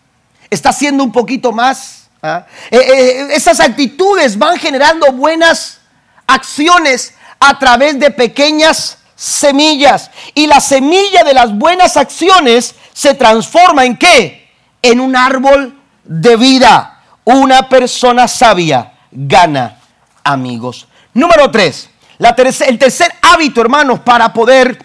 está 0.52 0.70
haciendo 0.70 1.04
un 1.04 1.12
poquito 1.12 1.52
más. 1.52 2.01
¿Ah? 2.22 2.46
Eh, 2.70 2.78
eh, 2.78 3.28
esas 3.32 3.60
actitudes 3.60 4.38
van 4.38 4.58
generando 4.58 5.12
buenas 5.12 5.80
acciones 6.28 7.14
a 7.40 7.58
través 7.58 8.00
de 8.00 8.12
pequeñas 8.12 8.98
semillas. 9.16 10.12
Y 10.34 10.48
la 10.48 10.60
semilla 10.60 11.24
de 11.24 11.34
las 11.34 11.56
buenas 11.58 11.98
acciones 11.98 12.76
se 12.94 13.14
transforma 13.14 13.86
en 13.86 13.98
qué? 13.98 14.50
En 14.82 15.00
un 15.00 15.16
árbol 15.16 15.80
de 16.04 16.36
vida. 16.36 17.02
Una 17.24 17.70
persona 17.70 18.28
sabia 18.28 18.94
gana 19.12 19.78
amigos. 20.24 20.88
Número 21.14 21.52
tres, 21.52 21.90
la 22.18 22.30
el 22.68 22.80
tercer 22.80 23.14
hábito, 23.22 23.62
hermanos, 23.62 24.00
para 24.00 24.32
poder, 24.32 24.84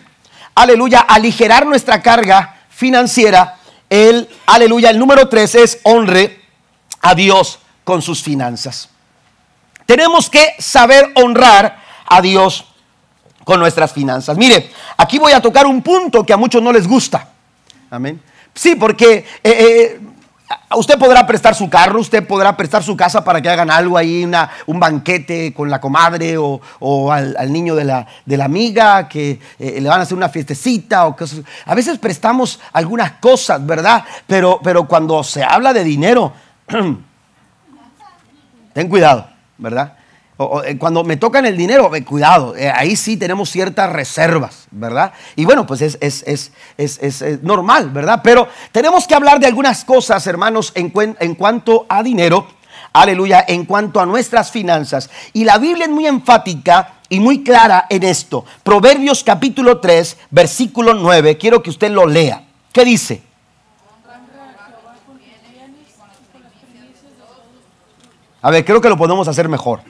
aleluya, 0.54 1.00
aligerar 1.00 1.64
nuestra 1.66 2.02
carga 2.02 2.56
financiera 2.68 3.56
el, 3.88 4.28
aleluya, 4.46 4.90
el 4.90 4.98
número 4.98 5.28
tres 5.28 5.54
es 5.54 5.78
honre 5.84 6.40
a 7.00 7.14
Dios 7.14 7.58
con 7.84 8.02
sus 8.02 8.22
finanzas. 8.22 8.88
Tenemos 9.86 10.28
que 10.28 10.54
saber 10.58 11.12
honrar 11.14 11.82
a 12.06 12.20
Dios 12.20 12.66
con 13.44 13.60
nuestras 13.60 13.92
finanzas. 13.92 14.36
Mire, 14.36 14.70
aquí 14.96 15.18
voy 15.18 15.32
a 15.32 15.40
tocar 15.40 15.66
un 15.66 15.82
punto 15.82 16.24
que 16.24 16.32
a 16.32 16.36
muchos 16.36 16.62
no 16.62 16.72
les 16.72 16.86
gusta. 16.86 17.28
Amén. 17.90 18.20
Sí, 18.52 18.74
porque 18.74 19.24
eh, 19.44 19.44
eh, 19.44 20.00
Usted 20.76 20.98
podrá 20.98 21.26
prestar 21.26 21.54
su 21.54 21.68
carro, 21.68 22.00
usted 22.00 22.26
podrá 22.26 22.56
prestar 22.56 22.82
su 22.82 22.96
casa 22.96 23.24
para 23.24 23.40
que 23.40 23.48
hagan 23.48 23.70
algo 23.70 23.96
ahí, 23.96 24.24
una, 24.24 24.50
un 24.66 24.78
banquete 24.78 25.52
con 25.52 25.70
la 25.70 25.80
comadre 25.80 26.36
o, 26.38 26.60
al, 27.10 27.52
niño 27.52 27.74
de 27.74 27.84
la, 27.84 28.06
de 28.24 28.36
la 28.36 28.44
amiga 28.44 29.08
que 29.08 29.40
eh, 29.58 29.80
le 29.80 29.88
van 29.88 30.00
a 30.00 30.02
hacer 30.02 30.16
una 30.16 30.28
fiestecita 30.28 31.06
o 31.06 31.16
cosas. 31.16 31.40
A 31.64 31.74
veces 31.74 31.98
prestamos 31.98 32.60
algunas 32.72 33.12
cosas, 33.12 33.64
¿verdad? 33.64 34.04
Pero, 34.26 34.60
pero 34.62 34.86
cuando 34.86 35.24
se 35.24 35.42
habla 35.42 35.72
de 35.72 35.82
dinero, 35.82 36.32
ten 38.74 38.88
cuidado, 38.88 39.28
¿verdad? 39.58 39.96
Eh, 40.64 40.76
cuando 40.76 41.02
me 41.02 41.16
tocan 41.16 41.46
el 41.46 41.56
dinero, 41.56 41.94
eh, 41.94 42.04
cuidado, 42.04 42.54
eh, 42.56 42.70
ahí 42.70 42.94
sí 42.94 43.16
tenemos 43.16 43.48
ciertas 43.48 43.90
reservas, 43.90 44.66
¿verdad? 44.70 45.12
Y 45.34 45.46
bueno, 45.46 45.66
pues 45.66 45.80
es, 45.80 45.98
es, 46.00 47.42
normal, 47.42 47.90
¿verdad? 47.90 48.20
Pero 48.22 48.48
tenemos 48.70 49.06
que 49.06 49.14
hablar 49.14 49.40
de 49.40 49.46
algunas 49.46 49.84
cosas, 49.84 50.26
hermanos, 50.26 50.72
en, 50.74 50.92
en 51.20 51.34
cuanto 51.36 51.86
a 51.88 52.02
dinero, 52.02 52.46
aleluya, 52.92 53.44
en 53.48 53.64
cuanto 53.64 53.98
a 53.98 54.04
nuestras 54.04 54.50
finanzas. 54.50 55.08
Y 55.32 55.44
la 55.44 55.56
Biblia 55.56 55.86
es 55.86 55.90
muy 55.90 56.06
enfática 56.06 56.96
y 57.08 57.18
muy 57.18 57.42
clara 57.42 57.86
en 57.88 58.02
esto. 58.02 58.44
Proverbios 58.62 59.24
capítulo 59.24 59.80
3, 59.80 60.18
versículo 60.30 60.92
9, 60.92 61.38
quiero 61.38 61.62
que 61.62 61.70
usted 61.70 61.90
lo 61.90 62.06
lea. 62.06 62.44
¿Qué 62.72 62.84
dice? 62.84 63.22
A 68.42 68.50
ver, 68.50 68.64
creo 68.64 68.80
que 68.80 68.88
lo 68.88 68.96
podemos 68.96 69.26
hacer 69.28 69.48
mejor. 69.48 69.80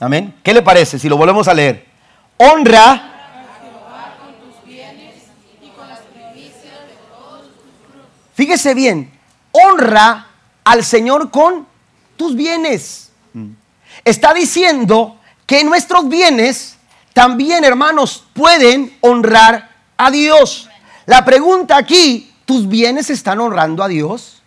Amén. 0.00 0.34
¿Qué 0.42 0.52
le 0.52 0.62
parece 0.62 0.98
si 0.98 1.08
lo 1.08 1.16
volvemos 1.16 1.48
a 1.48 1.54
leer? 1.54 1.86
Honra. 2.36 3.08
Fíjese 8.34 8.74
bien, 8.74 9.12
honra 9.52 10.26
al 10.64 10.84
Señor 10.84 11.30
con 11.30 11.66
tus 12.16 12.34
bienes. 12.34 13.12
Está 14.04 14.32
diciendo 14.34 15.18
que 15.46 15.62
nuestros 15.64 16.08
bienes 16.08 16.76
también, 17.12 17.62
hermanos, 17.62 18.24
pueden 18.32 18.96
honrar 19.00 19.70
a 19.96 20.10
Dios. 20.10 20.68
La 21.06 21.24
pregunta 21.24 21.76
aquí, 21.76 22.32
¿tus 22.44 22.66
bienes 22.66 23.10
están 23.10 23.40
honrando 23.40 23.82
a 23.82 23.88
Dios? 23.88 24.41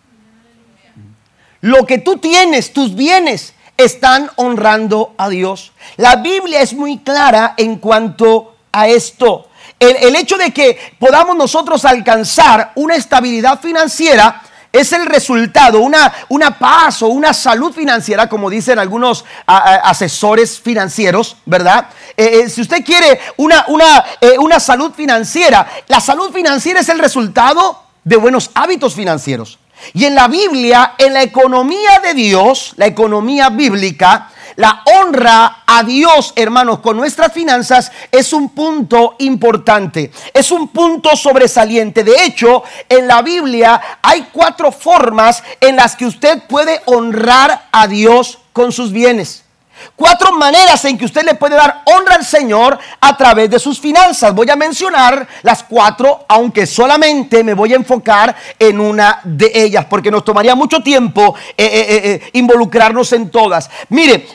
Lo 1.66 1.84
que 1.84 1.98
tú 1.98 2.18
tienes, 2.18 2.72
tus 2.72 2.94
bienes, 2.94 3.52
están 3.76 4.30
honrando 4.36 5.14
a 5.18 5.28
Dios. 5.28 5.72
La 5.96 6.14
Biblia 6.14 6.60
es 6.60 6.72
muy 6.74 6.98
clara 6.98 7.54
en 7.56 7.78
cuanto 7.78 8.54
a 8.70 8.86
esto. 8.86 9.48
El, 9.80 10.14
hecho 10.14 10.36
de 10.36 10.52
que 10.52 10.78
podamos 11.00 11.34
nosotros 11.34 11.84
alcanzar 11.84 12.70
una 12.76 12.94
estabilidad 12.94 13.58
financiera 13.58 14.42
es 14.70 14.92
el 14.92 15.06
resultado, 15.06 15.80
una, 15.80 16.12
una 16.28 16.56
paz 16.56 17.02
o 17.02 17.08
una 17.08 17.34
salud 17.34 17.72
financiera, 17.72 18.28
como 18.28 18.48
dicen 18.48 18.78
algunos 18.78 19.24
asesores 19.44 20.60
financieros, 20.60 21.36
¿verdad? 21.46 21.88
Eh, 22.16 22.42
eh, 22.44 22.48
si 22.48 22.60
usted 22.60 22.84
quiere 22.84 23.18
una, 23.38 23.64
una, 23.66 24.04
eh, 24.20 24.38
una 24.38 24.60
salud 24.60 24.92
financiera, 24.92 25.66
la 25.88 25.98
salud 25.98 26.32
financiera 26.32 26.78
es 26.78 26.88
el 26.90 27.00
resultado 27.00 27.82
de 28.04 28.16
buenos 28.16 28.52
hábitos 28.54 28.94
financieros. 28.94 29.58
Y 29.92 30.04
en 30.04 30.14
la 30.14 30.28
Biblia, 30.28 30.94
en 30.98 31.14
la 31.14 31.22
economía 31.22 32.00
de 32.02 32.14
Dios, 32.14 32.72
la 32.76 32.86
economía 32.86 33.50
bíblica, 33.50 34.30
la 34.56 34.82
honra 34.86 35.64
a 35.66 35.82
Dios, 35.82 36.32
hermanos, 36.34 36.80
con 36.80 36.96
nuestras 36.96 37.32
finanzas 37.32 37.92
es 38.10 38.32
un 38.32 38.48
punto 38.50 39.16
importante, 39.18 40.10
es 40.32 40.50
un 40.50 40.68
punto 40.68 41.14
sobresaliente. 41.14 42.02
De 42.02 42.24
hecho, 42.24 42.64
en 42.88 43.06
la 43.06 43.20
Biblia 43.20 43.80
hay 44.02 44.28
cuatro 44.32 44.72
formas 44.72 45.42
en 45.60 45.76
las 45.76 45.94
que 45.94 46.06
usted 46.06 46.42
puede 46.48 46.80
honrar 46.86 47.68
a 47.70 47.86
Dios 47.86 48.38
con 48.52 48.72
sus 48.72 48.92
bienes. 48.92 49.45
Cuatro 49.94 50.32
maneras 50.32 50.84
en 50.84 50.98
que 50.98 51.04
usted 51.04 51.24
le 51.24 51.34
puede 51.34 51.56
dar 51.56 51.82
honra 51.86 52.16
al 52.16 52.24
Señor 52.24 52.78
a 53.00 53.16
través 53.16 53.50
de 53.50 53.58
sus 53.58 53.80
finanzas. 53.80 54.34
Voy 54.34 54.48
a 54.50 54.56
mencionar 54.56 55.26
las 55.42 55.62
cuatro, 55.62 56.24
aunque 56.28 56.66
solamente 56.66 57.42
me 57.42 57.54
voy 57.54 57.72
a 57.72 57.76
enfocar 57.76 58.34
en 58.58 58.80
una 58.80 59.20
de 59.24 59.50
ellas, 59.54 59.86
porque 59.88 60.10
nos 60.10 60.24
tomaría 60.24 60.54
mucho 60.54 60.82
tiempo 60.82 61.34
eh, 61.56 61.64
eh, 61.64 62.00
eh, 62.04 62.30
involucrarnos 62.34 63.12
en 63.12 63.30
todas. 63.30 63.70
Mire, 63.88 64.26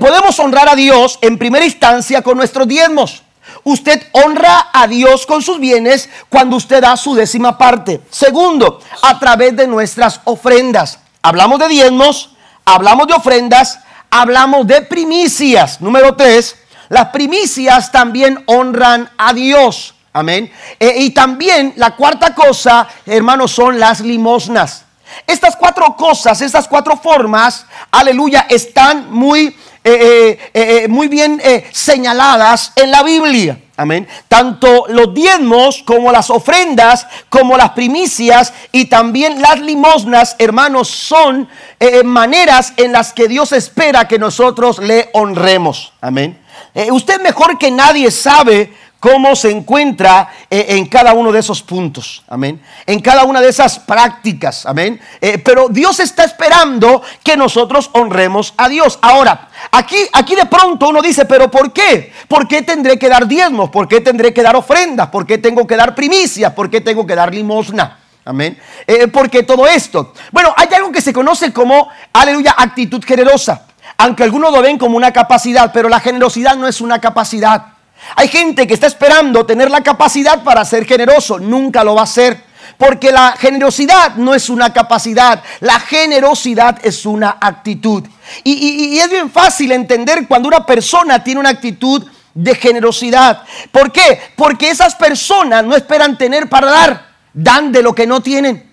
podemos 0.00 0.38
honrar 0.38 0.68
a 0.68 0.74
Dios 0.74 1.18
en 1.20 1.38
primera 1.38 1.64
instancia 1.64 2.22
con 2.22 2.36
nuestros 2.36 2.66
diezmos. 2.68 3.22
Usted 3.64 4.02
honra 4.12 4.70
a 4.72 4.86
Dios 4.86 5.26
con 5.26 5.42
sus 5.42 5.60
bienes 5.60 6.08
cuando 6.28 6.56
usted 6.56 6.80
da 6.80 6.96
su 6.96 7.14
décima 7.14 7.58
parte. 7.58 8.00
Segundo, 8.10 8.80
a 9.02 9.18
través 9.18 9.56
de 9.56 9.66
nuestras 9.66 10.20
ofrendas. 10.24 10.98
Hablamos 11.22 11.58
de 11.58 11.68
diezmos, 11.68 12.34
hablamos 12.64 13.06
de 13.06 13.14
ofrendas 13.14 13.78
hablamos 14.12 14.66
de 14.66 14.82
primicias. 14.82 15.80
Número 15.80 16.14
tres, 16.14 16.54
las 16.88 17.08
primicias 17.08 17.90
también 17.90 18.44
honran 18.46 19.10
a 19.18 19.32
Dios. 19.32 19.94
Amén. 20.12 20.52
Eh, 20.78 20.94
y 20.98 21.10
también 21.10 21.72
la 21.76 21.96
cuarta 21.96 22.34
cosa, 22.34 22.86
hermanos, 23.06 23.50
son 23.50 23.80
las 23.80 24.00
limosnas. 24.00 24.84
Estas 25.26 25.56
cuatro 25.56 25.96
cosas, 25.96 26.40
estas 26.42 26.68
cuatro 26.68 26.96
formas, 26.96 27.66
aleluya, 27.90 28.46
están 28.48 29.10
muy 29.10 29.56
eh, 29.84 30.38
eh, 30.54 30.84
eh, 30.84 30.88
muy 30.88 31.08
bien 31.08 31.42
señaladas 31.72 32.72
en 32.76 32.92
la 32.92 33.02
Biblia. 33.02 33.58
Amén. 33.76 34.06
Tanto 34.28 34.84
los 34.88 35.14
diezmos 35.14 35.82
como 35.82 36.12
las 36.12 36.28
ofrendas, 36.30 37.06
como 37.28 37.56
las 37.56 37.70
primicias 37.70 38.52
y 38.70 38.84
también 38.84 39.40
las 39.40 39.60
limosnas, 39.60 40.36
hermanos, 40.38 40.88
son 40.88 41.48
maneras 42.04 42.74
en 42.76 42.92
las 42.92 43.12
que 43.12 43.28
Dios 43.28 43.52
espera 43.52 44.06
que 44.06 44.18
nosotros 44.18 44.78
le 44.78 45.08
honremos. 45.14 45.92
Amén. 46.00 46.38
usted 46.90 47.20
mejor 47.22 47.58
que 47.58 47.70
nadie 47.70 48.10
sabe 48.10 48.72
cómo 49.02 49.34
se 49.34 49.50
encuentra 49.50 50.28
eh, 50.48 50.66
en 50.68 50.86
cada 50.86 51.12
uno 51.12 51.32
de 51.32 51.40
esos 51.40 51.60
puntos, 51.60 52.22
amén, 52.28 52.62
en 52.86 53.00
cada 53.00 53.24
una 53.24 53.40
de 53.40 53.48
esas 53.48 53.80
prácticas, 53.80 54.64
amén. 54.64 55.00
Eh, 55.20 55.38
pero 55.38 55.66
Dios 55.68 55.98
está 55.98 56.22
esperando 56.22 57.02
que 57.24 57.36
nosotros 57.36 57.90
honremos 57.94 58.54
a 58.56 58.68
Dios. 58.68 59.00
Ahora, 59.02 59.48
aquí, 59.72 59.96
aquí 60.12 60.36
de 60.36 60.46
pronto 60.46 60.88
uno 60.88 61.02
dice, 61.02 61.24
pero 61.24 61.50
¿por 61.50 61.72
qué? 61.72 62.12
¿Por 62.28 62.46
qué 62.46 62.62
tendré 62.62 62.96
que 62.96 63.08
dar 63.08 63.26
diezmos? 63.26 63.70
¿Por 63.70 63.88
qué 63.88 64.00
tendré 64.00 64.32
que 64.32 64.40
dar 64.40 64.54
ofrendas? 64.54 65.08
¿Por 65.08 65.26
qué 65.26 65.36
tengo 65.38 65.66
que 65.66 65.74
dar 65.74 65.96
primicias? 65.96 66.52
¿Por 66.52 66.70
qué 66.70 66.80
tengo 66.80 67.04
que 67.04 67.16
dar 67.16 67.34
limosna? 67.34 67.98
Amén. 68.24 68.56
Eh, 68.86 69.08
porque 69.08 69.42
todo 69.42 69.66
esto. 69.66 70.12
Bueno, 70.30 70.54
hay 70.56 70.68
algo 70.76 70.92
que 70.92 71.00
se 71.00 71.12
conoce 71.12 71.52
como, 71.52 71.88
aleluya, 72.12 72.54
actitud 72.56 73.02
generosa. 73.04 73.66
Aunque 73.98 74.22
algunos 74.22 74.52
lo 74.52 74.62
ven 74.62 74.78
como 74.78 74.96
una 74.96 75.12
capacidad, 75.12 75.72
pero 75.72 75.88
la 75.88 75.98
generosidad 75.98 76.54
no 76.54 76.68
es 76.68 76.80
una 76.80 77.00
capacidad. 77.00 77.71
Hay 78.16 78.28
gente 78.28 78.66
que 78.66 78.74
está 78.74 78.86
esperando 78.86 79.46
tener 79.46 79.70
la 79.70 79.82
capacidad 79.82 80.42
para 80.42 80.64
ser 80.64 80.84
generoso, 80.86 81.38
nunca 81.38 81.84
lo 81.84 81.94
va 81.94 82.02
a 82.02 82.06
ser. 82.06 82.52
Porque 82.78 83.12
la 83.12 83.36
generosidad 83.38 84.16
no 84.16 84.34
es 84.34 84.48
una 84.48 84.72
capacidad, 84.72 85.42
la 85.60 85.78
generosidad 85.78 86.78
es 86.82 87.06
una 87.06 87.36
actitud. 87.40 88.04
Y, 88.44 88.98
es 88.98 89.10
bien 89.10 89.30
fácil 89.30 89.72
entender 89.72 90.26
cuando 90.26 90.48
una 90.48 90.64
persona 90.64 91.22
tiene 91.22 91.40
una 91.40 91.50
actitud 91.50 92.04
de 92.34 92.54
generosidad. 92.54 93.42
¿Por 93.70 93.92
qué? 93.92 94.20
Porque 94.36 94.70
esas 94.70 94.94
personas 94.94 95.64
no 95.64 95.76
esperan 95.76 96.16
tener 96.16 96.48
para 96.48 96.70
dar, 96.70 97.06
dan 97.32 97.72
de 97.72 97.82
lo 97.82 97.94
que 97.94 98.06
no 98.06 98.20
tienen. 98.20 98.70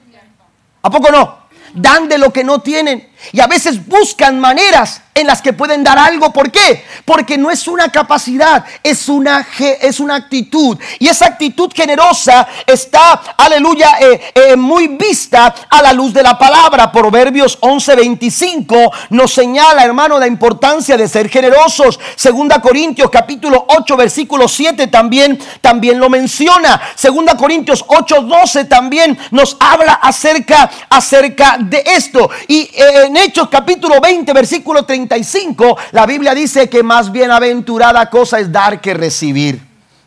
¿A 0.81 0.89
poco 0.89 1.11
no? 1.11 1.39
Dan 1.73 2.07
de 2.07 2.17
lo 2.17 2.31
que 2.31 2.43
no 2.43 2.59
tienen. 2.59 3.08
Y 3.31 3.39
a 3.39 3.47
veces 3.47 3.85
buscan 3.85 4.39
maneras 4.39 5.01
en 5.19 5.27
las 5.27 5.41
que 5.41 5.53
pueden 5.53 5.83
dar 5.83 5.97
algo. 5.97 6.31
¿Por 6.31 6.51
qué? 6.51 6.85
Porque 7.03 7.37
no 7.37 7.51
es 7.51 7.67
una 7.67 7.91
capacidad, 7.91 8.63
es 8.81 9.09
una, 9.09 9.45
es 9.59 9.99
una 9.99 10.15
actitud. 10.15 10.77
Y 10.97 11.07
esa 11.07 11.25
actitud 11.25 11.71
generosa 11.75 12.47
está, 12.65 13.21
aleluya, 13.37 13.97
eh, 13.99 14.31
eh, 14.33 14.55
muy 14.55 14.87
vista 14.87 15.53
a 15.69 15.81
la 15.81 15.93
luz 15.93 16.13
de 16.13 16.23
la 16.23 16.37
palabra. 16.37 16.91
Proverbios 16.91 17.59
11:25 17.59 18.91
nos 19.09 19.33
señala, 19.33 19.83
hermano, 19.83 20.17
la 20.17 20.27
importancia 20.27 20.95
de 20.95 21.07
ser 21.07 21.29
generosos. 21.29 21.99
Segunda 22.15 22.61
Corintios 22.61 23.09
capítulo 23.09 23.65
8, 23.67 23.97
versículo 23.97 24.47
7 24.47 24.87
también, 24.87 25.37
también 25.61 25.99
lo 25.99 26.09
menciona. 26.09 26.81
Segunda 26.95 27.35
Corintios 27.35 27.83
8:12 27.85 28.69
también 28.69 29.17
nos 29.31 29.57
habla 29.59 29.93
acerca, 29.93 30.69
acerca 30.89 31.57
de 31.59 31.83
esto. 31.85 32.29
Y 32.47 32.69
eh, 32.73 33.08
en 33.09 33.17
Hechos 33.17 33.49
capítulo 33.49 33.99
20, 33.99 34.31
versículo 34.33 34.85
35, 34.85 35.77
la 35.91 36.05
Biblia 36.05 36.35
dice 36.35 36.69
que 36.69 36.83
más 36.83 37.11
bienaventurada 37.11 38.07
cosa 38.07 38.39
es 38.39 38.51
dar 38.51 38.79
que 38.79 38.93
recibir. 38.93 39.59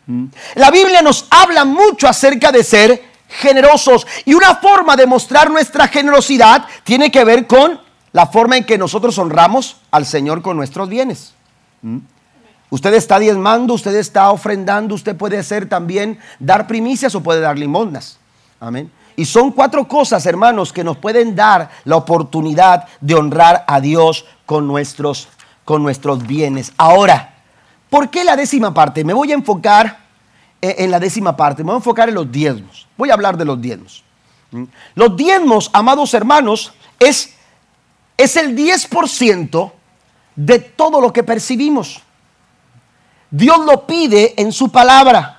¿Mm? 0.07 0.27
La 0.55 0.71
Biblia 0.71 1.01
nos 1.01 1.27
habla 1.29 1.65
mucho 1.65 2.07
acerca 2.07 2.51
de 2.51 2.63
ser 2.63 3.03
generosos 3.27 4.07
y 4.23 4.33
una 4.33 4.55
forma 4.55 4.95
de 4.95 5.05
mostrar 5.05 5.51
nuestra 5.51 5.87
generosidad 5.89 6.65
tiene 6.85 7.11
que 7.11 7.25
ver 7.25 7.45
con 7.45 7.79
la 8.13 8.27
forma 8.27 8.55
en 8.55 8.63
que 8.63 8.77
nosotros 8.77 9.17
honramos 9.17 9.77
al 9.91 10.05
Señor 10.05 10.41
con 10.41 10.55
nuestros 10.55 10.87
bienes. 10.87 11.33
¿Mm? 11.81 11.97
Usted 12.69 12.93
está 12.93 13.19
diezmando, 13.19 13.73
usted 13.73 13.95
está 13.95 14.31
ofrendando, 14.31 14.95
usted 14.95 15.15
puede 15.15 15.37
hacer 15.37 15.67
también 15.67 16.19
dar 16.39 16.67
primicias 16.67 17.13
o 17.15 17.21
puede 17.21 17.41
dar 17.41 17.59
limosnas. 17.59 18.17
Amén. 18.61 18.89
Y 19.15 19.25
son 19.25 19.51
cuatro 19.51 19.87
cosas, 19.87 20.25
hermanos, 20.25 20.73
que 20.73 20.83
nos 20.83 20.97
pueden 20.97 21.35
dar 21.35 21.69
la 21.85 21.95
oportunidad 21.95 22.87
de 23.01 23.15
honrar 23.15 23.63
a 23.67 23.79
Dios 23.79 24.25
con 24.45 24.67
nuestros, 24.67 25.27
con 25.65 25.83
nuestros 25.83 26.25
bienes. 26.25 26.73
Ahora, 26.77 27.35
¿por 27.89 28.09
qué 28.09 28.23
la 28.23 28.35
décima 28.35 28.73
parte? 28.73 29.03
Me 29.03 29.13
voy 29.13 29.31
a 29.31 29.35
enfocar 29.35 29.99
eh, 30.61 30.75
en 30.79 30.91
la 30.91 30.99
décima 30.99 31.35
parte, 31.35 31.63
me 31.63 31.67
voy 31.67 31.75
a 31.75 31.77
enfocar 31.77 32.09
en 32.09 32.15
los 32.15 32.31
diezmos. 32.31 32.87
Voy 32.97 33.09
a 33.09 33.13
hablar 33.13 33.37
de 33.37 33.45
los 33.45 33.61
diezmos. 33.61 34.03
¿Mm? 34.51 34.63
Los 34.95 35.17
diezmos, 35.17 35.69
amados 35.73 36.13
hermanos, 36.13 36.73
es, 36.99 37.35
es 38.17 38.35
el 38.37 38.55
10% 38.55 39.71
de 40.35 40.59
todo 40.59 41.01
lo 41.01 41.11
que 41.11 41.23
percibimos. 41.23 42.01
Dios 43.29 43.59
lo 43.65 43.85
pide 43.87 44.39
en 44.41 44.51
su 44.51 44.71
palabra. 44.71 45.32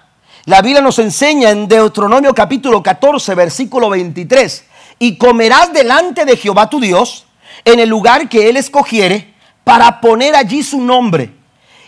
La 0.46 0.60
Biblia 0.60 0.82
nos 0.82 0.98
enseña 0.98 1.48
en 1.48 1.66
Deuteronomio 1.68 2.34
capítulo 2.34 2.82
14, 2.82 3.34
versículo 3.34 3.88
23, 3.88 4.64
y 4.98 5.16
comerás 5.16 5.72
delante 5.72 6.26
de 6.26 6.36
Jehová 6.36 6.68
tu 6.68 6.80
Dios 6.80 7.24
en 7.64 7.80
el 7.80 7.88
lugar 7.88 8.28
que 8.28 8.50
él 8.50 8.58
escogiere 8.58 9.32
para 9.64 10.02
poner 10.02 10.36
allí 10.36 10.62
su 10.62 10.82
nombre. 10.82 11.32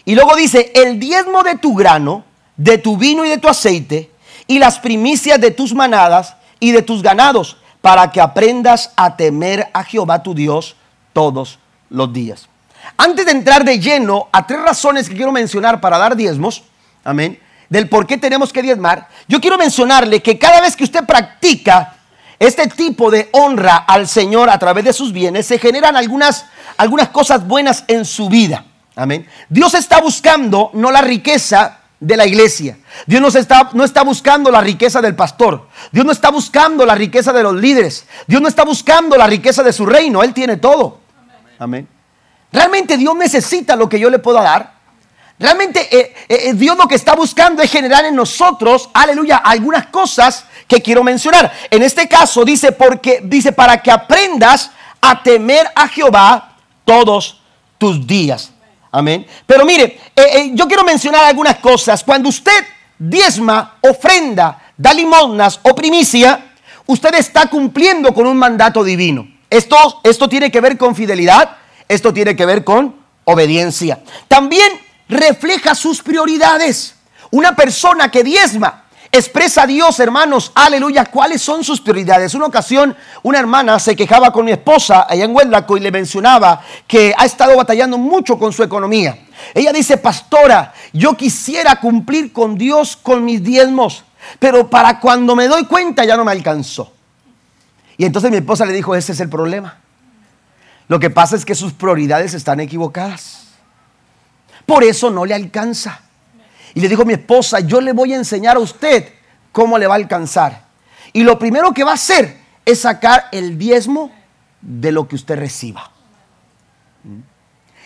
Y 0.07 0.15
luego 0.15 0.35
dice, 0.35 0.73
el 0.75 0.99
diezmo 0.99 1.43
de 1.43 1.59
tu 1.59 1.75
grano, 1.75 2.25
de 2.57 2.79
tu 2.79 2.97
vino 2.97 3.27
y 3.27 3.29
de 3.29 3.37
tu 3.37 3.47
aceite, 3.47 4.11
y 4.47 4.59
las 4.59 4.79
primicias 4.79 5.39
de 5.39 5.51
tus 5.51 5.75
manadas 5.75 6.37
y 6.59 6.73
de 6.73 6.81
tus 6.81 7.03
ganados, 7.03 7.59
para 7.83 8.11
que 8.11 8.23
aprendas 8.23 8.91
a 8.97 9.19
temer 9.19 9.69
a 9.75 9.85
Jehová 9.85 10.23
tu 10.23 10.35
Dios 10.35 10.77
todos 11.13 11.59
los 11.91 12.11
días. 12.11 12.49
Antes 12.97 13.27
de 13.27 13.33
entrar 13.33 13.67
de 13.67 13.79
lleno 13.79 14.29
a 14.33 14.47
tres 14.47 14.63
razones 14.63 15.11
que 15.11 15.15
quiero 15.15 15.31
mencionar 15.31 15.79
para 15.79 15.99
dar 15.99 16.17
diezmos, 16.17 16.63
amén, 17.05 17.39
del 17.69 17.89
por 17.89 18.07
qué 18.07 18.19
tenemos 18.19 18.53
que 18.53 18.63
diezmar, 18.63 19.09
yo 19.29 19.41
quiero 19.41 19.59
mencionarle 19.59 20.23
que 20.23 20.39
cada 20.39 20.61
vez 20.61 20.77
que 20.77 20.85
usted 20.85 21.05
practica 21.05 21.97
este 22.39 22.67
tipo 22.69 23.11
de 23.11 23.29
honra 23.33 23.77
al 23.77 24.07
Señor 24.07 24.51
a 24.51 24.59
través 24.59 24.85
de 24.85 24.93
sus 24.93 25.13
bienes, 25.13 25.47
se 25.47 25.59
generan 25.59 25.97
algunas, 25.97 26.47
algunas 26.77 27.09
cosas 27.09 27.47
buenas 27.47 27.85
en 27.89 28.05
su 28.05 28.29
vida. 28.29 28.65
Amén. 28.95 29.27
Dios 29.49 29.75
está 29.75 30.01
buscando 30.01 30.71
no 30.75 30.91
la 30.91 31.01
riqueza 31.01 31.79
de 31.99 32.17
la 32.17 32.27
iglesia. 32.27 32.79
Dios 33.07 33.21
no 33.21 33.29
está, 33.29 33.71
no 33.73 33.85
está 33.85 34.03
buscando 34.03 34.51
la 34.51 34.61
riqueza 34.61 35.01
del 35.01 35.15
pastor. 35.15 35.69
Dios 35.93 36.05
no 36.05 36.13
está 36.13 36.31
buscando 36.31 36.85
la 36.85 36.95
riqueza 36.95 37.33
de 37.33 37.43
los 37.43 37.55
líderes. 37.55 38.07
Dios 38.27 38.41
no 38.41 38.49
está 38.49 38.65
buscando 38.65 39.17
la 39.17 39.27
riqueza 39.27 39.63
de 39.63 39.73
su 39.73 39.87
reino. 39.87 40.23
Él 40.23 40.35
tiene 40.35 40.57
todo. 40.57 41.01
Amén. 41.59 41.89
Realmente 42.53 42.97
Dios 42.97 43.15
necesita 43.17 43.77
lo 43.77 43.89
que 43.89 43.99
yo 43.99 44.11
le 44.11 44.19
puedo 44.19 44.43
dar. 44.43 44.76
Realmente 45.39 45.87
eh, 45.91 46.15
eh, 46.29 46.41
eh, 46.49 46.55
Dios 46.55 46.79
lo 46.79 46.89
que 46.89 46.95
está 46.95 47.15
buscando 47.15 47.63
es 47.63 47.71
generar 47.71 48.07
en 48.07 48.17
nosotros, 48.17 48.89
aleluya, 48.95 49.37
algunas 49.37 49.87
cosas 49.89 50.47
que 50.67 50.81
quiero 50.81 51.05
mencionar. 51.05 51.53
En 51.71 51.83
este 51.83 52.09
caso 52.09 52.45
dice 52.45 52.73
porque 52.73 53.21
dice 53.23 53.53
para 53.53 53.83
que 53.83 53.91
aprendas 53.91 54.71
a 55.01 55.23
temer 55.23 55.67
a 55.75 55.89
Jehová 55.89 56.57
todos 56.85 57.43
tus 57.77 58.07
días. 58.07 58.51
Amén. 58.91 59.27
Pero 59.47 59.67
mire, 59.67 60.01
yo 60.55 60.67
quiero 60.67 60.83
mencionar 60.83 61.25
algunas 61.25 61.57
cosas. 61.59 62.03
Cuando 62.03 62.31
usted 62.31 62.65
diezma, 62.99 63.77
ofrenda, 63.83 64.73
da 64.75 64.95
limosnas 64.95 65.61
o 65.63 65.75
primicia, 65.75 66.53
usted 66.87 67.15
está 67.15 67.47
cumpliendo 67.49 68.15
con 68.15 68.27
un 68.27 68.39
mandato 68.39 68.83
divino. 68.83 69.29
Esto, 69.51 70.01
esto 70.03 70.31
tiene 70.31 70.51
que 70.51 70.63
ver 70.63 70.79
con 70.79 70.97
fidelidad, 70.97 71.59
esto 71.89 72.15
tiene 72.15 72.35
que 72.35 72.47
ver 72.47 72.65
con 72.65 72.97
obediencia. 73.25 74.01
También 74.29 74.86
refleja 75.09 75.75
sus 75.75 76.03
prioridades. 76.03 76.95
Una 77.31 77.55
persona 77.55 78.11
que 78.11 78.23
diezma 78.25 78.85
expresa 79.11 79.63
a 79.63 79.67
Dios, 79.67 79.99
hermanos, 80.01 80.53
aleluya, 80.55 81.07
cuáles 81.07 81.43
son 81.43 81.65
sus 81.65 81.81
prioridades. 81.81 82.35
Una 82.35 82.47
ocasión, 82.47 82.97
una 83.23 83.39
hermana 83.39 83.79
se 83.79 83.97
quejaba 83.97 84.33
con 84.33 84.45
mi 84.45 84.53
esposa 84.53 85.07
allá 85.09 85.25
en 85.25 85.35
Huelvaco 85.35 85.77
y 85.77 85.81
le 85.81 85.91
mencionaba 85.91 86.63
que 86.87 87.15
ha 87.17 87.25
estado 87.25 87.57
batallando 87.57 87.99
mucho 87.99 88.39
con 88.39 88.53
su 88.53 88.63
economía. 88.63 89.19
Ella 89.55 89.73
dice, 89.73 89.97
pastora, 89.97 90.73
yo 90.93 91.17
quisiera 91.17 91.77
cumplir 91.81 92.33
con 92.33 92.57
Dios 92.57 92.97
con 92.97 93.25
mis 93.25 93.43
diezmos, 93.43 94.05
pero 94.39 94.69
para 94.69 95.01
cuando 95.01 95.37
me 95.37 95.49
doy 95.49 95.65
cuenta 95.65 96.05
ya 96.05 96.17
no 96.17 96.25
me 96.25 96.33
alcanzó. 96.33 96.93
Y 97.97 98.05
entonces 98.05 98.31
mi 98.31 98.39
esposa 98.39 98.67
le 98.67 98.73
dijo, 98.73 98.95
ese 98.95 99.13
es 99.13 99.21
el 99.21 99.29
problema. 99.29 99.79
Lo 100.89 101.01
que 101.01 101.11
pasa 101.11 101.37
es 101.37 101.45
que 101.45 101.55
sus 101.55 101.73
prioridades 101.73 102.35
están 102.35 102.61
equivocadas. 102.61 103.46
Por 104.67 104.83
eso 104.85 105.11
no 105.11 105.25
le 105.25 105.35
alcanza. 105.35 106.01
Y 106.75 106.81
le 106.81 106.89
dijo 106.89 107.05
mi 107.05 107.15
esposa, 107.15 107.61
yo 107.61 107.81
le 107.81 107.93
voy 107.93 108.13
a 108.13 108.17
enseñar 108.17 108.57
a 108.57 108.61
usted 108.61 109.09
cómo 109.53 109.79
le 109.79 109.87
va 109.87 109.95
a 109.95 109.97
alcanzar. 109.97 110.67
Y 111.13 111.23
lo 111.23 111.39
primero 111.39 111.73
que 111.73 111.85
va 111.85 111.93
a 111.93 111.95
hacer 111.95 112.37
es 112.65 112.81
sacar 112.81 113.29
el 113.33 113.57
diezmo 113.57 114.13
de 114.61 114.93
lo 114.93 115.09
que 115.09 115.15
usted 115.15 115.39
reciba. 115.39 115.91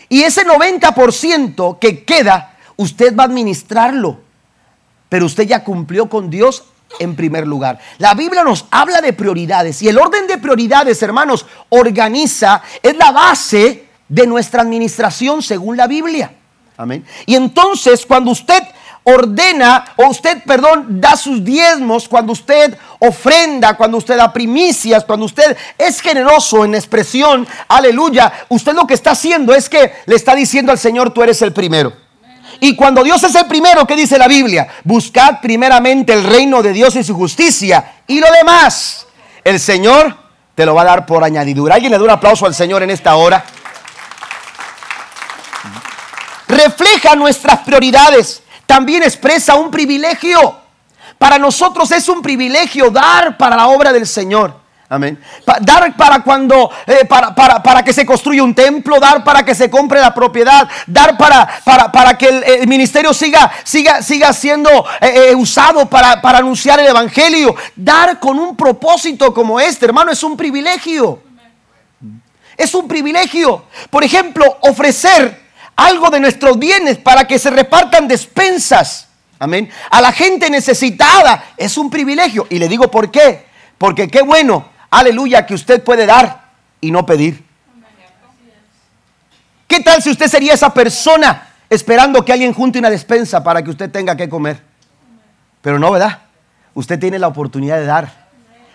Y 0.09 0.23
ese 0.23 0.45
90% 0.45 1.79
que 1.79 2.03
queda, 2.03 2.57
usted 2.75 3.15
va 3.15 3.23
a 3.23 3.27
administrarlo. 3.27 4.19
Pero 5.07 5.25
usted 5.25 5.43
ya 5.43 5.63
cumplió 5.63 6.09
con 6.09 6.29
Dios 6.29 6.65
en 6.99 7.15
primer 7.15 7.47
lugar. 7.47 7.79
La 7.99 8.13
Biblia 8.13 8.43
nos 8.43 8.65
habla 8.71 8.99
de 8.99 9.13
prioridades 9.13 9.81
y 9.81 9.87
el 9.87 9.97
orden 9.97 10.27
de 10.27 10.37
prioridades, 10.37 11.01
hermanos, 11.01 11.45
organiza, 11.69 12.61
es 12.81 12.95
la 12.97 13.11
base 13.11 13.85
de 14.09 14.27
nuestra 14.27 14.61
administración 14.63 15.41
según 15.41 15.77
la 15.77 15.87
Biblia. 15.87 16.33
Y 17.25 17.35
entonces 17.35 18.05
cuando 18.05 18.31
usted 18.31 18.63
ordena, 19.03 19.85
o 19.95 20.07
usted, 20.07 20.43
perdón, 20.43 21.01
da 21.01 21.15
sus 21.15 21.43
diezmos, 21.43 22.07
cuando 22.07 22.33
usted 22.33 22.77
ofrenda, 22.99 23.75
cuando 23.75 23.97
usted 23.97 24.17
da 24.17 24.31
primicias, 24.31 25.03
cuando 25.03 25.25
usted 25.25 25.57
es 25.77 26.01
generoso 26.01 26.63
en 26.63 26.75
expresión, 26.75 27.47
aleluya, 27.67 28.31
usted 28.49 28.73
lo 28.73 28.85
que 28.85 28.93
está 28.93 29.11
haciendo 29.11 29.53
es 29.53 29.69
que 29.69 29.91
le 30.05 30.15
está 30.15 30.35
diciendo 30.35 30.71
al 30.71 30.77
Señor, 30.77 31.11
tú 31.11 31.23
eres 31.23 31.41
el 31.41 31.51
primero. 31.51 31.93
Y 32.59 32.75
cuando 32.75 33.03
Dios 33.03 33.23
es 33.23 33.33
el 33.33 33.47
primero, 33.47 33.87
¿qué 33.87 33.95
dice 33.95 34.19
la 34.19 34.27
Biblia? 34.27 34.67
Buscad 34.83 35.41
primeramente 35.41 36.13
el 36.13 36.23
reino 36.23 36.61
de 36.61 36.73
Dios 36.73 36.95
y 36.95 37.03
su 37.03 37.15
justicia. 37.15 38.01
Y 38.05 38.19
lo 38.19 38.27
demás, 38.31 39.07
el 39.43 39.59
Señor 39.59 40.15
te 40.53 40.65
lo 40.65 40.75
va 40.75 40.83
a 40.83 40.85
dar 40.85 41.05
por 41.07 41.23
añadidura. 41.23 41.73
¿Alguien 41.73 41.91
le 41.91 41.97
da 41.97 42.03
un 42.03 42.11
aplauso 42.11 42.45
al 42.45 42.53
Señor 42.53 42.83
en 42.83 42.91
esta 42.91 43.15
hora? 43.15 43.43
Refleja 46.63 47.15
nuestras 47.15 47.59
prioridades 47.61 48.43
también 48.67 49.01
expresa 49.03 49.55
un 49.55 49.71
privilegio. 49.71 50.59
Para 51.17 51.39
nosotros 51.39 51.91
es 51.91 52.07
un 52.07 52.21
privilegio 52.21 52.89
dar 52.89 53.35
para 53.35 53.55
la 53.55 53.67
obra 53.67 53.91
del 53.91 54.05
Señor. 54.05 54.59
Amén. 54.87 55.19
Dar 55.61 55.95
para 55.95 56.21
cuando, 56.21 56.69
eh, 56.85 57.05
para, 57.05 57.33
para, 57.33 57.83
que 57.83 57.93
se 57.93 58.05
construya 58.05 58.43
un 58.43 58.53
templo, 58.53 58.99
dar 58.99 59.23
para 59.23 59.43
que 59.43 59.55
se 59.55 59.69
compre 59.69 59.99
la 59.99 60.13
propiedad, 60.13 60.67
dar 60.85 61.17
para, 61.17 61.47
para, 61.63 61.91
para 61.91 62.17
que 62.17 62.27
el, 62.27 62.67
ministerio 62.67 63.13
siga, 63.13 63.51
siga, 63.63 64.01
siga 64.03 64.31
siendo 64.33 64.69
eh, 64.99 65.29
eh, 65.29 65.35
usado 65.35 65.89
para, 65.89 66.21
para 66.21 66.39
anunciar 66.39 66.79
el 66.79 66.87
Evangelio. 66.87 67.55
Dar 67.75 68.19
con 68.19 68.37
un 68.37 68.55
propósito 68.55 69.33
como 69.33 69.59
este, 69.59 69.85
hermano, 69.85 70.11
es 70.11 70.21
un 70.23 70.37
privilegio. 70.37 71.23
Es 72.55 72.73
un 72.75 72.87
privilegio. 72.87 73.65
Por 73.89 74.03
ejemplo, 74.03 74.57
ofrecer 74.61 75.41
algo 75.85 76.09
de 76.09 76.19
nuestros 76.19 76.57
bienes 76.59 76.97
para 76.97 77.25
que 77.25 77.39
se 77.39 77.49
repartan 77.49 78.07
despensas. 78.07 79.07
Amén. 79.39 79.69
A 79.89 80.01
la 80.01 80.11
gente 80.11 80.49
necesitada 80.49 81.53
es 81.57 81.77
un 81.77 81.89
privilegio. 81.89 82.45
Y 82.49 82.59
le 82.59 82.67
digo 82.67 82.91
por 82.91 83.09
qué. 83.09 83.45
Porque 83.77 84.07
qué 84.07 84.21
bueno, 84.21 84.69
aleluya, 84.91 85.45
que 85.45 85.55
usted 85.55 85.83
puede 85.83 86.05
dar 86.05 86.49
y 86.79 86.91
no 86.91 87.05
pedir. 87.05 87.43
¿Qué 89.67 89.79
tal 89.79 90.03
si 90.03 90.11
usted 90.11 90.27
sería 90.27 90.53
esa 90.53 90.73
persona 90.73 91.47
esperando 91.69 92.23
que 92.23 92.33
alguien 92.33 92.53
junte 92.53 92.77
una 92.77 92.89
despensa 92.89 93.43
para 93.43 93.63
que 93.63 93.71
usted 93.71 93.89
tenga 93.89 94.15
que 94.15 94.29
comer? 94.29 94.61
Pero 95.61 95.79
no, 95.79 95.91
¿verdad? 95.91 96.19
Usted 96.73 96.99
tiene 96.99 97.17
la 97.17 97.27
oportunidad 97.27 97.77
de 97.77 97.85
dar. 97.85 98.27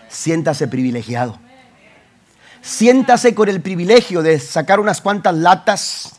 Siéntase 0.09 0.67
privilegiado. 0.67 1.39
Siéntase 2.61 3.33
con 3.33 3.47
el 3.47 3.61
privilegio 3.61 4.21
de 4.21 4.39
sacar 4.39 4.79
unas 4.79 4.99
cuantas 4.99 5.35
latas 5.35 6.16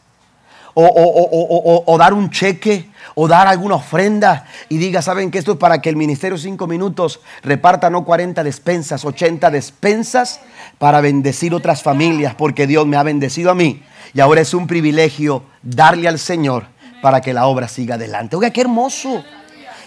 o, 0.80 1.98
dar 1.98 2.14
un 2.14 2.30
cheque 2.30 2.88
o 3.14 3.26
dar 3.26 3.48
alguna 3.48 3.76
ofrenda 3.76 4.46
y 4.68 4.78
diga, 4.78 5.02
¿saben 5.02 5.30
que 5.30 5.38
esto 5.38 5.52
es 5.52 5.58
para 5.58 5.80
que 5.80 5.88
el 5.88 5.96
ministerio 5.96 6.38
cinco 6.38 6.66
minutos 6.66 7.20
reparta 7.42 7.90
no 7.90 8.04
40 8.04 8.44
despensas, 8.44 9.04
80 9.04 9.50
despensas 9.50 10.40
para 10.78 11.00
bendecir 11.00 11.52
otras 11.52 11.82
familias 11.82 12.34
porque 12.36 12.66
Dios 12.66 12.86
me 12.86 12.96
ha 12.96 13.02
bendecido 13.02 13.50
a 13.50 13.54
mí 13.54 13.82
y 14.14 14.20
ahora 14.20 14.40
es 14.40 14.54
un 14.54 14.66
privilegio 14.66 15.42
darle 15.62 16.06
al 16.06 16.18
Señor 16.18 16.66
para 17.02 17.20
que 17.20 17.34
la 17.34 17.46
obra 17.46 17.66
siga 17.66 17.96
adelante. 17.96 18.36
Oiga, 18.36 18.50
qué 18.50 18.60
hermoso. 18.60 19.24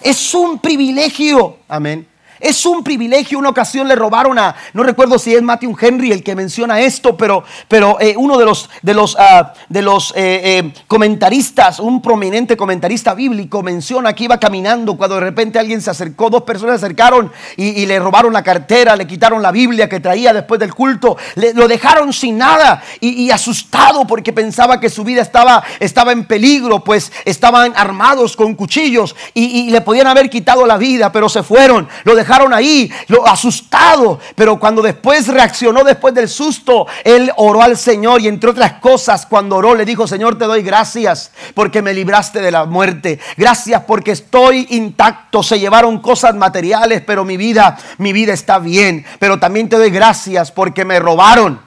Es 0.02 0.34
un 0.34 0.60
privilegio. 0.60 1.58
Amén. 1.68 2.08
Es 2.42 2.66
un 2.66 2.84
privilegio. 2.84 3.38
Una 3.38 3.50
ocasión 3.50 3.88
le 3.88 3.96
robaron 3.96 4.40
a, 4.40 4.56
no 4.74 4.82
recuerdo 4.82 5.20
si 5.20 5.36
es 5.36 5.44
Matthew 5.44 5.78
Henry 5.80 6.12
el 6.12 6.24
que 6.24 6.36
menciona 6.36 6.82
esto, 6.82 7.16
pero, 7.16 7.44
pero 7.68 7.98
eh, 8.02 8.16
uno 8.18 8.38
de 8.40 8.46
los, 8.46 8.68
de 8.82 8.96
los, 8.96 9.16
ah, 9.20 9.54
de 9.70 9.82
los 9.84 10.12
eh, 10.16 10.42
eh, 10.44 10.74
comentaristas, 10.88 11.80
un 11.80 12.02
prominente 12.02 12.58
comentarista 12.58 13.14
bíblico, 13.14 13.62
menciona 13.62 14.14
que 14.14 14.24
iba 14.24 14.40
caminando 14.40 14.98
cuando 14.98 15.16
de 15.16 15.22
repente 15.22 15.60
alguien 15.60 15.82
se 15.82 15.92
acercó, 15.92 16.32
dos 16.32 16.42
personas 16.42 16.80
se 16.80 16.88
acercaron 16.88 17.32
y, 17.58 17.86
le 17.86 18.00
robaron 18.00 18.34
la 18.34 18.44
cartera, 18.44 18.96
le 18.96 19.06
quitaron 19.06 19.42
la 19.42 19.52
Biblia 19.52 19.88
que 19.88 20.00
traía 20.00 20.34
después 20.34 20.60
del 20.60 20.74
culto, 20.74 21.18
lo 21.36 21.68
dejaron 21.68 22.12
sin 22.12 22.40
nada 22.40 22.82
y, 23.00 23.30
asustado 23.30 24.08
porque 24.08 24.34
pensaba 24.34 24.80
que 24.80 24.90
su 24.90 25.04
vida 25.04 25.22
estaba, 25.22 25.64
estaba 25.80 26.12
en 26.12 26.26
peligro, 26.26 26.84
pues 26.84 27.12
estaban 27.24 27.74
armados 27.76 28.36
con 28.36 28.56
cuchillos 28.56 29.16
y, 29.34 29.46
y 29.46 29.70
le 29.70 29.82
podían 29.82 30.08
haber 30.08 30.30
quitado 30.30 30.66
la 30.66 30.78
vida, 30.78 31.12
pero 31.12 31.30
se 31.30 31.44
fueron, 31.44 31.88
lo 32.04 32.16
dejaron 32.16 32.31
dejaron 32.32 32.54
ahí, 32.54 32.90
lo, 33.08 33.28
asustado. 33.28 34.20
Pero 34.36 34.58
cuando 34.58 34.82
después 34.82 35.28
reaccionó, 35.28 35.84
después 35.84 36.14
del 36.14 36.30
susto, 36.30 36.88
él 37.04 37.30
oró 37.36 37.62
al 37.62 37.78
Señor 37.78 38.22
y 38.22 38.30
entre 38.30 38.50
otras 38.50 38.74
cosas, 38.74 39.26
cuando 39.26 39.58
oró, 39.58 39.76
le 39.76 39.84
dijo, 39.84 40.08
Señor, 40.08 40.38
te 40.38 40.46
doy 40.46 40.62
gracias 40.62 41.32
porque 41.54 41.82
me 41.82 41.94
libraste 41.94 42.42
de 42.42 42.52
la 42.52 42.66
muerte. 42.66 43.20
Gracias 43.36 43.84
porque 43.86 44.12
estoy 44.12 44.66
intacto. 44.70 45.44
Se 45.44 45.60
llevaron 45.60 46.00
cosas 46.00 46.34
materiales, 46.36 47.04
pero 47.06 47.26
mi 47.26 47.36
vida, 47.36 47.78
mi 47.98 48.14
vida 48.14 48.32
está 48.32 48.60
bien. 48.60 49.06
Pero 49.20 49.38
también 49.38 49.68
te 49.68 49.76
doy 49.76 49.90
gracias 49.90 50.54
porque 50.54 50.86
me 50.86 51.00
robaron 51.00 51.60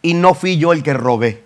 y 0.00 0.14
no 0.14 0.32
fui 0.32 0.56
yo 0.56 0.72
el 0.72 0.82
que 0.82 0.94
robé. 0.94 1.44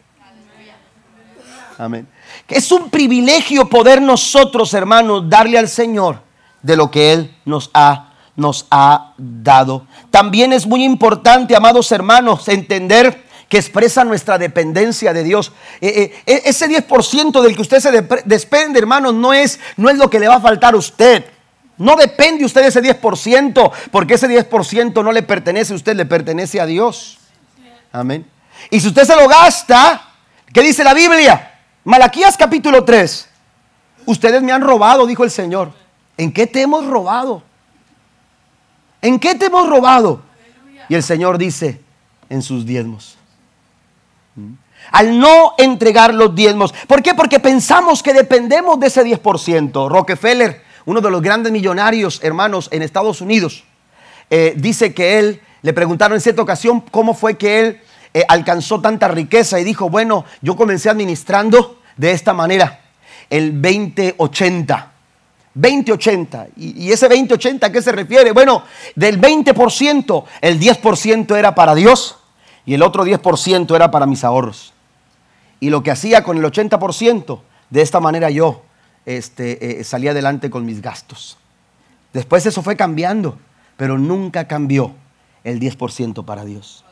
Amén. 1.79 2.07
Es 2.47 2.71
un 2.71 2.91
privilegio 2.91 3.69
poder 3.69 4.01
nosotros, 4.01 4.73
hermanos, 4.75 5.29
darle 5.29 5.59
al 5.59 5.69
Señor 5.69 6.21
de 6.63 6.77
lo 6.77 6.91
que 6.91 7.13
Él 7.13 7.35
nos 7.45 7.71
ha 7.75 8.12
nos 8.37 8.67
ha 8.71 9.15
dado. 9.17 9.87
También 10.11 10.53
es 10.53 10.67
muy 10.67 10.85
importante, 10.85 11.55
amados 11.55 11.93
hermanos, 11.93 12.49
entender 12.49 13.25
que 13.49 13.59
expresa 13.59 14.05
nuestra 14.05 14.39
dependencia 14.39 15.13
de 15.13 15.25
Dios. 15.25 15.53
Eh, 15.81 16.15
eh, 16.27 16.33
e, 16.35 16.49
ese 16.49 16.69
10% 16.69 17.43
del 17.43 17.55
que 17.55 17.61
usted 17.61 17.81
se 17.81 17.91
despende, 18.25 18.79
hermanos, 18.79 19.13
no 19.13 19.35
es, 19.35 19.61
no 19.77 19.91
es 19.91 19.99
lo 19.99 20.09
que 20.09 20.19
le 20.19 20.29
va 20.29 20.37
a 20.37 20.41
faltar 20.41 20.73
a 20.75 20.79
usted. 20.79 21.27
No 21.77 21.97
depende 21.97 22.45
usted 22.45 22.63
de 22.63 22.69
ese 22.69 22.83
10%, 22.83 23.73
porque 23.91 24.15
ese 24.15 24.29
10% 24.29 25.05
no 25.05 25.13
le 25.13 25.23
pertenece 25.23 25.73
a 25.75 25.77
usted, 25.77 25.95
le 25.95 26.07
pertenece 26.07 26.61
a 26.61 26.67
Dios. 26.67 27.19
Amén. 27.93 28.27
Y 28.71 28.81
si 28.81 28.89
usted 28.89 29.05
se 29.05 29.17
lo 29.17 29.29
gasta, 29.29 30.01
¿qué 30.53 30.63
dice 30.63 30.83
la 30.83 30.95
Biblia? 30.95 31.59
Malaquías 31.85 32.37
capítulo 32.37 32.85
3. 32.85 33.29
Ustedes 34.07 34.43
me 34.43 34.53
han 34.53 34.63
robado, 34.63 35.07
dijo 35.07 35.25
el 35.25 35.31
Señor. 35.31 35.73
¿En 36.17 36.33
qué 36.33 36.47
te 36.47 36.63
hemos 36.63 36.87
robado? 36.87 37.43
¿En 39.03 39.19
qué 39.19 39.35
te 39.35 39.47
hemos 39.47 39.69
robado? 39.69 40.23
Y 40.89 40.95
el 40.95 41.03
Señor 41.03 41.37
dice, 41.37 41.81
en 42.29 42.41
sus 42.41 42.65
diezmos. 42.65 43.17
¿Mm? 44.37 44.53
Al 44.93 45.19
no 45.19 45.55
entregar 45.59 46.15
los 46.15 46.35
diezmos. 46.35 46.73
¿Por 46.87 47.03
qué? 47.03 47.15
Porque 47.15 47.39
pensamos 47.39 48.03
que 48.03 48.15
dependemos 48.15 48.81
de 48.81 48.87
ese 48.87 49.05
10%. 49.05 49.89
Rockefeller, 49.89 50.63
uno 50.85 51.01
de 51.01 51.11
los 51.11 51.21
grandes 51.21 51.53
millonarios, 51.53 52.21
hermanos, 52.23 52.69
en 52.73 52.83
Estados 52.83 53.21
Unidos, 53.21 53.65
eh, 54.31 54.55
dice 54.57 54.95
que 54.95 55.19
él, 55.19 55.41
le 55.63 55.73
preguntaron 55.73 56.17
en 56.17 56.21
cierta 56.21 56.43
ocasión 56.43 56.81
cómo 56.81 57.15
fue 57.15 57.37
que 57.37 57.61
él 57.61 57.81
eh, 58.15 58.25
alcanzó 58.29 58.81
tanta 58.81 59.09
riqueza 59.09 59.61
y 59.61 59.65
dijo, 59.65 59.89
bueno, 59.89 60.25
yo 60.41 60.57
comencé 60.57 60.91
administrando 60.91 61.81
de 61.97 62.13
esta 62.13 62.33
manera, 62.33 62.81
el 63.31 63.61
2080. 63.61 64.92
20-80. 65.57 66.51
¿Y, 66.57 66.91
ese 66.91 67.09
20-80 67.09 67.65
a 67.65 67.73
qué 67.73 67.83
se 67.83 67.93
refiere? 67.93 68.33
Bueno, 68.33 68.65
del 68.95 69.21
20%, 69.21 70.25
el 70.41 70.61
10% 70.61 71.37
era 71.37 71.55
para 71.55 71.75
Dios 71.75 72.19
y 72.65 72.75
el 72.75 72.83
otro 72.83 73.05
10% 73.05 73.75
era 73.75 73.91
para 73.91 74.07
mis 74.07 74.25
ahorros. 74.25 74.73
Y 75.61 75.71
lo 75.71 75.83
que 75.83 75.91
hacía 75.91 76.25
con 76.25 76.39
el 76.39 76.45
80%, 76.45 77.41
de 77.71 77.83
esta 77.83 78.01
manera 78.01 78.31
yo 78.31 78.63
este, 79.07 79.81
eh, 79.81 79.85
salía 79.85 80.11
adelante 80.11 80.51
con 80.51 80.65
mis 80.65 80.81
gastos. 80.81 81.37
Después 82.13 82.45
eso 82.47 82.63
fue 82.63 82.77
cambiando, 82.77 83.39
pero 83.77 83.99
nunca 83.99 84.47
cambió 84.47 84.95
el 85.45 85.61
10% 85.61 86.25
para 86.25 86.45
Dios. 86.45 86.85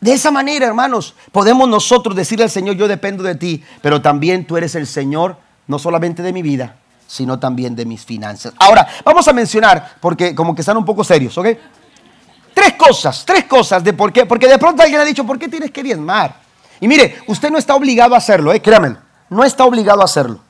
De 0.00 0.12
esa 0.12 0.30
manera, 0.30 0.66
hermanos, 0.66 1.14
podemos 1.32 1.68
nosotros 1.68 2.14
decirle 2.14 2.44
al 2.44 2.50
Señor, 2.50 2.76
yo 2.76 2.86
dependo 2.86 3.22
de 3.22 3.34
ti, 3.34 3.64
pero 3.82 4.02
también 4.02 4.46
tú 4.46 4.56
eres 4.56 4.74
el 4.74 4.86
Señor 4.86 5.36
no 5.66 5.78
solamente 5.78 6.22
de 6.22 6.32
mi 6.32 6.42
vida, 6.42 6.76
sino 7.06 7.38
también 7.38 7.74
de 7.76 7.84
mis 7.84 8.04
finanzas. 8.04 8.52
Ahora, 8.58 8.86
vamos 9.04 9.26
a 9.28 9.32
mencionar, 9.32 9.96
porque 10.00 10.34
como 10.34 10.54
que 10.54 10.62
están 10.62 10.76
un 10.76 10.84
poco 10.84 11.04
serios, 11.04 11.36
¿ok? 11.38 11.46
Tres 12.54 12.74
cosas, 12.74 13.24
tres 13.26 13.44
cosas 13.44 13.84
de 13.84 13.92
por 13.92 14.12
qué, 14.12 14.26
porque 14.26 14.48
de 14.48 14.58
pronto 14.58 14.82
alguien 14.82 15.00
ha 15.00 15.04
dicho, 15.04 15.24
¿por 15.24 15.38
qué 15.38 15.48
tienes 15.48 15.70
que 15.70 15.82
diezmar? 15.82 16.36
Y 16.80 16.88
mire, 16.88 17.16
usted 17.26 17.50
no 17.50 17.58
está 17.58 17.74
obligado 17.74 18.14
a 18.14 18.18
hacerlo, 18.18 18.52
¿eh? 18.52 18.60
créamelo, 18.60 18.98
no 19.30 19.44
está 19.44 19.64
obligado 19.64 20.02
a 20.02 20.04
hacerlo. 20.04 20.40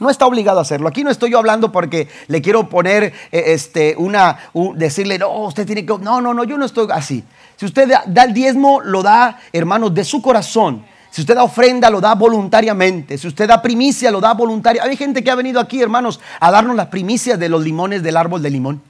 No 0.00 0.08
está 0.08 0.26
obligado 0.26 0.60
a 0.60 0.62
hacerlo. 0.62 0.88
Aquí 0.88 1.04
no 1.04 1.10
estoy 1.10 1.32
yo 1.32 1.38
hablando 1.38 1.70
porque 1.70 2.08
le 2.28 2.40
quiero 2.40 2.70
poner, 2.70 3.12
eh, 3.30 3.42
este, 3.48 3.94
una, 3.98 4.38
decirle, 4.74 5.18
no, 5.18 5.30
usted 5.42 5.66
tiene 5.66 5.84
que, 5.84 5.98
no, 5.98 6.22
no, 6.22 6.32
no, 6.32 6.44
yo 6.44 6.56
no 6.56 6.64
estoy 6.64 6.88
así. 6.90 7.22
Si 7.56 7.66
usted 7.66 7.92
da 8.06 8.22
el 8.22 8.32
diezmo, 8.32 8.80
lo 8.80 9.02
da, 9.02 9.38
hermanos, 9.52 9.92
de 9.92 10.04
su 10.04 10.22
corazón 10.22 10.84
si 11.18 11.22
usted 11.22 11.34
da 11.34 11.42
ofrenda, 11.42 11.90
lo 11.90 12.00
da 12.00 12.14
voluntariamente. 12.14 13.18
Si 13.18 13.26
usted 13.26 13.48
da 13.48 13.60
primicia, 13.60 14.08
lo 14.12 14.20
da 14.20 14.34
voluntariamente. 14.34 14.88
Hay 14.88 14.96
gente 14.96 15.24
que 15.24 15.32
ha 15.32 15.34
venido 15.34 15.58
aquí, 15.58 15.82
hermanos, 15.82 16.20
a 16.38 16.48
darnos 16.52 16.76
las 16.76 16.86
primicias 16.86 17.36
de 17.40 17.48
los 17.48 17.64
limones 17.64 18.04
del 18.04 18.16
árbol 18.16 18.40
de 18.40 18.48
limón. 18.48 18.80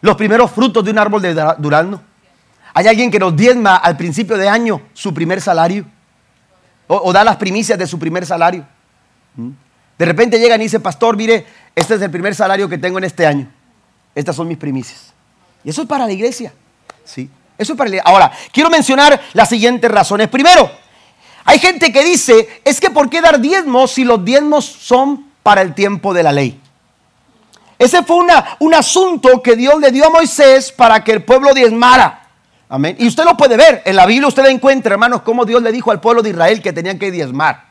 Los 0.00 0.14
primeros 0.14 0.48
frutos 0.52 0.84
de 0.84 0.92
un 0.92 0.98
árbol 1.00 1.22
de 1.22 1.34
durazno. 1.58 2.00
Hay 2.72 2.86
alguien 2.86 3.10
que 3.10 3.18
nos 3.18 3.34
diezma 3.34 3.74
al 3.74 3.96
principio 3.96 4.36
de 4.36 4.48
año 4.48 4.80
su 4.94 5.12
primer 5.12 5.40
salario. 5.40 5.84
O, 6.86 7.12
da 7.12 7.24
las 7.24 7.34
primicias 7.34 7.76
de 7.76 7.88
su 7.88 7.98
primer 7.98 8.24
salario. 8.24 8.64
¿Mm? 9.34 9.50
De 9.98 10.04
repente 10.04 10.38
llegan 10.38 10.60
y 10.60 10.66
dicen, 10.66 10.82
pastor, 10.82 11.16
mire, 11.16 11.44
este 11.74 11.96
es 11.96 12.00
el 12.00 12.12
primer 12.12 12.32
salario 12.36 12.68
que 12.68 12.78
tengo 12.78 12.98
en 12.98 13.04
este 13.04 13.26
año. 13.26 13.48
Estas 14.14 14.36
son 14.36 14.46
mis 14.46 14.56
primicias. 14.56 15.12
Y 15.64 15.70
eso 15.70 15.82
es 15.82 15.88
para 15.88 16.06
la 16.06 16.12
iglesia. 16.12 16.52
¿sí? 17.04 17.28
Eso 17.58 17.72
es 17.72 17.78
para 17.78 17.88
iglesia. 17.88 18.10
Ahora, 18.10 18.32
quiero 18.52 18.70
mencionar 18.70 19.20
las 19.32 19.48
siguientes 19.48 19.90
razones. 19.90 20.28
Primero, 20.28 20.70
hay 21.44 21.58
gente 21.58 21.92
que 21.92 22.04
dice, 22.04 22.60
es 22.64 22.80
que 22.80 22.90
¿por 22.90 23.08
qué 23.08 23.20
dar 23.20 23.40
diezmos 23.40 23.92
si 23.92 24.04
los 24.04 24.24
diezmos 24.24 24.64
son 24.64 25.26
para 25.42 25.62
el 25.62 25.74
tiempo 25.74 26.12
de 26.12 26.22
la 26.22 26.32
ley? 26.32 26.60
Ese 27.78 28.02
fue 28.02 28.16
una, 28.16 28.56
un 28.58 28.74
asunto 28.74 29.42
que 29.42 29.54
Dios 29.54 29.78
le 29.80 29.90
dio 29.92 30.06
a 30.06 30.10
Moisés 30.10 30.72
para 30.72 31.04
que 31.04 31.12
el 31.12 31.24
pueblo 31.24 31.52
diezmara. 31.54 32.22
Amén. 32.68 32.96
Y 32.98 33.06
usted 33.06 33.24
lo 33.24 33.36
puede 33.36 33.56
ver. 33.56 33.82
En 33.84 33.96
la 33.96 34.06
Biblia 34.06 34.26
usted 34.26 34.44
encuentra, 34.46 34.94
hermanos, 34.94 35.22
cómo 35.22 35.44
Dios 35.44 35.62
le 35.62 35.70
dijo 35.70 35.90
al 35.90 36.00
pueblo 36.00 36.22
de 36.22 36.30
Israel 36.30 36.60
que 36.60 36.72
tenían 36.72 36.98
que 36.98 37.10
diezmar. 37.10 37.64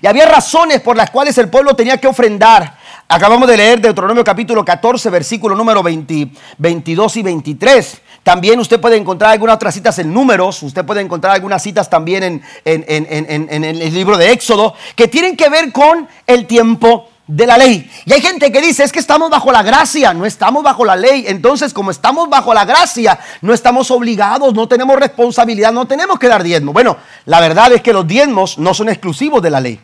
Y 0.00 0.06
había 0.06 0.26
razones 0.26 0.80
por 0.80 0.96
las 0.96 1.10
cuales 1.10 1.36
el 1.38 1.48
pueblo 1.48 1.74
tenía 1.74 1.96
que 1.96 2.06
ofrendar. 2.06 2.76
Acabamos 3.08 3.48
de 3.48 3.56
leer 3.56 3.80
Deuteronomio 3.80 4.24
capítulo 4.24 4.64
14, 4.64 5.10
versículo 5.10 5.54
número 5.54 5.82
22 5.82 7.16
y 7.16 7.22
23. 7.22 8.01
También 8.22 8.60
usted 8.60 8.80
puede 8.80 8.96
encontrar 8.96 9.32
algunas 9.32 9.56
otras 9.56 9.74
citas 9.74 9.98
en 9.98 10.12
números, 10.12 10.62
usted 10.62 10.84
puede 10.84 11.00
encontrar 11.00 11.34
algunas 11.34 11.60
citas 11.60 11.90
también 11.90 12.42
en, 12.64 13.64
el 13.64 13.94
libro 13.94 14.16
de 14.16 14.30
Éxodo, 14.30 14.74
que 14.94 15.08
tienen 15.08 15.36
que 15.36 15.48
ver 15.48 15.72
con 15.72 16.08
el 16.26 16.46
tiempo 16.46 17.08
de 17.26 17.46
la 17.46 17.58
ley. 17.58 17.90
Y 18.04 18.12
hay 18.12 18.20
gente 18.20 18.52
que 18.52 18.60
dice, 18.60 18.84
es 18.84 18.92
que 18.92 19.00
estamos 19.00 19.28
bajo 19.28 19.50
la 19.50 19.64
gracia, 19.64 20.14
no 20.14 20.24
estamos 20.24 20.62
bajo 20.62 20.84
la 20.84 20.94
ley. 20.94 21.24
Entonces, 21.26 21.72
como 21.72 21.90
estamos 21.90 22.28
bajo 22.28 22.54
la 22.54 22.64
gracia, 22.64 23.18
no 23.40 23.52
estamos 23.52 23.90
obligados, 23.90 24.54
no 24.54 24.68
tenemos 24.68 24.96
responsabilidad, 24.96 25.72
no 25.72 25.86
tenemos 25.86 26.18
que 26.20 26.28
dar 26.28 26.44
diezmo. 26.44 26.72
Bueno, 26.72 26.96
la 27.26 27.40
verdad 27.40 27.72
es 27.72 27.82
que 27.82 27.92
los 27.92 28.06
diezmos 28.06 28.56
no 28.56 28.72
son 28.72 28.88
exclusivos 28.88 29.42
de 29.42 29.50
la 29.50 29.60
ley. 29.60 29.80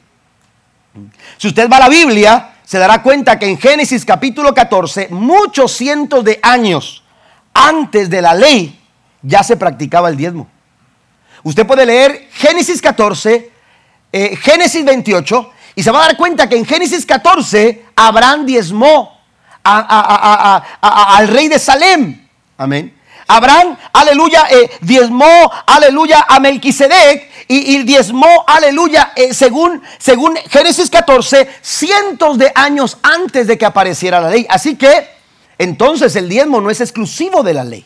Si 1.38 1.48
usted 1.48 1.68
va 1.68 1.78
a 1.78 1.80
la 1.80 1.88
Biblia, 1.88 2.54
se 2.64 2.78
dará 2.78 3.02
cuenta 3.02 3.36
que 3.38 3.46
en 3.46 3.58
Génesis 3.58 4.04
capítulo 4.04 4.54
14, 4.54 5.08
muchos 5.10 5.72
cientos 5.72 6.22
de 6.24 6.38
años 6.42 7.02
antes 7.66 8.08
de 8.10 8.22
la 8.22 8.34
ley, 8.34 8.78
ya 9.22 9.42
se 9.42 9.56
practicaba 9.56 10.08
el 10.08 10.16
diezmo. 10.16 10.48
Usted 11.42 11.66
puede 11.66 11.86
leer 11.86 12.28
Génesis 12.32 12.80
14, 12.80 13.50
eh, 14.12 14.36
Génesis 14.36 14.84
28, 14.84 15.50
y 15.74 15.82
se 15.82 15.90
va 15.90 16.02
a 16.02 16.06
dar 16.08 16.16
cuenta 16.16 16.48
que 16.48 16.56
en 16.56 16.64
Génesis 16.64 17.06
14 17.06 17.84
Abraham 17.94 18.46
diezmó 18.46 19.18
al 19.62 21.28
rey 21.28 21.48
de 21.48 21.58
Salem. 21.58 22.26
Amén. 22.56 22.98
Abraham, 23.28 23.76
aleluya, 23.92 24.46
eh, 24.50 24.70
diezmó, 24.80 25.52
aleluya, 25.66 26.24
a 26.26 26.40
Melquisedec 26.40 27.30
y, 27.46 27.82
diezmó, 27.82 28.44
aleluya, 28.46 29.12
eh, 29.16 29.34
según, 29.34 29.82
según 29.98 30.36
Génesis 30.50 30.88
14, 30.88 31.46
cientos 31.60 32.38
de 32.38 32.50
años 32.54 32.96
antes 33.02 33.46
de 33.46 33.58
que 33.58 33.66
apareciera 33.66 34.20
la 34.20 34.30
ley. 34.30 34.46
Así 34.48 34.76
que, 34.76 35.17
entonces 35.58 36.14
el 36.16 36.28
diezmo 36.28 36.60
no 36.60 36.70
es 36.70 36.80
exclusivo 36.80 37.42
de 37.42 37.54
la 37.54 37.64
ley. 37.64 37.84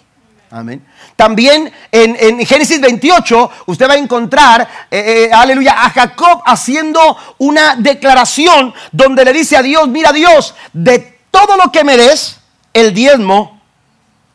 Amén. 0.50 0.84
También 1.16 1.72
en, 1.90 2.44
Génesis 2.44 2.78
28 2.78 3.50
usted 3.66 3.88
va 3.88 3.94
a 3.94 3.98
encontrar, 3.98 4.68
eh, 4.90 5.28
eh, 5.28 5.30
aleluya, 5.32 5.82
a 5.82 5.90
Jacob 5.90 6.42
haciendo 6.44 7.16
una 7.38 7.76
declaración 7.76 8.74
donde 8.92 9.24
le 9.24 9.32
dice 9.32 9.56
a 9.56 9.62
Dios, 9.62 9.88
mira 9.88 10.12
Dios, 10.12 10.54
de 10.74 11.18
todo 11.30 11.56
lo 11.56 11.72
que 11.72 11.84
me 11.84 11.96
des, 11.96 12.38
el 12.74 12.92
diezmo 12.92 13.62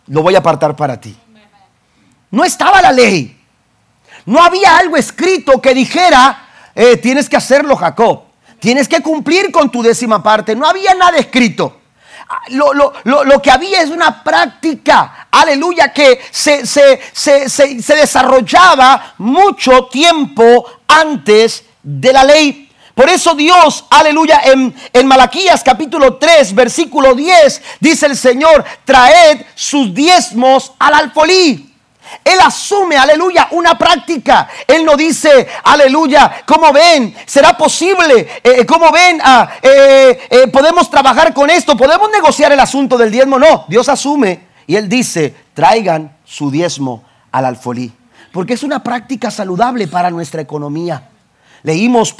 lo 0.07 0.23
voy 0.23 0.33
a 0.33 0.39
apartar 0.39 0.75
para 0.75 0.99
ti. 0.99 1.15
No 2.31 2.43
estaba 2.43 2.81
la 2.81 2.91
ley. 2.91 3.39
No 4.25 4.41
había 4.41 4.77
algo 4.77 4.97
escrito 4.97 5.61
que 5.61 5.73
dijera, 5.73 6.47
eh, 6.73 6.97
tienes 6.97 7.29
que 7.29 7.37
hacerlo 7.37 7.75
Jacob. 7.75 8.23
Tienes 8.59 8.87
que 8.87 9.01
cumplir 9.01 9.51
con 9.51 9.69
tu 9.69 9.83
décima 9.83 10.23
parte. 10.23 10.55
No 10.55 10.67
había 10.67 10.95
nada 10.95 11.17
escrito 11.17 11.76
lo, 12.49 13.41
que 13.41 13.51
había 13.51 13.81
es 13.81 13.89
una 13.89 14.23
práctica, 14.23 15.27
aleluya, 15.31 15.91
que 15.93 16.19
se, 16.31 16.63
desarrollaba 17.95 19.13
mucho 19.17 19.85
tiempo 19.85 20.65
antes 20.87 21.63
de 21.83 22.13
la 22.13 22.23
ley. 22.23 22.69
Por 22.93 23.09
eso 23.09 23.35
Dios, 23.35 23.85
aleluya, 23.91 24.41
en, 24.43 24.75
en, 24.91 25.07
Malaquías 25.07 25.61
capítulo 25.63 26.15
3, 26.15 26.55
versículo 26.55 27.13
10, 27.13 27.61
dice 27.79 28.07
el 28.07 28.17
Señor, 28.17 28.65
traed 28.85 29.45
sus 29.53 29.93
diezmos 29.93 30.73
al 30.79 30.95
alfolí. 30.95 31.66
Él 32.23 32.39
asume, 32.43 32.97
aleluya, 32.97 33.47
una 33.51 33.77
práctica. 33.77 34.49
Él 34.67 34.83
no 34.85 34.95
dice, 34.95 35.47
aleluya, 35.63 36.43
¿cómo 36.45 36.71
ven? 36.71 37.15
¿Será 37.25 37.57
posible? 37.57 38.27
Eh, 38.43 38.65
¿Cómo 38.65 38.91
ven? 38.91 39.19
Ah, 39.23 39.49
eh, 39.61 40.27
eh, 40.29 40.47
¿Podemos 40.47 40.89
trabajar 40.89 41.33
con 41.33 41.49
esto? 41.49 41.77
¿Podemos 41.77 42.09
negociar 42.11 42.51
el 42.51 42.59
asunto 42.59 42.97
del 42.97 43.11
diezmo? 43.11 43.39
No, 43.39 43.65
Dios 43.67 43.89
asume 43.89 44.47
y 44.65 44.75
Él 44.75 44.89
dice, 44.89 45.33
traigan 45.53 46.15
su 46.25 46.51
diezmo 46.51 47.03
al 47.31 47.45
alfolí. 47.45 47.91
Porque 48.31 48.53
es 48.53 48.63
una 48.63 48.83
práctica 48.83 49.31
saludable 49.31 49.87
para 49.87 50.11
nuestra 50.11 50.41
economía. 50.41 51.09
Leímos, 51.63 52.15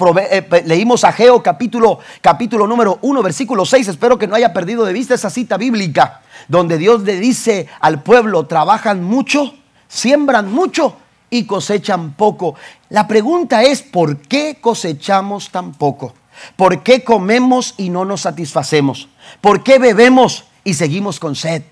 leímos 0.66 1.04
Ageo 1.04 1.44
capítulo, 1.44 2.00
capítulo 2.22 2.66
número 2.66 2.98
1, 3.02 3.22
versículo 3.22 3.66
6. 3.66 3.90
Espero 3.90 4.18
que 4.18 4.28
no 4.28 4.36
haya 4.36 4.52
perdido 4.52 4.84
de 4.84 4.94
vista 4.94 5.14
esa 5.14 5.30
cita 5.30 5.58
bíblica, 5.58 6.22
donde 6.48 6.78
Dios 6.78 7.04
le 7.04 7.20
dice 7.20 7.68
al 7.80 8.02
pueblo, 8.02 8.48
trabajan 8.48 9.04
mucho 9.04 9.54
siembran 9.88 10.52
mucho 10.52 10.96
y 11.30 11.46
cosechan 11.46 12.14
poco. 12.14 12.56
La 12.90 13.08
pregunta 13.08 13.64
es, 13.64 13.82
¿por 13.82 14.18
qué 14.18 14.60
cosechamos 14.62 15.50
tan 15.50 15.74
poco? 15.74 16.14
¿Por 16.56 16.84
qué 16.84 17.04
comemos 17.04 17.74
y 17.78 17.90
no 17.90 18.06
nos 18.06 18.22
satisfacemos? 18.22 19.10
¿Por 19.42 19.64
qué 19.64 19.80
bebemos 19.80 20.46
y 20.64 20.76
seguimos 20.76 21.20
con 21.20 21.36
sed? 21.36 21.64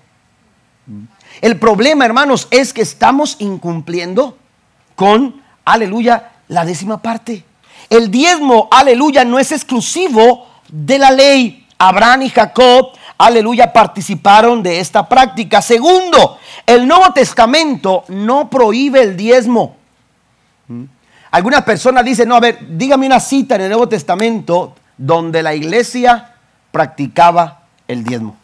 El 1.40 1.58
problema, 1.58 2.04
hermanos, 2.04 2.48
es 2.50 2.72
que 2.72 2.82
estamos 2.82 3.36
incumpliendo 3.38 4.38
con, 4.94 5.42
aleluya, 5.64 6.32
la 6.48 6.64
décima 6.64 7.02
parte. 7.02 7.44
El 7.90 8.10
diezmo, 8.10 8.68
aleluya, 8.70 9.24
no 9.24 9.38
es 9.38 9.52
exclusivo 9.52 10.46
de 10.68 10.98
la 10.98 11.10
ley. 11.10 11.66
Abraham 11.78 12.22
y 12.22 12.30
Jacob 12.30 12.92
aleluya, 13.18 13.72
participaron 13.72 14.62
de 14.62 14.80
esta 14.80 15.08
práctica. 15.08 15.62
Segundo, 15.62 16.38
el 16.66 16.86
Nuevo 16.86 17.12
Testamento 17.12 18.04
no 18.08 18.50
prohíbe 18.50 19.02
el 19.02 19.16
diezmo. 19.16 19.76
¿Mm? 20.68 20.84
Algunas 21.30 21.62
personas 21.64 22.04
dicen, 22.04 22.28
no, 22.28 22.36
a 22.36 22.40
ver, 22.40 22.58
dígame 22.76 23.06
una 23.06 23.20
cita 23.20 23.56
en 23.56 23.62
el 23.62 23.68
Nuevo 23.68 23.88
Testamento 23.88 24.74
donde 24.96 25.42
la 25.42 25.54
iglesia 25.54 26.34
practicaba 26.70 27.62
el 27.88 28.04
diezmo. 28.04 28.36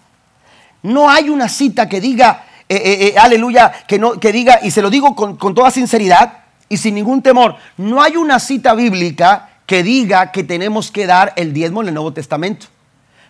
No 0.82 1.08
hay 1.08 1.28
una 1.28 1.48
cita 1.48 1.88
que 1.88 2.00
diga, 2.00 2.44
eh, 2.68 2.76
eh, 2.76 3.06
eh, 3.08 3.18
aleluya, 3.18 3.72
que, 3.86 3.98
no, 3.98 4.18
que 4.18 4.32
diga, 4.32 4.58
y 4.62 4.70
se 4.70 4.82
lo 4.82 4.90
digo 4.90 5.14
con, 5.14 5.36
con 5.36 5.54
toda 5.54 5.70
sinceridad 5.70 6.38
y 6.68 6.76
sin 6.76 6.94
ningún 6.94 7.22
temor, 7.22 7.56
no 7.76 8.02
hay 8.02 8.16
una 8.16 8.38
cita 8.40 8.74
bíblica 8.74 9.50
que 9.66 9.82
diga 9.82 10.32
que 10.32 10.42
tenemos 10.42 10.90
que 10.90 11.06
dar 11.06 11.32
el 11.36 11.52
diezmo 11.52 11.82
en 11.82 11.88
el 11.88 11.94
Nuevo 11.94 12.12
Testamento 12.12 12.66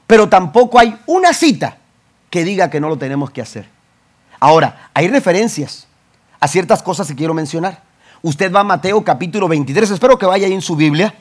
pero 0.07 0.29
tampoco 0.29 0.79
hay 0.79 0.97
una 1.07 1.33
cita 1.33 1.79
que 2.31 2.45
diga 2.45 2.71
que 2.71 2.81
no 2.81 2.89
lo 2.89 2.97
tenemos 2.97 3.31
que 3.31 3.43
hacer. 3.43 3.69
Ahora, 4.41 4.91
hay 4.95 5.09
referencias 5.09 5.87
a 6.41 6.49
ciertas 6.49 6.83
cosas 6.83 7.07
que 7.07 7.15
quiero 7.15 7.35
mencionar. 7.35 7.83
Usted 8.23 8.53
va 8.53 8.61
a 8.61 8.65
Mateo 8.65 9.03
capítulo 9.05 9.49
23, 9.49 9.91
espero 9.91 10.19
que 10.19 10.27
vaya 10.27 10.47
ahí 10.47 10.53
en 10.53 10.63
su 10.63 10.77
Biblia, 10.77 11.15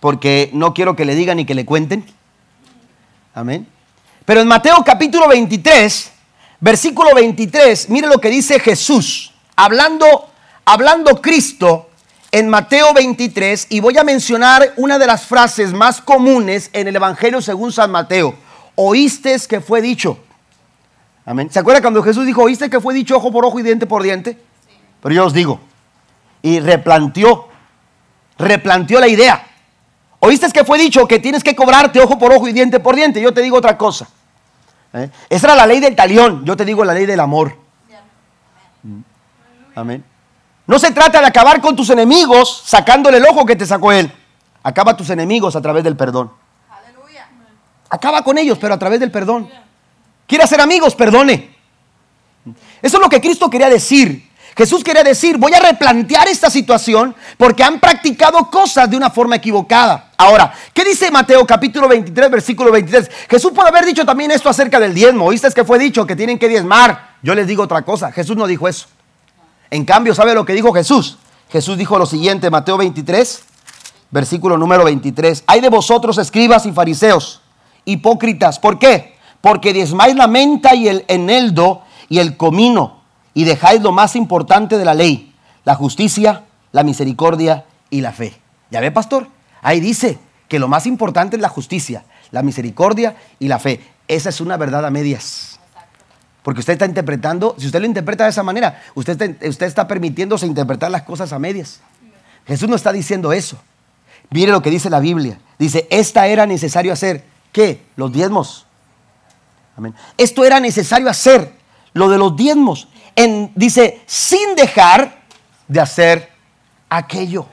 porque 0.00 0.50
no 0.52 0.74
quiero 0.74 0.96
que 0.96 1.04
le 1.04 1.14
digan 1.14 1.36
ni 1.36 1.44
que 1.44 1.54
le 1.54 1.64
cuenten. 1.66 2.04
Amén. 3.34 3.66
Pero 4.24 4.40
en 4.40 4.48
Mateo 4.48 4.82
capítulo 4.84 5.28
23, 5.28 6.12
versículo 6.60 7.14
23, 7.14 7.88
mire 7.90 8.08
lo 8.08 8.18
que 8.18 8.30
dice 8.30 8.58
Jesús, 8.58 9.32
hablando, 9.56 10.30
hablando 10.64 11.20
Cristo 11.20 11.89
en 12.32 12.48
Mateo 12.48 12.92
23 12.94 13.66
y 13.70 13.80
voy 13.80 13.98
a 13.98 14.04
mencionar 14.04 14.72
una 14.76 14.98
de 14.98 15.06
las 15.06 15.26
frases 15.26 15.72
más 15.72 16.00
comunes 16.00 16.70
en 16.72 16.88
el 16.88 16.96
Evangelio 16.96 17.42
según 17.42 17.72
San 17.72 17.90
Mateo. 17.90 18.34
Oíste 18.74 19.36
que 19.48 19.60
fue 19.60 19.80
dicho. 19.80 20.18
Amén. 21.24 21.50
¿Se 21.50 21.58
acuerda 21.58 21.80
cuando 21.80 22.02
Jesús 22.02 22.26
dijo, 22.26 22.42
oíste 22.42 22.70
que 22.70 22.80
fue 22.80 22.94
dicho 22.94 23.16
ojo 23.16 23.30
por 23.32 23.44
ojo 23.44 23.58
y 23.58 23.62
diente 23.62 23.86
por 23.86 24.02
diente? 24.02 24.38
Pero 25.02 25.14
yo 25.14 25.26
os 25.26 25.32
digo. 25.32 25.60
Y 26.42 26.60
replanteó, 26.60 27.48
replanteó 28.38 29.00
la 29.00 29.08
idea. 29.08 29.46
Oíste 30.20 30.50
que 30.50 30.64
fue 30.64 30.78
dicho 30.78 31.06
que 31.06 31.18
tienes 31.18 31.42
que 31.42 31.56
cobrarte 31.56 32.00
ojo 32.00 32.18
por 32.18 32.32
ojo 32.32 32.48
y 32.48 32.52
diente 32.52 32.80
por 32.80 32.94
diente. 32.94 33.20
Yo 33.20 33.32
te 33.32 33.42
digo 33.42 33.56
otra 33.56 33.76
cosa. 33.76 34.08
¿Eh? 34.92 35.10
Esa 35.28 35.48
era 35.48 35.56
la 35.56 35.66
ley 35.66 35.80
del 35.80 35.96
talión. 35.96 36.44
Yo 36.44 36.56
te 36.56 36.64
digo 36.64 36.84
la 36.84 36.94
ley 36.94 37.06
del 37.06 37.20
amor. 37.20 37.56
Amén. 39.74 40.04
No 40.70 40.78
se 40.78 40.92
trata 40.92 41.20
de 41.20 41.26
acabar 41.26 41.60
con 41.60 41.74
tus 41.74 41.90
enemigos 41.90 42.62
sacándole 42.64 43.16
el 43.16 43.26
ojo 43.26 43.44
que 43.44 43.56
te 43.56 43.66
sacó 43.66 43.90
él. 43.90 44.08
Acaba 44.62 44.96
tus 44.96 45.10
enemigos 45.10 45.56
a 45.56 45.60
través 45.60 45.82
del 45.82 45.96
perdón. 45.96 46.30
Acaba 47.88 48.22
con 48.22 48.38
ellos, 48.38 48.56
pero 48.56 48.74
a 48.74 48.78
través 48.78 49.00
del 49.00 49.10
perdón. 49.10 49.50
Quiere 50.28 50.44
hacer 50.44 50.60
amigos, 50.60 50.94
perdone. 50.94 51.56
Eso 52.80 52.98
es 52.98 53.02
lo 53.02 53.08
que 53.08 53.20
Cristo 53.20 53.50
quería 53.50 53.68
decir. 53.68 54.30
Jesús 54.56 54.84
quiere 54.84 55.02
decir, 55.02 55.38
voy 55.38 55.52
a 55.54 55.58
replantear 55.58 56.28
esta 56.28 56.48
situación 56.48 57.16
porque 57.36 57.64
han 57.64 57.80
practicado 57.80 58.48
cosas 58.48 58.88
de 58.88 58.96
una 58.96 59.10
forma 59.10 59.34
equivocada. 59.34 60.12
Ahora, 60.16 60.52
¿qué 60.72 60.84
dice 60.84 61.10
Mateo 61.10 61.44
capítulo 61.44 61.88
23, 61.88 62.30
versículo 62.30 62.70
23? 62.70 63.10
Jesús 63.28 63.50
puede 63.52 63.70
haber 63.70 63.86
dicho 63.86 64.06
también 64.06 64.30
esto 64.30 64.48
acerca 64.48 64.78
del 64.78 64.94
diezmo. 64.94 65.24
¿Oíste 65.24 65.50
que 65.50 65.64
fue 65.64 65.80
dicho 65.80 66.06
que 66.06 66.14
tienen 66.14 66.38
que 66.38 66.46
diezmar? 66.46 67.16
Yo 67.22 67.34
les 67.34 67.48
digo 67.48 67.64
otra 67.64 67.82
cosa. 67.82 68.12
Jesús 68.12 68.36
no 68.36 68.46
dijo 68.46 68.68
eso. 68.68 68.86
En 69.70 69.84
cambio, 69.84 70.14
¿sabe 70.14 70.34
lo 70.34 70.44
que 70.44 70.52
dijo 70.52 70.72
Jesús? 70.72 71.18
Jesús 71.50 71.78
dijo 71.78 71.98
lo 71.98 72.06
siguiente, 72.06 72.50
Mateo 72.50 72.76
23, 72.76 73.42
versículo 74.10 74.56
número 74.56 74.84
23. 74.84 75.44
Hay 75.46 75.60
de 75.60 75.68
vosotros 75.68 76.18
escribas 76.18 76.66
y 76.66 76.72
fariseos, 76.72 77.40
hipócritas. 77.84 78.58
¿Por 78.58 78.78
qué? 78.78 79.16
Porque 79.40 79.72
diezmáis 79.72 80.16
la 80.16 80.26
menta 80.26 80.74
y 80.74 80.88
el 80.88 81.04
eneldo 81.08 81.82
y 82.08 82.18
el 82.18 82.36
comino 82.36 83.00
y 83.34 83.44
dejáis 83.44 83.80
lo 83.80 83.92
más 83.92 84.16
importante 84.16 84.76
de 84.76 84.84
la 84.84 84.94
ley, 84.94 85.34
la 85.64 85.74
justicia, 85.74 86.44
la 86.72 86.82
misericordia 86.82 87.64
y 87.90 88.00
la 88.00 88.12
fe. 88.12 88.40
¿Ya 88.70 88.80
ve, 88.80 88.90
pastor? 88.90 89.28
Ahí 89.62 89.80
dice 89.80 90.18
que 90.48 90.58
lo 90.58 90.68
más 90.68 90.86
importante 90.86 91.36
es 91.36 91.42
la 91.42 91.48
justicia, 91.48 92.04
la 92.30 92.42
misericordia 92.42 93.16
y 93.38 93.48
la 93.48 93.58
fe. 93.58 93.80
Esa 94.08 94.28
es 94.28 94.40
una 94.40 94.56
verdad 94.56 94.84
a 94.84 94.90
medias. 94.90 95.49
Porque 96.42 96.60
usted 96.60 96.74
está 96.74 96.86
interpretando, 96.86 97.54
si 97.58 97.66
usted 97.66 97.80
lo 97.80 97.86
interpreta 97.86 98.24
de 98.24 98.30
esa 98.30 98.42
manera, 98.42 98.82
usted 98.94 99.20
está, 99.20 99.48
usted 99.48 99.66
está 99.66 99.86
permitiéndose 99.86 100.46
interpretar 100.46 100.90
las 100.90 101.02
cosas 101.02 101.32
a 101.32 101.38
medias. 101.38 101.80
Jesús 102.46 102.68
no 102.68 102.76
está 102.76 102.92
diciendo 102.92 103.32
eso. 103.32 103.58
Mire 104.30 104.52
lo 104.52 104.62
que 104.62 104.70
dice 104.70 104.88
la 104.88 105.00
Biblia. 105.00 105.38
Dice, 105.58 105.86
esta 105.90 106.26
era 106.26 106.46
necesario 106.46 106.92
hacer. 106.92 107.24
¿Qué? 107.52 107.82
Los 107.96 108.12
diezmos. 108.12 108.66
Amén. 109.76 109.94
Esto 110.16 110.44
era 110.44 110.60
necesario 110.60 111.08
hacer, 111.08 111.52
lo 111.92 112.08
de 112.08 112.18
los 112.18 112.36
diezmos 112.36 112.88
dice, 113.54 114.00
sin 114.06 114.54
dejar 114.54 115.20
de 115.68 115.80
hacer 115.80 116.30
aquello. 116.88 117.46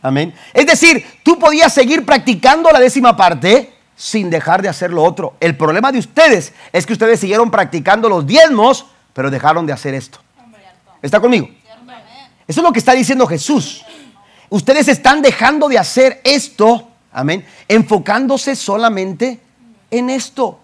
Amén. 0.00 0.34
Es 0.52 0.66
decir, 0.66 1.04
tú 1.22 1.38
podías 1.38 1.72
seguir 1.72 2.04
practicando 2.04 2.70
la 2.70 2.80
décima 2.80 3.16
parte 3.16 3.71
sin 3.96 4.30
dejar 4.30 4.62
de 4.62 4.68
hacer 4.68 4.90
lo 4.90 5.02
otro. 5.02 5.34
El 5.40 5.56
problema 5.56 5.92
de 5.92 5.98
ustedes 5.98 6.52
es 6.72 6.86
que 6.86 6.92
ustedes 6.92 7.20
siguieron 7.20 7.50
practicando 7.50 8.08
los 8.08 8.26
diezmos, 8.26 8.86
pero 9.12 9.30
dejaron 9.30 9.66
de 9.66 9.72
hacer 9.72 9.94
esto. 9.94 10.18
¿Está 11.00 11.20
conmigo? 11.20 11.48
Eso 12.46 12.60
es 12.60 12.64
lo 12.64 12.72
que 12.72 12.78
está 12.78 12.92
diciendo 12.92 13.26
Jesús. 13.26 13.84
Ustedes 14.50 14.88
están 14.88 15.22
dejando 15.22 15.68
de 15.68 15.78
hacer 15.78 16.20
esto, 16.24 16.88
amén, 17.12 17.46
enfocándose 17.68 18.54
solamente 18.54 19.40
en 19.90 20.10
esto. 20.10 20.60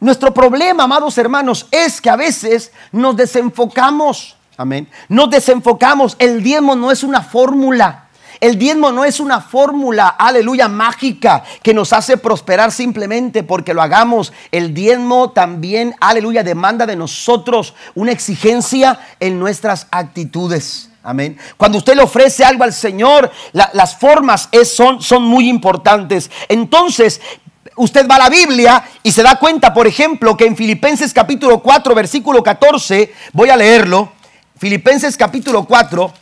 Nuestro 0.00 0.34
problema, 0.34 0.84
amados 0.84 1.16
hermanos, 1.18 1.66
es 1.70 2.00
que 2.00 2.10
a 2.10 2.16
veces 2.16 2.72
nos 2.92 3.16
desenfocamos. 3.16 4.36
Amén. 4.56 4.88
Nos 5.08 5.30
desenfocamos. 5.30 6.16
El 6.18 6.42
diezmo 6.42 6.76
no 6.76 6.90
es 6.90 7.02
una 7.02 7.22
fórmula. 7.22 8.03
El 8.44 8.58
diezmo 8.58 8.92
no 8.92 9.06
es 9.06 9.20
una 9.20 9.40
fórmula, 9.40 10.06
aleluya, 10.06 10.68
mágica 10.68 11.42
que 11.62 11.72
nos 11.72 11.94
hace 11.94 12.18
prosperar 12.18 12.72
simplemente 12.72 13.42
porque 13.42 13.72
lo 13.72 13.80
hagamos. 13.80 14.34
El 14.52 14.74
diezmo 14.74 15.30
también, 15.30 15.94
aleluya, 15.98 16.42
demanda 16.42 16.84
de 16.84 16.94
nosotros 16.94 17.72
una 17.94 18.12
exigencia 18.12 19.00
en 19.18 19.38
nuestras 19.38 19.86
actitudes. 19.90 20.90
Amén. 21.02 21.38
Cuando 21.56 21.78
usted 21.78 21.94
le 21.94 22.02
ofrece 22.02 22.44
algo 22.44 22.64
al 22.64 22.74
Señor, 22.74 23.32
las 23.54 23.96
formas 23.96 24.50
son, 24.64 25.00
son 25.00 25.22
muy 25.22 25.48
importantes. 25.48 26.30
Entonces, 26.46 27.22
usted 27.76 28.06
va 28.06 28.16
a 28.16 28.24
la 28.24 28.28
Biblia 28.28 28.84
y 29.02 29.10
se 29.10 29.22
da 29.22 29.38
cuenta, 29.38 29.72
por 29.72 29.86
ejemplo, 29.86 30.36
que 30.36 30.44
en 30.44 30.54
Filipenses 30.54 31.14
capítulo 31.14 31.62
4, 31.62 31.94
versículo 31.94 32.42
14, 32.42 33.10
voy 33.32 33.48
a 33.48 33.56
leerlo, 33.56 34.12
Filipenses 34.58 35.16
capítulo 35.16 35.64
4, 35.64 36.12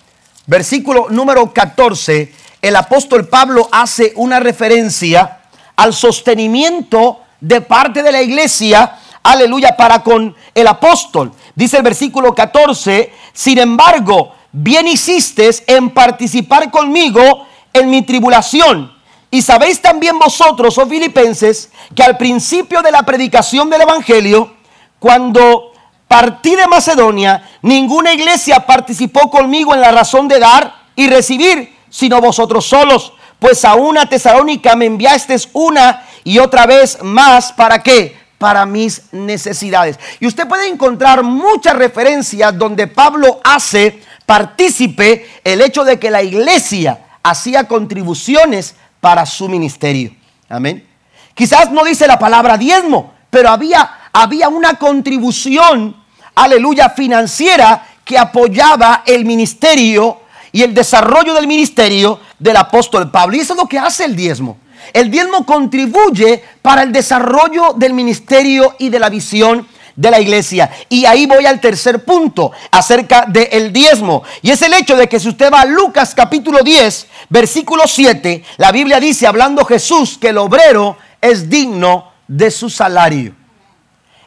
versículo 0.52 1.06
número 1.08 1.50
14, 1.50 2.30
el 2.60 2.76
apóstol 2.76 3.26
Pablo 3.26 3.70
hace 3.72 4.12
una 4.16 4.38
referencia 4.38 5.40
al 5.76 5.94
sostenimiento 5.94 7.20
de 7.40 7.62
parte 7.62 8.02
de 8.02 8.12
la 8.12 8.20
iglesia, 8.20 8.98
aleluya, 9.22 9.74
para 9.78 10.02
con 10.02 10.36
el 10.54 10.66
apóstol. 10.66 11.32
Dice 11.54 11.78
el 11.78 11.82
versículo 11.82 12.34
14, 12.34 13.10
sin 13.32 13.58
embargo, 13.58 14.34
bien 14.52 14.86
hiciste 14.86 15.50
en 15.66 15.88
participar 15.88 16.70
conmigo 16.70 17.46
en 17.72 17.88
mi 17.88 18.02
tribulación 18.02 18.92
y 19.30 19.40
sabéis 19.40 19.80
también 19.80 20.18
vosotros, 20.18 20.76
oh 20.76 20.86
filipenses, 20.86 21.70
que 21.96 22.02
al 22.02 22.18
principio 22.18 22.82
de 22.82 22.92
la 22.92 23.04
predicación 23.04 23.70
del 23.70 23.80
Evangelio, 23.80 24.52
cuando 24.98 25.71
partí 26.12 26.54
de 26.56 26.66
Macedonia, 26.66 27.42
ninguna 27.62 28.12
iglesia 28.12 28.66
participó 28.66 29.30
conmigo 29.30 29.72
en 29.72 29.80
la 29.80 29.92
razón 29.92 30.28
de 30.28 30.38
dar 30.38 30.74
y 30.94 31.08
recibir, 31.08 31.74
sino 31.88 32.20
vosotros 32.20 32.66
solos. 32.66 33.14
Pues 33.38 33.64
a 33.64 33.76
una 33.76 34.04
tesalónica 34.04 34.76
me 34.76 34.84
enviasteis 34.84 35.48
una 35.54 36.04
y 36.22 36.38
otra 36.38 36.66
vez 36.66 37.02
más. 37.02 37.54
¿Para 37.54 37.82
qué? 37.82 38.14
Para 38.36 38.66
mis 38.66 39.04
necesidades. 39.10 39.98
Y 40.20 40.26
usted 40.26 40.46
puede 40.46 40.68
encontrar 40.68 41.22
muchas 41.22 41.76
referencias 41.76 42.58
donde 42.58 42.88
Pablo 42.88 43.40
hace 43.42 44.02
partícipe 44.26 45.26
el 45.42 45.62
hecho 45.62 45.82
de 45.82 45.98
que 45.98 46.10
la 46.10 46.22
iglesia 46.22 47.06
hacía 47.22 47.66
contribuciones 47.66 48.74
para 49.00 49.24
su 49.24 49.48
ministerio. 49.48 50.14
Amén. 50.50 50.86
Quizás 51.32 51.70
no 51.70 51.82
dice 51.84 52.06
la 52.06 52.18
palabra 52.18 52.58
diezmo, 52.58 53.14
pero 53.30 53.48
había, 53.48 54.10
había 54.12 54.50
una 54.50 54.74
contribución, 54.74 56.01
aleluya, 56.34 56.90
financiera 56.90 57.86
que 58.04 58.18
apoyaba 58.18 59.02
el 59.06 59.24
ministerio 59.24 60.20
y 60.52 60.62
el 60.62 60.74
desarrollo 60.74 61.34
del 61.34 61.46
ministerio 61.46 62.20
del 62.38 62.56
apóstol 62.56 63.10
Pablo. 63.10 63.36
Y 63.36 63.40
eso 63.40 63.54
es 63.54 63.58
lo 63.58 63.68
que 63.68 63.78
hace 63.78 64.04
el 64.04 64.16
diezmo. 64.16 64.58
El 64.92 65.10
diezmo 65.10 65.46
contribuye 65.46 66.42
para 66.60 66.82
el 66.82 66.92
desarrollo 66.92 67.72
del 67.74 67.94
ministerio 67.94 68.74
y 68.78 68.88
de 68.88 68.98
la 68.98 69.08
visión 69.08 69.66
de 69.96 70.10
la 70.10 70.20
iglesia. 70.20 70.70
Y 70.88 71.04
ahí 71.04 71.26
voy 71.26 71.46
al 71.46 71.60
tercer 71.60 72.04
punto 72.04 72.52
acerca 72.70 73.26
del 73.26 73.72
diezmo. 73.72 74.22
Y 74.42 74.50
es 74.50 74.60
el 74.62 74.74
hecho 74.74 74.96
de 74.96 75.08
que 75.08 75.20
si 75.20 75.28
usted 75.28 75.52
va 75.52 75.62
a 75.62 75.66
Lucas 75.66 76.14
capítulo 76.14 76.60
10, 76.62 77.06
versículo 77.28 77.84
7, 77.86 78.44
la 78.58 78.72
Biblia 78.72 79.00
dice, 79.00 79.26
hablando 79.26 79.64
Jesús, 79.64 80.18
que 80.20 80.28
el 80.28 80.38
obrero 80.38 80.96
es 81.20 81.48
digno 81.48 82.10
de 82.26 82.50
su 82.50 82.68
salario. 82.68 83.34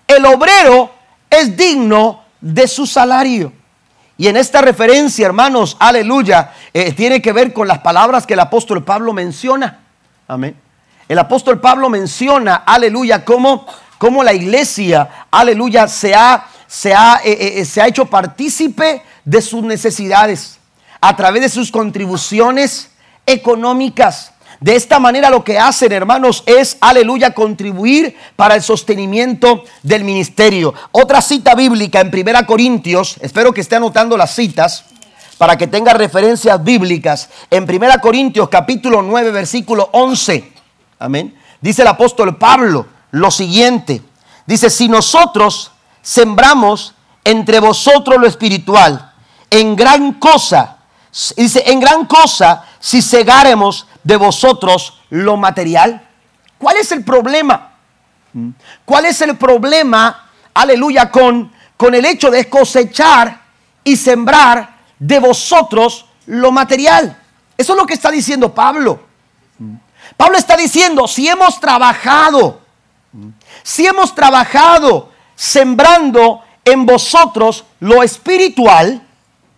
El 0.07 0.25
obrero 0.25 0.94
es 1.29 1.55
digno 1.55 2.23
de 2.41 2.67
su 2.67 2.85
salario. 2.85 3.51
Y 4.17 4.27
en 4.27 4.37
esta 4.37 4.61
referencia, 4.61 5.25
hermanos, 5.25 5.75
aleluya, 5.79 6.53
eh, 6.73 6.93
tiene 6.93 7.21
que 7.21 7.33
ver 7.33 7.51
con 7.51 7.67
las 7.67 7.79
palabras 7.79 8.25
que 8.25 8.33
el 8.33 8.39
apóstol 8.39 8.83
Pablo 8.83 9.11
menciona. 9.11 9.79
Amén. 10.27 10.55
El 11.07 11.19
apóstol 11.19 11.59
Pablo 11.59 11.89
menciona, 11.89 12.55
aleluya, 12.55 13.25
como 13.25 13.65
cómo 13.97 14.23
la 14.23 14.33
iglesia, 14.33 15.27
aleluya, 15.29 15.87
se 15.87 16.15
ha, 16.15 16.47
se 16.67 16.93
ha, 16.93 17.19
eh, 17.23 17.59
eh, 17.59 17.65
se 17.65 17.81
ha 17.81 17.87
hecho 17.87 18.05
partícipe 18.05 19.03
de 19.23 19.41
sus 19.41 19.63
necesidades 19.63 20.59
a 21.01 21.15
través 21.15 21.41
de 21.41 21.49
sus 21.49 21.71
contribuciones 21.71 22.91
económicas. 23.25 24.31
De 24.59 24.75
esta 24.75 24.99
manera 24.99 25.29
lo 25.29 25.43
que 25.43 25.59
hacen, 25.59 25.91
hermanos, 25.91 26.43
es, 26.45 26.77
aleluya, 26.81 27.33
contribuir 27.33 28.15
para 28.35 28.55
el 28.55 28.63
sostenimiento 28.63 29.63
del 29.83 30.03
ministerio. 30.03 30.73
Otra 30.91 31.21
cita 31.21 31.55
bíblica 31.55 31.99
en 31.99 32.11
Primera 32.11 32.45
Corintios, 32.45 33.17
espero 33.21 33.53
que 33.53 33.61
esté 33.61 33.75
anotando 33.75 34.17
las 34.17 34.33
citas 34.33 34.85
para 35.37 35.57
que 35.57 35.67
tenga 35.67 35.93
referencias 35.93 36.63
bíblicas. 36.63 37.29
En 37.49 37.65
Primera 37.65 37.99
Corintios 37.99 38.49
capítulo 38.49 39.01
9, 39.01 39.31
versículo 39.31 39.89
11. 39.91 40.51
Amén. 40.99 41.35
Dice 41.61 41.81
el 41.81 41.87
apóstol 41.87 42.37
Pablo, 42.37 42.87
lo 43.11 43.31
siguiente. 43.31 44.01
Dice, 44.45 44.69
si 44.69 44.87
nosotros 44.87 45.71
sembramos 46.01 46.93
entre 47.23 47.59
vosotros 47.59 48.19
lo 48.19 48.27
espiritual, 48.27 49.13
en 49.49 49.75
gran 49.75 50.13
cosa, 50.13 50.77
dice, 51.35 51.63
en 51.65 51.79
gran 51.79 52.05
cosa, 52.05 52.65
si 52.79 53.01
cegáremos 53.01 53.87
de 54.05 54.15
vosotros 54.15 55.01
lo 55.09 55.35
material. 55.35 56.07
¿Cuál 56.57 56.77
es 56.77 56.91
el 56.93 57.03
problema? 57.03 57.73
¿Cuál 58.85 59.05
es 59.05 59.19
el 59.21 59.35
problema, 59.35 60.29
aleluya, 60.53 61.11
con, 61.11 61.51
con 61.75 61.95
el 61.95 62.05
hecho 62.05 62.29
de 62.29 62.47
cosechar 62.47 63.41
y 63.83 63.97
sembrar 63.97 64.77
de 64.99 65.19
vosotros 65.19 66.05
lo 66.27 66.51
material? 66.51 67.17
Eso 67.57 67.73
es 67.73 67.79
lo 67.79 67.85
que 67.85 67.95
está 67.95 68.11
diciendo 68.11 68.53
Pablo. 68.53 69.01
Pablo 70.15 70.37
está 70.37 70.55
diciendo, 70.55 71.07
si 71.07 71.27
hemos 71.27 71.59
trabajado, 71.59 72.61
si 73.63 73.87
hemos 73.87 74.13
trabajado 74.13 75.11
sembrando 75.35 76.43
en 76.63 76.85
vosotros 76.85 77.65
lo 77.79 78.03
espiritual, 78.03 79.01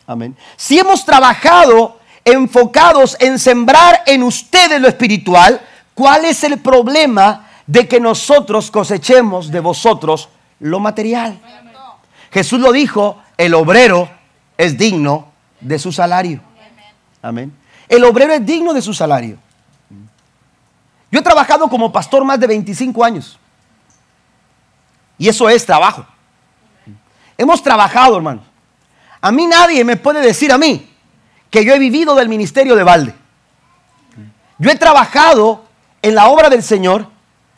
amén. 0.06 0.38
Si 0.56 0.80
hemos 0.80 1.04
trabajado 1.04 1.97
enfocados 2.28 3.16
en 3.22 3.40
sembrar 3.40 4.04
en 4.06 4.22
ustedes 4.22 4.82
lo 4.82 4.90
espiritual, 4.90 5.62
¿cuál 5.94 6.26
es 6.26 6.44
el 6.44 6.60
problema 6.60 7.48
de 7.66 7.88
que 7.88 8.02
nosotros 8.02 8.70
cosechemos 8.70 9.50
de 9.50 9.62
vosotros 9.62 10.28
lo 10.60 10.80
material? 10.82 11.40
Jesús 12.32 12.60
lo 12.60 12.74
dijo, 12.74 13.22
el 13.38 13.54
obrero 13.54 14.10
es 14.58 14.78
digno 14.78 15.32
de 15.62 15.80
su 15.80 15.94
salario. 15.94 16.42
Amén. 17.22 17.54
El 17.88 18.04
obrero 18.04 18.34
es 18.34 18.46
digno 18.46 18.74
de 18.74 18.82
su 18.82 18.94
salario. 18.94 19.38
Yo 21.10 21.20
he 21.20 21.24
trabajado 21.24 21.70
como 21.70 21.94
pastor 21.94 22.26
más 22.26 22.38
de 22.38 22.48
25 22.48 23.06
años. 23.06 23.40
Y 25.18 25.30
eso 25.30 25.48
es 25.48 25.66
trabajo. 25.66 26.06
Hemos 27.38 27.64
trabajado, 27.64 28.18
hermano. 28.18 28.42
A 29.22 29.32
mí 29.32 29.48
nadie 29.48 29.86
me 29.86 29.96
puede 29.96 30.20
decir 30.20 30.52
a 30.52 30.58
mí 30.58 30.97
que 31.50 31.64
yo 31.64 31.74
he 31.74 31.80
vivido 31.80 32.16
del 32.16 32.30
ministerio 32.30 32.76
de 32.76 32.84
balde. 32.84 33.14
Yo 34.58 34.70
he 34.70 34.76
trabajado 34.76 35.66
en 36.02 36.16
la 36.16 36.28
obra 36.28 36.50
del 36.50 36.64
Señor 36.64 37.08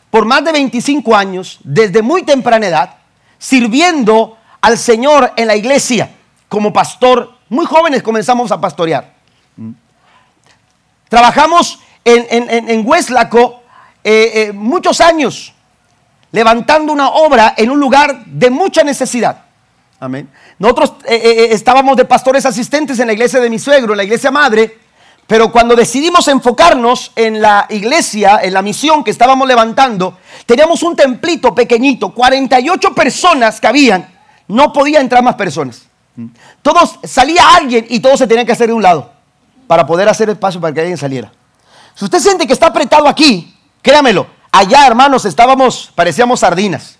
por 0.09 0.25
más 0.25 0.43
de 0.43 0.51
25 0.51 1.15
años, 1.15 1.59
desde 1.63 2.01
muy 2.01 2.23
temprana 2.23 2.67
edad, 2.67 2.95
sirviendo 3.37 4.37
al 4.61 4.77
Señor 4.77 5.33
en 5.35 5.47
la 5.47 5.55
iglesia 5.55 6.11
como 6.47 6.73
pastor. 6.73 7.35
Muy 7.49 7.65
jóvenes 7.65 8.03
comenzamos 8.03 8.51
a 8.51 8.59
pastorear. 8.59 9.13
Trabajamos 11.07 11.79
en, 12.03 12.25
en, 12.29 12.69
en 12.69 12.87
Hueslaco 12.87 13.61
eh, 14.03 14.31
eh, 14.33 14.51
muchos 14.53 15.01
años, 15.01 15.53
levantando 16.31 16.93
una 16.93 17.09
obra 17.09 17.53
en 17.57 17.69
un 17.69 17.79
lugar 17.79 18.25
de 18.25 18.49
mucha 18.49 18.83
necesidad. 18.83 19.43
Amén. 19.99 20.29
Nosotros 20.57 20.93
eh, 21.05 21.49
estábamos 21.51 21.97
de 21.97 22.05
pastores 22.05 22.45
asistentes 22.45 22.99
en 22.99 23.07
la 23.07 23.13
iglesia 23.13 23.39
de 23.39 23.49
mi 23.49 23.59
suegro, 23.59 23.93
en 23.93 23.97
la 23.97 24.03
iglesia 24.03 24.31
madre, 24.31 24.77
pero 25.27 25.51
cuando 25.51 25.75
decidimos 25.75 26.27
enfocarnos 26.27 27.11
en 27.15 27.41
la 27.41 27.67
iglesia, 27.69 28.39
en 28.41 28.53
la 28.53 28.61
misión 28.61 29.03
que 29.03 29.11
estábamos 29.11 29.47
levantando, 29.47 30.17
teníamos 30.45 30.81
un 30.83 30.95
templito 30.95 31.53
pequeñito, 31.53 32.13
48 32.13 32.95
personas 32.95 33.59
que 33.59 33.67
habían, 33.67 34.09
no 34.47 34.73
podía 34.73 35.01
entrar 35.01 35.21
más 35.21 35.35
personas. 35.35 35.83
Todos 36.61 36.99
salía 37.03 37.55
alguien 37.55 37.85
y 37.89 37.99
todos 37.99 38.19
se 38.19 38.27
tenían 38.27 38.45
que 38.45 38.53
hacer 38.53 38.67
de 38.67 38.73
un 38.73 38.81
lado 38.81 39.11
para 39.67 39.85
poder 39.85 40.09
hacer 40.09 40.29
espacio 40.29 40.59
para 40.59 40.73
que 40.73 40.79
alguien 40.79 40.97
saliera. 40.97 41.31
Si 41.93 42.05
usted 42.05 42.19
siente 42.19 42.47
que 42.47 42.53
está 42.53 42.67
apretado 42.67 43.07
aquí, 43.07 43.55
créamelo, 43.81 44.25
allá 44.51 44.87
hermanos 44.87 45.25
estábamos, 45.25 45.91
parecíamos 45.93 46.39
sardinas. 46.39 46.97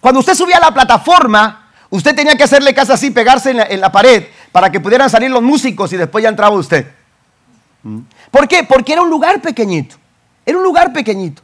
Cuando 0.00 0.20
usted 0.20 0.34
subía 0.34 0.58
a 0.58 0.60
la 0.60 0.74
plataforma, 0.74 1.61
usted 1.92 2.16
tenía 2.16 2.36
que 2.36 2.42
hacerle 2.42 2.74
casa 2.74 2.94
así, 2.94 3.10
pegarse 3.10 3.50
en 3.50 3.80
la, 3.80 3.92
pared 3.92 4.24
para 4.50 4.72
que 4.72 4.80
pudieran 4.80 5.10
salir 5.10 5.30
los 5.30 5.42
músicos 5.42 5.92
y 5.92 5.98
después 5.98 6.22
ya 6.22 6.30
entraba 6.30 6.56
usted. 6.56 6.86
¿Por 8.30 8.48
qué? 8.48 8.64
Porque 8.64 8.94
era 8.94 9.02
un 9.02 9.10
lugar 9.10 9.42
pequeñito. 9.42 9.96
Era 10.44 10.56
un 10.56 10.64
lugar 10.64 10.92
pequeñito. 10.92 11.42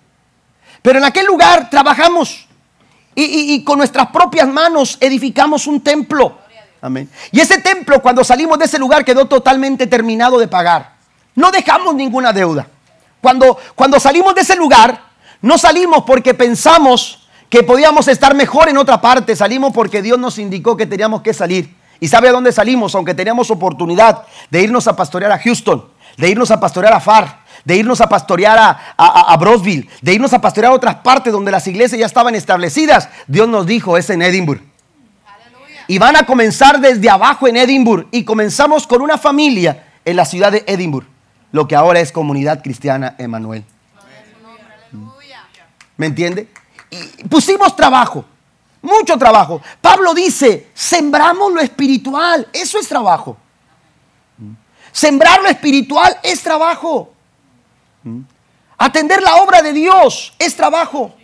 Pero 0.80 0.99
en 0.99 1.05
aquel 1.05 1.26
lugar 1.26 1.68
trabajamos 1.68 2.49
y, 3.14 3.62
con 3.62 3.78
nuestras 3.78 4.09
propias 4.09 4.49
manos 4.49 4.96
edificamos 5.01 5.66
un 5.66 5.82
templo. 5.82 6.38
Amén. 6.80 7.11
Y 7.30 7.40
ese 7.40 7.59
templo, 7.59 8.01
cuando 8.01 8.24
salimos 8.24 8.59
de 8.59 8.64
ese 8.64 8.78
lugar, 8.78 9.05
quedó 9.05 9.26
totalmente 9.26 9.86
terminado 9.86 10.38
de 10.38 10.49
pagar. 10.49 10.94
No 11.34 11.51
dejamos 11.51 11.94
ninguna 11.94 12.32
deuda. 12.32 12.68
Cuando, 13.20 13.59
cuando 13.74 14.01
salimos 14.01 14.34
de 14.34 14.42
ese 14.42 14.57
lugar, 14.57 15.03
no 15.42 15.59
salimos 15.59 16.05
porque 16.05 16.32
pensamos 16.32 17.18
que 17.49 17.62
podíamos 17.62 18.09
estar 18.09 18.34
mejor 18.34 18.68
en 18.68 18.78
otra 18.78 19.01
parte. 19.01 19.34
Salimos 19.36 19.72
porque 19.72 20.03
Dios 20.03 20.18
nos 20.18 20.38
indicó 20.38 20.76
que 20.76 20.86
teníamos 20.86 21.22
que 21.22 21.32
salir. 21.34 21.74
¿Y 22.01 22.09
sabe 22.09 22.28
a 22.28 22.32
dónde 22.32 22.53
salimos? 22.53 22.94
Aunque 22.94 23.14
teníamos 23.14 23.51
oportunidad 23.51 24.24
de 24.51 24.62
irnos 24.62 24.86
a 24.86 24.94
pastorear 24.94 25.32
a 25.32 25.38
Houston 25.38 25.84
de 26.18 26.28
irnos 26.28 26.51
a 26.51 26.61
pastorear 26.61 26.92
a 26.92 27.01
Far, 27.01 27.40
de 27.64 27.76
irnos 27.76 28.01
a 28.01 28.09
pastorear 28.09 28.59
a, 28.59 28.94
a, 28.96 29.36
Brosville, 29.36 29.88
de 30.03 30.14
irnos 30.14 30.32
a 30.32 30.40
pastorear 30.40 30.72
a 30.72 30.74
otras 30.74 30.96
partes 30.96 31.32
donde 31.32 31.53
las 31.53 31.66
iglesias 31.66 31.99
ya 31.99 32.07
estaban 32.07 32.34
establecidas. 32.34 33.09
Dios 33.28 33.49
nos 33.49 33.66
dijo, 33.66 33.96
es 33.96 34.11
en 34.11 34.22
Edimburgo. 34.22 34.64
Y 35.86 35.99
van 35.99 36.16
a 36.16 36.26
comenzar 36.26 36.80
desde 36.80 37.09
abajo 37.09 37.49
en 37.49 37.57
Edimburgo. 37.57 38.09
Y 38.11 38.24
comenzamos 38.24 38.86
con 38.86 39.01
una 39.01 39.16
familia 39.16 39.86
en 40.05 40.16
la 40.16 40.24
ciudad 40.24 40.53
de 40.53 40.64
Edimburgo, 40.66 41.09
lo 41.53 41.68
que 41.68 41.76
ahora 41.76 42.01
es 42.01 42.12
Comunidad 42.12 42.62
Cristiana 42.62 43.14
Emanuel. 43.18 43.64
¿Me 45.96 46.07
entiende? 46.07 46.49
Y 46.91 47.24
pusimos 47.24 47.74
trabajo, 47.76 48.24
mucho 48.82 49.16
trabajo. 49.16 49.61
Pablo 49.80 50.14
dice, 50.14 50.70
sembramos 50.74 51.53
lo 51.53 51.61
espiritual, 51.61 52.49
eso 52.53 52.78
es 52.78 52.89
trabajo. 52.89 53.36
Sembrar 54.93 55.43
lo 55.43 55.49
espiritual 55.49 56.18
es 56.22 56.43
trabajo. 56.43 57.12
Atender 58.76 59.22
la 59.22 59.36
obra 59.36 59.62
de 59.62 59.72
Dios 59.72 60.32
es 60.39 60.57
trabajo. 60.57 61.14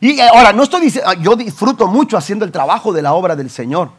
Y 0.00 0.20
ahora, 0.20 0.52
no 0.52 0.62
estoy 0.62 0.82
diciendo, 0.82 1.12
yo 1.14 1.34
disfruto 1.34 1.86
mucho 1.88 2.16
haciendo 2.16 2.44
el 2.44 2.52
trabajo 2.52 2.92
de 2.92 3.02
la 3.02 3.14
obra 3.14 3.34
del 3.34 3.50
Señor. 3.50 3.90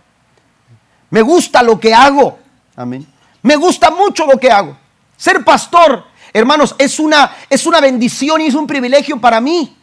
Me 1.09 1.21
gusta 1.21 1.61
lo 1.61 1.79
que 1.79 1.93
hago. 1.93 2.39
Amén. 2.75 3.05
Me 3.41 3.55
gusta 3.55 3.91
mucho 3.91 4.25
lo 4.25 4.37
que 4.37 4.51
hago. 4.51 4.77
Ser 5.17 5.43
pastor, 5.43 6.05
hermanos, 6.31 6.75
es 6.77 6.99
una, 6.99 7.35
es 7.49 7.65
una 7.65 7.81
bendición 7.81 8.41
y 8.41 8.47
es 8.47 8.55
un 8.55 8.67
privilegio 8.67 9.19
para 9.19 9.41
mí. 9.41 9.77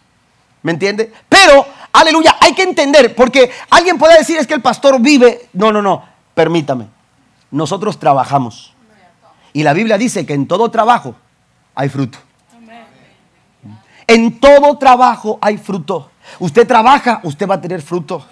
¿Me 0.67 0.73
entiende? 0.73 1.11
Pero, 1.29 1.65
aleluya, 1.93 2.37
hay 2.41 2.53
que 2.53 2.65
entender, 2.65 3.15
porque 3.15 3.51
alguien 3.71 3.97
puede 3.97 4.19
decir 4.19 4.37
es 4.37 4.47
que 4.47 4.55
el 4.55 4.61
pastor 4.61 5.01
vive. 5.01 5.49
No, 5.55 5.73
no, 5.73 5.81
no, 5.81 6.03
permítame 6.35 6.97
nosotros 7.51 7.99
trabajamos. 7.99 8.75
Y 9.53 9.63
la 9.63 9.73
Biblia 9.73 9.99
dice 9.99 10.27
que 10.27 10.35
en 10.35 10.47
todo 10.47 10.71
trabajo 10.71 11.15
hay 11.75 11.89
fruto. 11.89 12.19
En 14.07 14.39
todo 14.39 14.77
trabajo 14.79 15.39
hay 15.41 15.57
fruto. 15.57 16.11
Usted 16.39 16.67
trabaja, 16.67 17.21
usted 17.25 17.49
va 17.49 17.55
a 17.55 17.61
tener 17.61 17.83
fruto. 17.83 18.25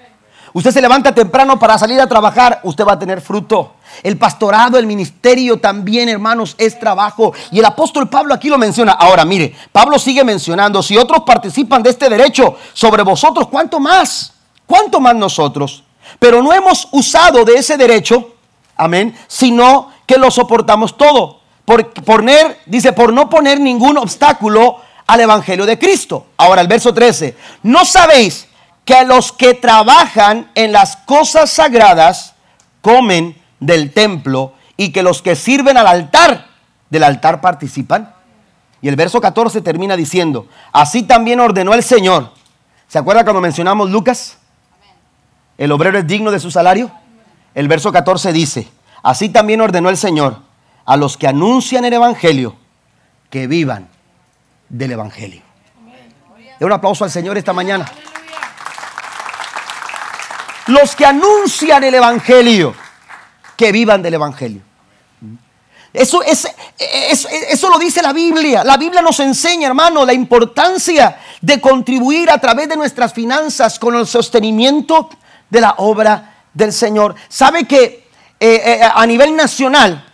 Usted 0.54 0.70
se 0.70 0.80
levanta 0.80 1.14
temprano 1.14 1.58
para 1.58 1.76
salir 1.76 2.00
a 2.00 2.06
trabajar, 2.06 2.60
usted 2.62 2.86
va 2.86 2.92
a 2.92 2.98
tener 2.98 3.20
fruto. 3.20 3.74
El 4.02 4.16
pastorado, 4.16 4.78
el 4.78 4.86
ministerio 4.86 5.60
también, 5.60 6.08
hermanos, 6.08 6.54
es 6.56 6.78
trabajo. 6.78 7.34
Y 7.50 7.58
el 7.58 7.64
apóstol 7.66 8.08
Pablo 8.08 8.32
aquí 8.32 8.48
lo 8.48 8.56
menciona. 8.56 8.92
Ahora, 8.92 9.26
mire, 9.26 9.54
Pablo 9.70 9.98
sigue 9.98 10.24
mencionando, 10.24 10.82
si 10.82 10.96
otros 10.96 11.24
participan 11.26 11.82
de 11.82 11.90
este 11.90 12.08
derecho 12.08 12.56
sobre 12.72 13.02
vosotros, 13.02 13.48
¿cuánto 13.48 13.78
más? 13.78 14.32
¿Cuánto 14.64 14.98
más 15.00 15.14
nosotros? 15.14 15.84
Pero 16.18 16.40
no 16.40 16.52
hemos 16.54 16.88
usado 16.92 17.44
de 17.44 17.54
ese 17.54 17.76
derecho 17.76 18.34
Amén. 18.76 19.16
Sino 19.26 19.92
que 20.06 20.16
lo 20.16 20.30
soportamos 20.30 20.96
todo. 20.96 21.40
Por 21.64 21.92
poner, 21.92 22.60
dice, 22.66 22.92
por 22.92 23.12
no 23.12 23.30
poner 23.30 23.60
ningún 23.60 23.96
obstáculo 23.98 24.78
al 25.06 25.20
Evangelio 25.20 25.66
de 25.66 25.78
Cristo. 25.78 26.26
Ahora 26.36 26.60
el 26.60 26.68
verso 26.68 26.92
13. 26.92 27.36
¿No 27.62 27.84
sabéis 27.84 28.48
que 28.84 29.04
los 29.04 29.32
que 29.32 29.54
trabajan 29.54 30.50
en 30.54 30.72
las 30.72 30.96
cosas 30.96 31.50
sagradas 31.50 32.34
comen 32.80 33.40
del 33.60 33.92
templo 33.92 34.54
y 34.76 34.92
que 34.92 35.02
los 35.02 35.22
que 35.22 35.36
sirven 35.36 35.76
al 35.76 35.86
altar 35.86 36.48
del 36.90 37.04
altar 37.04 37.40
participan? 37.40 38.14
Y 38.82 38.88
el 38.88 38.96
verso 38.96 39.20
14 39.20 39.62
termina 39.62 39.96
diciendo, 39.96 40.46
así 40.72 41.02
también 41.02 41.40
ordenó 41.40 41.72
el 41.72 41.82
Señor. 41.82 42.32
¿Se 42.86 42.98
acuerda 42.98 43.24
cuando 43.24 43.40
mencionamos 43.40 43.90
Lucas? 43.90 44.36
El 45.56 45.72
obrero 45.72 45.98
es 45.98 46.06
digno 46.06 46.30
de 46.30 46.40
su 46.40 46.50
salario. 46.50 46.90
El 47.54 47.68
verso 47.68 47.92
14 47.92 48.32
dice, 48.32 48.68
así 49.02 49.30
también 49.30 49.60
ordenó 49.60 49.88
el 49.88 49.96
Señor 49.96 50.38
a 50.84 50.96
los 50.96 51.16
que 51.16 51.26
anuncian 51.26 51.84
el 51.84 51.94
Evangelio 51.94 52.56
que 53.30 53.46
vivan 53.46 53.88
del 54.68 54.92
Evangelio. 54.92 55.42
De 56.58 56.64
un 56.66 56.72
aplauso 56.72 57.04
al 57.04 57.10
Señor 57.10 57.38
esta 57.38 57.52
mañana. 57.52 57.86
Los 60.66 60.96
que 60.96 61.04
anuncian 61.04 61.84
el 61.84 61.94
Evangelio, 61.94 62.74
que 63.56 63.72
vivan 63.72 64.02
del 64.02 64.14
Evangelio. 64.14 64.62
Eso, 65.92 66.22
es, 66.24 66.48
eso, 66.76 67.28
eso, 67.28 67.70
lo 67.70 67.78
dice 67.78 68.02
la 68.02 68.12
Biblia. 68.12 68.64
La 68.64 68.76
Biblia 68.76 69.00
nos 69.00 69.20
enseña, 69.20 69.68
hermano, 69.68 70.04
la 70.04 70.12
importancia 70.12 71.20
de 71.40 71.60
contribuir 71.60 72.30
a 72.30 72.38
través 72.38 72.68
de 72.68 72.76
nuestras 72.76 73.12
finanzas 73.12 73.78
con 73.78 73.94
el 73.94 74.04
sostenimiento 74.04 75.08
de 75.48 75.60
la 75.60 75.76
obra 75.78 76.34
del 76.52 76.72
Señor. 76.72 77.14
¿Sabe 77.28 77.64
que 77.64 78.08
eh, 78.40 78.62
eh, 78.64 78.80
a 78.82 79.06
nivel 79.06 79.36
nacional 79.36 80.04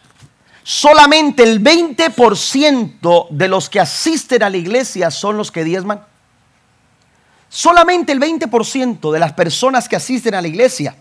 solamente 0.62 1.42
el 1.44 1.64
20% 1.64 3.28
de 3.30 3.48
los 3.48 3.70
que 3.70 3.80
asisten 3.80 4.42
a 4.42 4.50
la 4.50 4.58
iglesia 4.58 5.10
son 5.10 5.38
los 5.38 5.50
que 5.50 5.64
diezman? 5.64 6.04
Solamente 7.50 8.12
el 8.12 8.20
20% 8.20 9.12
de 9.12 9.18
las 9.18 9.32
personas 9.32 9.88
que 9.88 9.96
asisten 9.96 10.34
a 10.34 10.40
la 10.40 10.46
iglesia, 10.46 10.94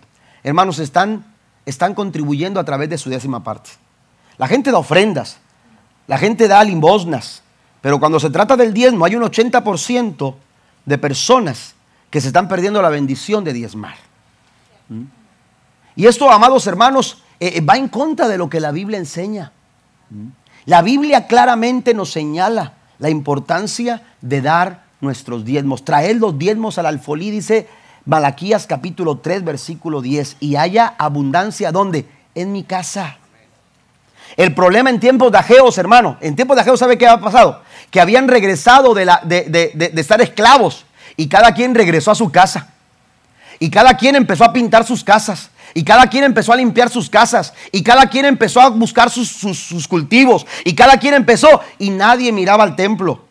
hermanos, 0.43 0.80
están, 0.80 1.24
están 1.64 1.93
contribuyendo 1.93 2.60
a 2.60 2.66
través 2.66 2.89
de 2.89 2.97
su 2.97 3.12
décima 3.12 3.43
parte. 3.43 3.70
La 4.39 4.47
gente 4.47 4.72
da 4.72 4.80
ofrendas, 4.80 5.38
la 6.08 6.18
gente 6.18 6.47
da 6.47 6.64
limosnas, 6.64 7.43
pero 7.82 8.00
cuando 8.00 8.20
se 8.20 8.32
trata 8.32 8.58
del 8.58 8.74
diezmo 8.74 9.06
hay 9.06 9.16
un 9.16 9.22
80% 9.22 10.36
de 10.86 10.97
personas 10.97 11.76
que 12.10 12.20
se 12.20 12.28
están 12.28 12.47
perdiendo 12.47 12.82
la 12.82 12.89
bendición 12.89 13.43
de 13.43 13.54
diezmar. 13.54 13.95
¿Mm? 14.89 15.04
Y 15.95 16.08
esto, 16.08 16.32
amados 16.32 16.66
hermanos, 16.66 17.22
eh, 17.39 17.54
eh, 17.58 17.62
va 17.62 17.78
en 17.78 17.89
contra 17.89 18.28
de 18.28 18.39
lo 18.39 18.50
que 18.50 18.60
la 18.60 18.72
Biblia 18.72 18.97
enseña. 18.97 19.52
La 20.66 20.82
Biblia 20.82 21.28
claramente 21.28 21.93
nos 21.93 22.12
señala 22.12 22.74
la 22.97 23.12
importancia 23.12 24.02
de 24.22 24.41
dar 24.41 24.89
nuestros 25.02 25.45
diezmos. 25.45 25.86
Traer 25.86 26.18
los 26.18 26.38
diezmos 26.38 26.78
al 26.78 26.86
alfolí, 26.86 27.32
dice 27.32 27.68
Malaquías 28.06 28.68
capítulo 28.68 29.18
3, 29.18 29.43
versículo 29.43 30.02
10. 30.02 30.38
Y 30.39 30.56
haya 30.56 30.93
abundancia, 30.97 31.72
¿dónde? 31.72 32.06
En 32.36 32.52
mi 32.52 32.64
casa. 32.64 33.18
El 34.38 34.54
problema 34.54 34.89
en 34.89 35.00
tiempos 35.00 35.32
de 35.32 35.38
Ajeos, 35.38 35.78
hermano, 35.78 36.18
en 36.22 36.36
tiempos 36.36 36.56
de 36.56 36.62
Ajeos, 36.62 36.80
¿sabe 36.80 36.97
qué 36.97 37.08
ha 37.08 37.20
pasado? 37.20 37.62
Que 37.91 38.00
habían 38.00 38.28
regresado 38.28 38.93
de, 38.93 39.06
la, 39.06 39.22
de, 39.24 39.43
de 39.43 40.02
estar 40.02 40.22
esclavos 40.22 40.86
y 41.18 41.28
cada 41.28 41.54
quien 41.54 41.76
regresó 41.76 42.12
a 42.12 42.16
su 42.16 42.32
casa. 42.32 42.70
Y 43.60 43.70
cada 43.70 43.97
quien 43.97 44.16
empezó 44.16 44.45
a 44.45 44.54
pintar 44.54 44.86
sus 44.86 45.04
casas. 45.04 45.50
Y 45.74 45.84
cada 45.84 46.08
quien 46.08 46.24
empezó 46.24 46.54
a 46.54 46.56
limpiar 46.56 46.89
sus 46.89 47.10
casas. 47.10 47.54
Y 47.72 47.84
cada 47.84 48.10
quien 48.10 48.26
empezó 48.26 48.62
a 48.62 48.70
buscar 48.70 49.10
sus, 49.10 49.88
cultivos. 49.88 50.47
Y 50.64 50.74
cada 50.74 50.97
quien 50.97 51.14
empezó. 51.14 51.62
Y 51.78 51.89
nadie 51.89 52.32
miraba 52.32 52.64
al 52.64 52.76
templo. 52.76 53.26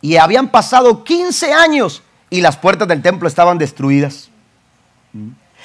Y 0.00 0.16
habían 0.16 0.48
pasado 0.48 1.04
15 1.04 1.52
años. 1.52 2.02
Y 2.30 2.40
las 2.40 2.56
puertas 2.56 2.86
del 2.88 3.02
templo 3.02 3.28
estaban 3.28 3.58
destruidas. 3.58 4.30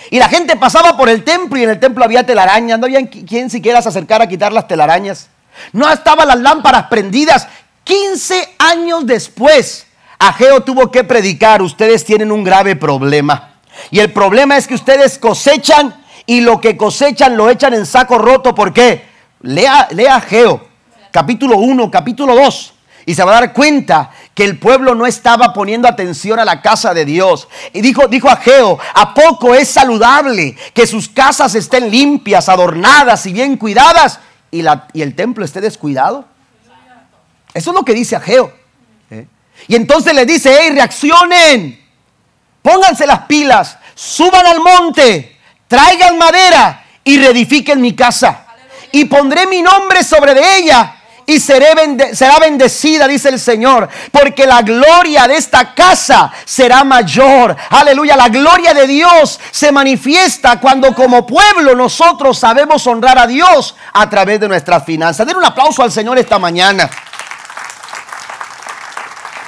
Y 0.10 0.20
la 0.20 0.30
gente 0.30 0.56
pasaba 0.56 0.98
por 0.98 1.10
el 1.10 1.24
templo 1.24 1.60
y 1.60 1.64
en 1.64 1.70
el 1.70 1.80
templo 1.80 2.04
había 2.04 2.26
telarañas. 2.26 2.80
No 2.80 2.86
había 2.86 3.08
quien 3.10 3.50
siquiera 3.50 3.82
se 3.82 3.90
acercara 3.90 4.26
a 4.26 4.28
quitar 4.28 4.52
las 4.54 4.68
telarañas. 4.68 5.30
No 5.72 5.92
estaban 5.92 6.28
las 6.28 6.40
lámparas 6.40 6.88
prendidas. 6.88 7.48
15 7.84 8.56
años 8.60 9.06
después, 9.06 9.86
Ageo 10.20 10.62
tuvo 10.62 10.90
que 10.90 11.04
predicar. 11.04 11.62
Ustedes 11.62 12.06
tienen 12.06 12.32
un 12.32 12.44
grave 12.44 12.76
problema. 12.76 13.56
Y 13.92 14.00
el 14.00 14.12
problema 14.12 14.58
es 14.58 14.68
que 14.68 14.76
ustedes 14.76 15.18
cosechan 15.18 16.04
y 16.26 16.42
lo 16.42 16.62
que 16.62 16.78
cosechan 16.78 17.36
lo 17.36 17.50
echan 17.50 17.74
en 17.74 17.86
saco 17.86 18.18
roto. 18.18 18.56
¿Por 18.56 18.74
qué? 18.74 19.06
Lea, 19.42 19.88
lea 19.92 20.22
Geo, 20.22 20.68
capítulo 21.12 21.58
1, 21.58 21.92
capítulo 21.92 22.36
2. 22.36 22.74
Y 23.06 23.16
se 23.16 23.24
va 23.24 23.38
a 23.38 23.42
dar 23.42 23.54
cuenta 23.54 24.12
que 24.34 24.44
el 24.44 24.58
pueblo 24.58 24.96
no 24.96 25.06
estaba 25.06 25.54
poniendo 25.54 25.88
atención 25.88 26.40
a 26.40 26.46
la 26.46 26.62
casa 26.62 26.94
de 26.94 27.06
Dios. 27.06 27.48
Y 27.72 27.82
dijo, 27.82 28.08
dijo 28.08 28.30
a 28.30 28.38
Geo, 28.38 28.80
¿a 28.94 29.14
poco 29.14 29.54
es 29.54 29.70
saludable 29.70 30.56
que 30.74 30.88
sus 30.88 31.08
casas 31.08 31.54
estén 31.56 31.92
limpias, 31.92 32.50
adornadas 32.50 33.26
y 33.26 33.34
bien 33.34 33.58
cuidadas 33.58 34.20
y, 34.50 34.62
la, 34.62 34.88
y 34.94 35.02
el 35.02 35.16
templo 35.16 35.46
esté 35.46 35.62
descuidado? 35.62 36.26
Eso 37.54 37.70
es 37.70 37.76
lo 37.76 37.86
que 37.86 37.94
dice 37.94 38.16
Ageo. 38.16 38.52
¿Eh? 39.12 39.28
Y 39.68 39.76
entonces 39.76 40.14
le 40.16 40.26
dice, 40.26 40.58
hey, 40.60 40.72
reaccionen. 40.72 41.80
Pónganse 42.64 43.06
las 43.06 43.26
pilas, 43.26 43.78
suban 43.94 44.46
al 44.46 44.62
monte, 44.62 45.38
traigan 45.68 46.18
madera 46.18 46.86
y 47.04 47.20
reedifiquen 47.20 47.82
mi 47.82 47.94
casa. 47.94 48.46
Y 48.92 49.06
pondré 49.06 49.46
mi 49.48 49.62
nombre 49.62 50.04
sobre 50.04 50.34
de 50.34 50.58
ella 50.60 51.03
y 51.26 51.40
será 51.40 52.40
bendecida, 52.40 53.08
dice 53.08 53.30
el 53.30 53.40
Señor, 53.40 53.88
porque 54.12 54.46
la 54.46 54.62
gloria 54.62 55.28
de 55.28 55.38
esta 55.38 55.74
casa 55.74 56.32
será 56.46 56.84
mayor. 56.84 57.56
Aleluya, 57.70 58.16
la 58.16 58.30
gloria 58.30 58.74
de 58.74 58.88
Dios 58.88 59.40
se 59.52 59.72
manifiesta 59.72 60.60
cuando 60.60 60.94
como 60.94 61.26
pueblo 61.26 61.76
nosotros 61.76 62.38
sabemos 62.38 62.86
honrar 62.88 63.18
a 63.18 63.28
Dios 63.28 63.76
a 63.94 64.10
través 64.10 64.40
de 64.40 64.48
nuestras 64.48 64.84
finanzas. 64.84 65.26
Den 65.26 65.38
un 65.38 65.46
aplauso 65.46 65.82
al 65.84 65.92
Señor 65.92 66.18
esta 66.18 66.40
mañana. 66.40 66.90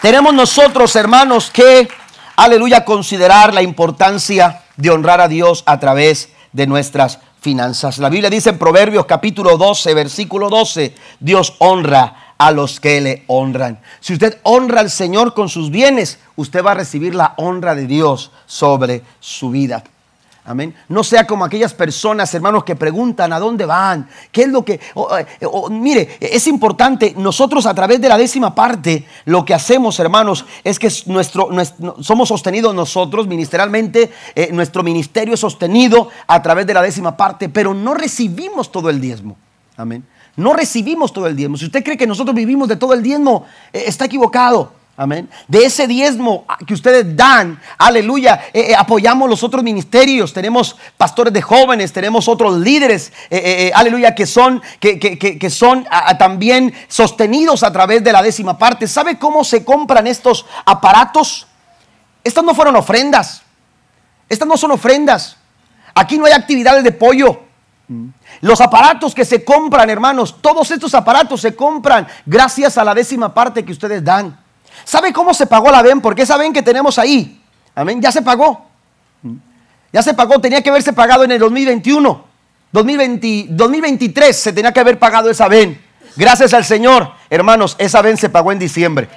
Tenemos 0.01 0.33
nosotros, 0.33 0.95
hermanos, 0.95 1.49
que 1.51 1.87
aleluya, 2.35 2.85
considerar 2.85 3.53
la 3.53 3.61
importancia 3.61 4.61
de 4.77 4.89
honrar 4.91 5.21
a 5.21 5.27
Dios 5.27 5.63
a 5.65 5.79
través 5.79 6.29
de 6.51 6.67
nuestras 6.67 7.19
finanzas. 7.45 7.99
La 7.99 8.09
Biblia 8.09 8.31
dice 8.31 8.49
en 8.49 8.57
Proverbios 8.57 9.05
capítulo 9.05 9.55
12, 9.55 9.93
versículo 9.93 10.49
12, 10.49 10.95
Dios 11.19 11.53
honra 11.59 12.33
a 12.39 12.51
los 12.51 12.79
que 12.79 12.99
le 12.99 13.23
honran. 13.27 13.79
Si 13.99 14.13
usted 14.13 14.39
honra 14.41 14.81
al 14.81 14.89
Señor 14.89 15.35
con 15.35 15.47
sus 15.47 15.69
bienes, 15.69 16.17
usted 16.37 16.65
va 16.65 16.71
a 16.71 16.73
recibir 16.73 17.13
la 17.13 17.35
honra 17.37 17.75
de 17.75 17.85
Dios 17.85 18.31
sobre 18.47 19.03
su 19.19 19.51
vida. 19.51 19.83
Amén. 20.47 20.75
No 20.89 21.03
sea 21.03 21.25
como 21.25 21.43
aquellas 21.43 21.73
personas, 21.73 22.31
hermanos, 22.35 22.63
que 22.63 22.75
preguntan 22.75 23.33
a 23.33 23.39
dónde 23.39 23.65
van, 23.65 24.07
qué 24.31 24.43
es 24.43 24.49
lo 24.49 24.63
que... 24.63 24.73
Eh, 24.73 25.47
mire, 25.71 26.17
es 26.21 26.45
importante, 26.45 27.15
nosotros 27.17 27.65
a 27.65 27.73
través 27.73 27.99
de 27.99 28.07
la 28.07 28.17
décima 28.17 28.53
parte, 28.53 29.07
lo 29.25 29.43
que 29.43 29.55
hacemos, 29.55 29.99
hermanos, 29.99 30.45
es 30.63 30.77
que 30.77 30.91
nuestro, 31.07 31.49
somos 31.99 32.27
sostenidos 32.27 32.75
nosotros 32.75 33.25
ministerialmente, 33.25 34.11
eh, 34.35 34.49
nuestro 34.51 34.83
ministerio 34.83 35.33
es 35.33 35.39
sostenido 35.39 36.09
a 36.27 36.39
través 36.43 36.67
de 36.67 36.75
la 36.75 36.83
décima 36.83 37.17
parte, 37.17 37.49
pero 37.49 37.73
no 37.73 37.95
recibimos 37.95 38.71
todo 38.71 38.91
el 38.91 39.01
diezmo. 39.01 39.37
Amén. 39.77 40.05
No 40.35 40.53
recibimos 40.53 41.11
todo 41.11 41.25
el 41.25 41.35
diezmo. 41.35 41.57
Si 41.57 41.65
usted 41.65 41.83
cree 41.83 41.97
que 41.97 42.05
nosotros 42.05 42.35
vivimos 42.35 42.67
de 42.67 42.75
todo 42.75 42.93
el 42.93 43.01
diezmo, 43.01 43.45
eh, 43.73 43.85
está 43.87 44.05
equivocado. 44.05 44.84
Amén. 44.97 45.29
De 45.49 45.65
ese 45.65 45.87
diezmo 45.87 46.45
que 46.65 46.73
ustedes 46.73 47.17
dan, 47.17 47.59
aleluya, 47.77 48.45
eh, 48.53 48.67
eh, 48.69 48.75
apoyamos 48.75 49.29
los 49.29 49.43
otros 49.43 49.61
ministerios. 49.61 50.31
Tenemos 50.31 50.77
pastores 50.95 51.33
de 51.33 51.41
jóvenes, 51.41 51.91
tenemos 51.91 52.29
otros 52.29 52.57
líderes, 52.57 53.11
eh, 53.29 53.73
aleluya, 53.75 54.15
que 54.15 54.25
son, 54.25 54.61
que, 54.79 55.49
son 55.49 55.85
también 56.17 56.73
sostenidos 56.87 57.63
a 57.63 57.73
través 57.73 58.05
de 58.05 58.13
la 58.13 58.21
décima 58.21 58.57
parte. 58.57 58.87
¿Sabe 58.87 59.19
cómo 59.19 59.43
se 59.43 59.65
compran 59.65 60.07
estos 60.07 60.45
aparatos? 60.65 61.45
Estas 62.23 62.45
no 62.45 62.55
fueron 62.55 62.77
ofrendas. 62.77 63.41
Estas 64.29 64.47
no 64.47 64.55
son 64.55 64.71
ofrendas. 64.71 65.35
Aquí 65.93 66.17
no 66.17 66.25
hay 66.25 66.31
actividades 66.31 66.85
de 66.85 66.93
pollo. 66.93 67.41
Los 68.39 68.61
aparatos 68.61 69.13
que 69.13 69.25
se 69.25 69.43
compran, 69.43 69.89
hermanos, 69.89 70.37
todos 70.41 70.71
estos 70.71 70.95
aparatos 70.95 71.41
se 71.41 71.53
compran 71.53 72.07
gracias 72.25 72.77
a 72.77 72.83
la 72.85 72.95
décima 72.95 73.33
parte 73.33 73.65
que 73.65 73.73
ustedes 73.73 74.01
dan. 74.01 74.44
¿Sabe 74.83 75.13
cómo 75.13 75.33
se 75.33 75.47
pagó 75.47 75.71
la 75.71 75.81
VEN? 75.81 76.01
Porque 76.01 76.23
esa 76.23 76.37
VEN 76.37 76.53
que 76.53 76.61
tenemos 76.61 76.99
ahí, 76.99 77.41
amén, 77.73 78.01
ya 78.01 78.11
se 78.11 78.21
pagó. 78.21 78.65
Ya 79.91 80.01
se 80.01 80.13
pagó, 80.13 80.39
tenía 80.39 80.61
que 80.61 80.69
haberse 80.69 80.93
pagado 80.93 81.23
en 81.23 81.31
el 81.31 81.39
2021. 81.39 82.25
2020, 82.71 83.45
2023 83.49 84.37
se 84.37 84.51
tenía 84.51 84.73
que 84.73 84.79
haber 84.79 84.99
pagado 84.99 85.29
esa 85.29 85.47
VEN. 85.47 85.81
Gracias 86.17 86.53
al 86.53 86.65
Señor, 86.65 87.11
hermanos, 87.29 87.75
esa 87.79 88.01
VEN 88.01 88.17
se 88.17 88.29
pagó 88.29 88.51
en 88.51 88.59
diciembre. 88.59 89.09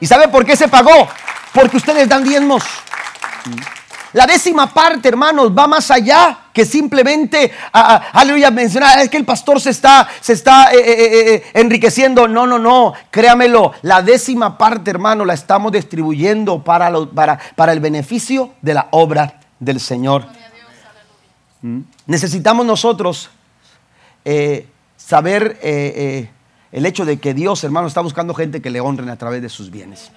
¿Y 0.00 0.06
sabe 0.06 0.28
por 0.28 0.44
qué 0.44 0.56
se 0.56 0.68
pagó? 0.68 1.08
Porque 1.52 1.76
ustedes 1.76 2.08
dan 2.08 2.24
diezmos. 2.24 2.64
La 4.12 4.26
décima 4.26 4.72
parte, 4.72 5.08
hermanos, 5.08 5.56
va 5.56 5.66
más 5.66 5.90
allá 5.90 6.38
que 6.52 6.66
simplemente, 6.66 7.50
aleluya, 7.72 8.50
mencionar, 8.50 8.98
es 8.98 9.08
que 9.08 9.16
el 9.16 9.24
pastor 9.24 9.58
se 9.58 9.70
está, 9.70 10.06
se 10.20 10.34
está 10.34 10.72
eh, 10.72 10.78
eh, 10.78 11.34
eh, 11.34 11.42
enriqueciendo. 11.54 12.28
No, 12.28 12.46
no, 12.46 12.58
no, 12.58 12.92
créamelo, 13.10 13.72
la 13.80 14.02
décima 14.02 14.58
parte, 14.58 14.90
hermano, 14.90 15.24
la 15.24 15.32
estamos 15.32 15.72
distribuyendo 15.72 16.62
para, 16.62 16.92
para, 17.06 17.38
para 17.56 17.72
el 17.72 17.80
beneficio 17.80 18.52
de 18.60 18.74
la 18.74 18.88
obra 18.90 19.40
del 19.58 19.80
Señor. 19.80 20.26
¿Mm? 21.62 21.80
Necesitamos 22.06 22.66
nosotros 22.66 23.30
saber 24.96 25.58
el 25.62 26.86
hecho 26.86 27.04
de 27.06 27.18
que 27.18 27.32
Dios, 27.32 27.64
hermano, 27.64 27.88
está 27.88 28.02
buscando 28.02 28.34
gente 28.34 28.60
que 28.60 28.70
le 28.70 28.80
honren 28.80 29.08
a 29.08 29.16
través 29.16 29.40
de 29.40 29.48
sus 29.48 29.70
bienes. 29.70 30.12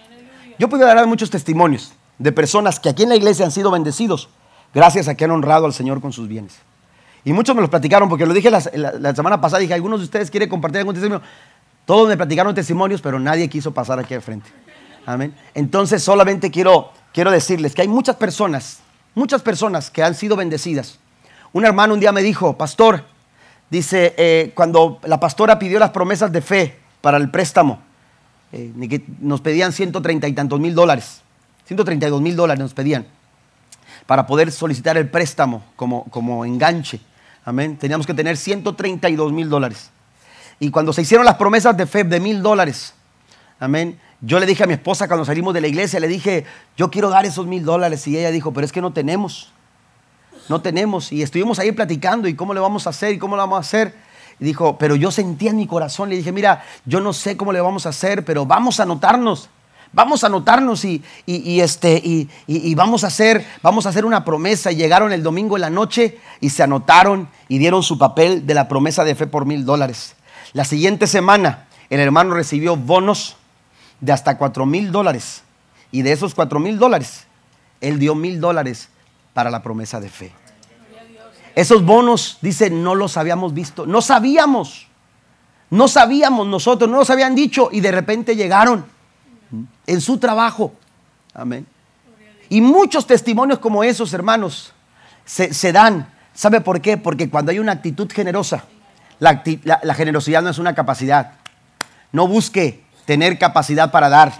Yo 0.59 0.67
puedo 0.67 0.85
dar 0.85 1.07
muchos 1.07 1.29
testimonios 1.29 1.93
de 2.17 2.31
personas 2.31 2.79
que 2.79 2.89
aquí 2.89 3.03
en 3.03 3.09
la 3.09 3.15
iglesia 3.15 3.45
han 3.45 3.51
sido 3.51 3.71
bendecidos 3.71 4.29
gracias 4.73 5.07
a 5.07 5.15
que 5.15 5.25
han 5.25 5.31
honrado 5.31 5.65
al 5.65 5.73
Señor 5.73 6.01
con 6.01 6.13
sus 6.13 6.27
bienes. 6.27 6.57
Y 7.23 7.33
muchos 7.33 7.55
me 7.55 7.61
los 7.61 7.71
platicaron, 7.71 8.07
porque 8.07 8.25
lo 8.25 8.33
dije 8.33 8.51
la, 8.51 8.61
semana 8.61 9.41
pasada, 9.41 9.59
dije, 9.59 9.73
algunos 9.73 9.99
de 9.99 10.05
ustedes 10.05 10.29
quieren 10.29 10.47
compartir 10.47 10.79
algún 10.79 10.93
testimonio. 10.93 11.25
Todos 11.85 12.07
me 12.07 12.17
platicaron 12.17 12.53
testimonios, 12.53 13.01
pero 13.01 13.19
nadie 13.19 13.49
quiso 13.49 13.73
pasar 13.73 13.99
aquí 13.99 14.13
al 14.13 14.21
frente. 14.21 14.49
Amén. 15.07 15.35
Entonces 15.55 16.03
solamente 16.03 16.51
quiero, 16.51 16.91
quiero 17.13 17.31
decirles 17.31 17.73
que 17.73 17.81
hay 17.81 17.87
muchas 17.87 18.15
personas, 18.15 18.79
muchas 19.15 19.41
personas 19.41 19.89
que 19.89 20.03
han 20.03 20.13
sido 20.13 20.35
bendecidas. 20.35 20.99
Un 21.51 21.65
hermano 21.65 21.93
un 21.93 21.99
día 21.99 22.11
me 22.11 22.21
dijo, 22.21 22.57
pastor, 22.57 23.03
dice, 23.69 24.13
eh, 24.17 24.51
cuando 24.53 24.99
la 25.03 25.19
pastora 25.19 25.57
pidió 25.57 25.79
las 25.79 25.91
promesas 25.91 26.31
de 26.31 26.41
fe 26.41 26.79
para 27.01 27.17
el 27.17 27.31
préstamo, 27.31 27.79
eh, 28.51 28.71
nos 29.19 29.41
pedían 29.41 29.71
130 29.71 30.27
y 30.27 30.33
tantos 30.33 30.59
mil 30.59 30.75
dólares. 30.75 31.21
132 31.65 32.21
mil 32.21 32.35
dólares 32.35 32.59
nos 32.59 32.73
pedían 32.73 33.05
para 34.05 34.27
poder 34.27 34.51
solicitar 34.51 34.97
el 34.97 35.09
préstamo 35.09 35.63
como, 35.75 36.05
como 36.05 36.45
enganche. 36.45 36.99
Amén. 37.43 37.77
Teníamos 37.77 38.05
que 38.05 38.13
tener 38.13 38.37
132 38.37 39.31
mil 39.31 39.49
dólares. 39.49 39.91
Y 40.59 40.69
cuando 40.69 40.93
se 40.93 41.01
hicieron 41.01 41.25
las 41.25 41.35
promesas 41.35 41.75
de 41.75 41.85
fe 41.85 42.03
de 42.03 42.19
mil 42.19 42.41
dólares, 42.41 42.93
amén, 43.59 43.99
yo 44.21 44.39
le 44.39 44.45
dije 44.45 44.63
a 44.63 44.67
mi 44.67 44.73
esposa 44.73 45.07
cuando 45.07 45.25
salimos 45.25 45.53
de 45.53 45.61
la 45.61 45.67
iglesia, 45.67 45.99
le 45.99 46.07
dije, 46.07 46.45
yo 46.77 46.89
quiero 46.89 47.09
dar 47.09 47.25
esos 47.25 47.45
mil 47.45 47.65
dólares. 47.65 48.07
Y 48.07 48.17
ella 48.17 48.31
dijo, 48.31 48.53
pero 48.53 48.65
es 48.65 48.71
que 48.71 48.81
no 48.81 48.93
tenemos. 48.93 49.51
No 50.49 50.61
tenemos. 50.61 51.11
Y 51.11 51.21
estuvimos 51.21 51.59
ahí 51.59 51.71
platicando 51.71 52.27
y 52.27 52.35
cómo 52.35 52.53
le 52.53 52.59
vamos 52.59 52.87
a 52.87 52.91
hacer 52.91 53.13
y 53.13 53.17
cómo 53.17 53.35
lo 53.35 53.41
vamos 53.41 53.57
a 53.57 53.59
hacer. 53.61 53.95
Y 54.39 54.45
dijo, 54.45 54.77
pero 54.77 54.95
yo 54.95 55.11
sentía 55.11 55.51
en 55.51 55.57
mi 55.57 55.67
corazón, 55.67 56.09
le 56.09 56.17
dije, 56.17 56.31
mira, 56.31 56.63
yo 56.85 56.99
no 56.99 57.13
sé 57.13 57.37
cómo 57.37 57.53
le 57.53 57.61
vamos 57.61 57.85
a 57.85 57.89
hacer, 57.89 58.25
pero 58.25 58.45
vamos 58.45 58.79
a 58.79 58.83
anotarnos 58.83 59.49
vamos 59.95 60.23
a 60.23 60.27
anotarnos 60.27 60.83
y, 60.85 61.01
este, 61.25 61.99
y, 62.03 62.75
vamos, 62.75 63.03
a 63.05 63.07
hacer, 63.07 63.45
vamos 63.63 63.85
a 63.85 63.89
hacer 63.89 64.05
una 64.05 64.25
promesa. 64.25 64.71
Y 64.71 64.75
llegaron 64.75 65.13
el 65.13 65.23
domingo 65.23 65.55
en 65.55 65.61
la 65.61 65.69
noche 65.69 66.19
y 66.41 66.49
se 66.49 66.61
anotaron 66.61 67.29
y 67.47 67.57
dieron 67.57 67.81
su 67.81 67.97
papel 67.97 68.45
de 68.45 68.53
la 68.53 68.67
promesa 68.67 69.03
de 69.05 69.15
fe 69.15 69.25
por 69.25 69.45
mil 69.45 69.65
dólares. 69.65 70.15
La 70.53 70.65
siguiente 70.65 71.07
semana 71.07 71.65
el 71.89 72.01
hermano 72.01 72.35
recibió 72.35 72.75
bonos 72.75 73.37
de 74.01 74.11
hasta 74.11 74.37
cuatro 74.37 74.65
mil 74.65 74.91
dólares. 74.91 75.43
Y 75.91 76.01
de 76.01 76.11
esos 76.11 76.35
cuatro 76.35 76.59
mil 76.59 76.77
dólares, 76.77 77.25
Él 77.79 77.97
dio 77.97 78.15
mil 78.15 78.41
dólares 78.41 78.89
para 79.33 79.49
la 79.49 79.63
promesa 79.63 80.01
de 80.01 80.09
fe. 80.09 80.33
Esos 81.55 81.85
bonos, 81.85 82.37
dice, 82.41 82.69
no 82.69 82.95
los 82.95 83.15
habíamos 83.15 83.53
visto. 83.53 83.85
No 83.85 84.01
sabíamos. 84.01 84.87
No 85.69 85.87
sabíamos 85.87 86.47
nosotros, 86.47 86.89
no 86.89 86.97
nos 86.97 87.09
habían 87.09 87.33
dicho 87.33 87.69
y 87.71 87.79
de 87.79 87.91
repente 87.91 88.35
llegaron 88.35 88.85
en 89.87 90.01
su 90.01 90.17
trabajo. 90.17 90.73
Amén. 91.33 91.65
Y 92.49 92.61
muchos 92.61 93.07
testimonios 93.07 93.59
como 93.59 93.83
esos, 93.83 94.13
hermanos, 94.13 94.73
se, 95.25 95.71
dan. 95.71 96.07
¿Sabe 96.33 96.61
por 96.61 96.81
qué? 96.81 96.97
Porque 96.97 97.29
cuando 97.29 97.51
hay 97.51 97.59
una 97.59 97.71
actitud 97.71 98.11
generosa, 98.11 98.65
la, 99.19 99.41
generosidad 99.95 100.41
no 100.41 100.49
es 100.49 100.59
una 100.59 100.75
capacidad. 100.75 101.33
No 102.11 102.27
busque 102.27 102.83
tener 103.05 103.39
capacidad 103.39 103.91
para 103.91 104.09
dar. 104.09 104.33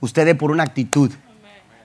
Usted 0.00 0.24
dé 0.26 0.34
por 0.34 0.50
una 0.50 0.64
actitud. 0.64 1.12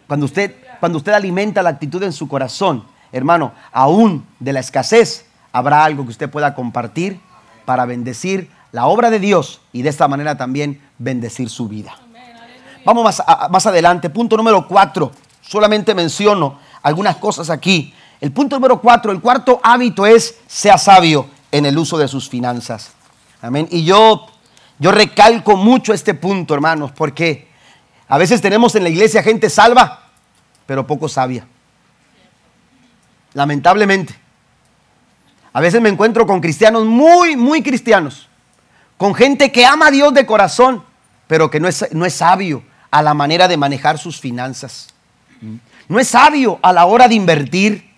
Cuando 0.08 0.26
usted, 0.26 0.56
cuando 0.80 0.98
usted 0.98 1.14
alimenta 1.14 1.62
la 1.62 1.70
actitud 1.70 2.02
en 2.04 2.14
su 2.14 2.28
corazón, 2.28 2.86
hermano, 3.12 3.54
aún 3.72 4.26
de 4.40 4.54
la 4.54 4.60
escasez, 4.60 5.26
habrá 5.52 5.84
algo 5.84 6.04
que 6.04 6.12
usted 6.12 6.30
pueda 6.30 6.56
compartir 6.56 7.20
para 7.66 7.86
bendecir 7.86 8.50
la 8.72 8.88
obra 8.88 9.10
de 9.10 9.20
Dios 9.20 9.62
y 9.72 9.84
de 9.84 9.90
esta 9.90 10.08
manera 10.08 10.38
también 10.38 10.82
bendecir 10.98 11.50
su 11.50 11.68
vida. 11.68 11.96
Vamos 12.86 13.04
más, 13.04 13.24
más 13.50 13.66
adelante, 13.66 14.10
punto 14.10 14.38
número 14.38 14.68
cuatro. 14.68 15.12
Solamente 15.42 15.94
menciono 15.94 16.60
algunas 16.82 17.18
cosas 17.18 17.50
aquí. 17.50 17.94
El 18.22 18.32
punto 18.32 18.56
número 18.56 18.80
cuatro, 18.82 19.12
el 19.12 19.22
cuarto 19.22 19.60
hábito 19.64 20.06
es 20.06 20.38
sea 20.48 20.78
sabio 20.78 21.28
en 21.52 21.66
el 21.66 21.78
uso 21.78 21.98
de 21.98 22.08
sus 22.08 22.30
finanzas. 22.30 22.92
Amén. 23.42 23.68
Y 23.72 23.84
yo, 23.84 24.28
yo 24.78 24.92
recalco 24.92 25.56
mucho 25.56 25.94
este 25.94 26.14
punto, 26.14 26.54
hermanos, 26.54 26.92
porque 26.92 27.48
a 28.08 28.18
veces 28.18 28.42
tenemos 28.42 28.76
en 28.76 28.84
la 28.84 28.90
iglesia 28.90 29.24
gente 29.24 29.50
salva, 29.50 30.10
pero 30.66 30.86
poco 30.86 31.08
sabia. 31.08 31.48
Lamentablemente. 33.34 34.16
A 35.52 35.62
veces 35.62 35.82
me 35.82 35.90
encuentro 35.90 36.28
con 36.28 36.42
cristianos 36.42 36.86
muy, 36.86 37.36
muy 37.36 37.64
cristianos, 37.64 38.28
con 38.98 39.16
gente 39.16 39.52
que 39.52 39.66
ama 39.66 39.88
a 39.88 39.92
Dios 39.92 40.14
de 40.14 40.26
corazón, 40.26 40.84
pero 41.28 41.50
que 41.50 41.60
no 41.60 41.68
es, 41.68 41.88
no 41.92 42.06
es 42.06 42.14
sabio 42.14 42.64
a 42.92 43.02
la 43.02 43.14
manera 43.14 43.48
de 43.48 43.58
manejar 43.58 43.98
sus 43.98 44.20
finanzas. 44.20 44.88
No 45.88 46.00
es 46.00 46.08
sabio 46.08 46.60
a 46.62 46.74
la 46.74 46.86
hora 46.86 47.08
de 47.08 47.16
invertir. 47.16 47.90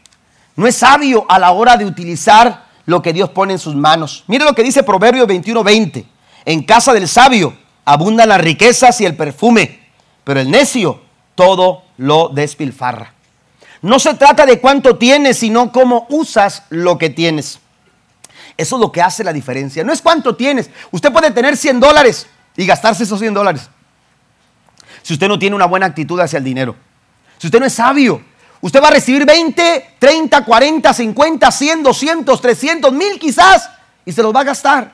No 0.56 0.68
es 0.68 0.76
sabio 0.76 1.26
a 1.30 1.39
la 1.39 1.52
hora 1.52 1.78
de 1.78 1.86
utilizar 1.86 2.66
lo 2.86 3.02
que 3.02 3.14
Dios 3.14 3.30
pone 3.30 3.54
en 3.54 3.60
sus 3.60 3.76
manos. 3.76 4.24
Mire 4.28 4.46
lo 4.46 4.54
que 4.54 4.64
dice 4.64 4.84
Proverbios 4.84 5.28
21:20. 5.28 6.06
En 6.46 6.64
casa 6.64 6.94
del 6.94 7.08
sabio 7.08 7.58
abundan 7.86 8.30
las 8.30 8.42
riquezas 8.42 9.00
y 9.02 9.06
el 9.06 9.16
perfume, 9.16 9.80
pero 10.24 10.39
el 10.39 10.50
necio 10.50 11.02
todo 11.36 11.84
lo 11.98 12.30
despilfarra. 12.30 13.14
No 13.82 13.98
se 14.00 14.14
trata 14.14 14.46
de 14.46 14.60
cuánto 14.60 14.98
tienes, 14.98 15.39
sino 15.39 15.72
cómo 15.72 16.06
usas 16.10 16.64
lo 16.70 16.98
que 16.98 17.10
tienes. 17.10 17.60
Eso 18.58 18.76
es 18.76 18.80
lo 18.80 18.92
que 18.92 19.02
hace 19.02 19.24
la 19.24 19.34
diferencia. 19.34 19.84
No 19.84 19.92
es 19.92 20.02
cuánto 20.02 20.36
tienes. 20.36 20.70
Usted 20.92 21.12
puede 21.12 21.32
tener 21.32 21.58
100 21.58 21.80
dólares 21.80 22.28
y 22.56 22.66
gastarse 22.66 23.04
esos 23.04 23.20
100 23.20 23.34
dólares. 23.34 23.70
Si 25.02 25.14
usted 25.14 25.28
no 25.28 25.39
tiene 25.39 25.56
una 25.56 25.66
buena 25.66 25.86
actitud 25.86 26.20
hacia 26.20 26.38
el 26.38 26.43
dinero. 26.43 26.76
Si 27.38 27.47
usted 27.47 27.60
no 27.60 27.66
es 27.66 27.74
sabio. 27.74 28.22
Usted 28.62 28.82
va 28.82 28.89
a 28.89 28.91
recibir 28.91 29.26
20, 29.26 29.95
30, 29.97 30.45
40, 30.45 30.93
50, 30.93 31.52
100, 31.52 31.84
200, 31.84 32.41
300, 32.41 32.93
1000 32.93 33.20
quizás. 33.20 33.70
Y 34.06 34.12
se 34.12 34.22
los 34.22 34.36
va 34.36 34.41
a 34.41 34.45
gastar. 34.45 34.93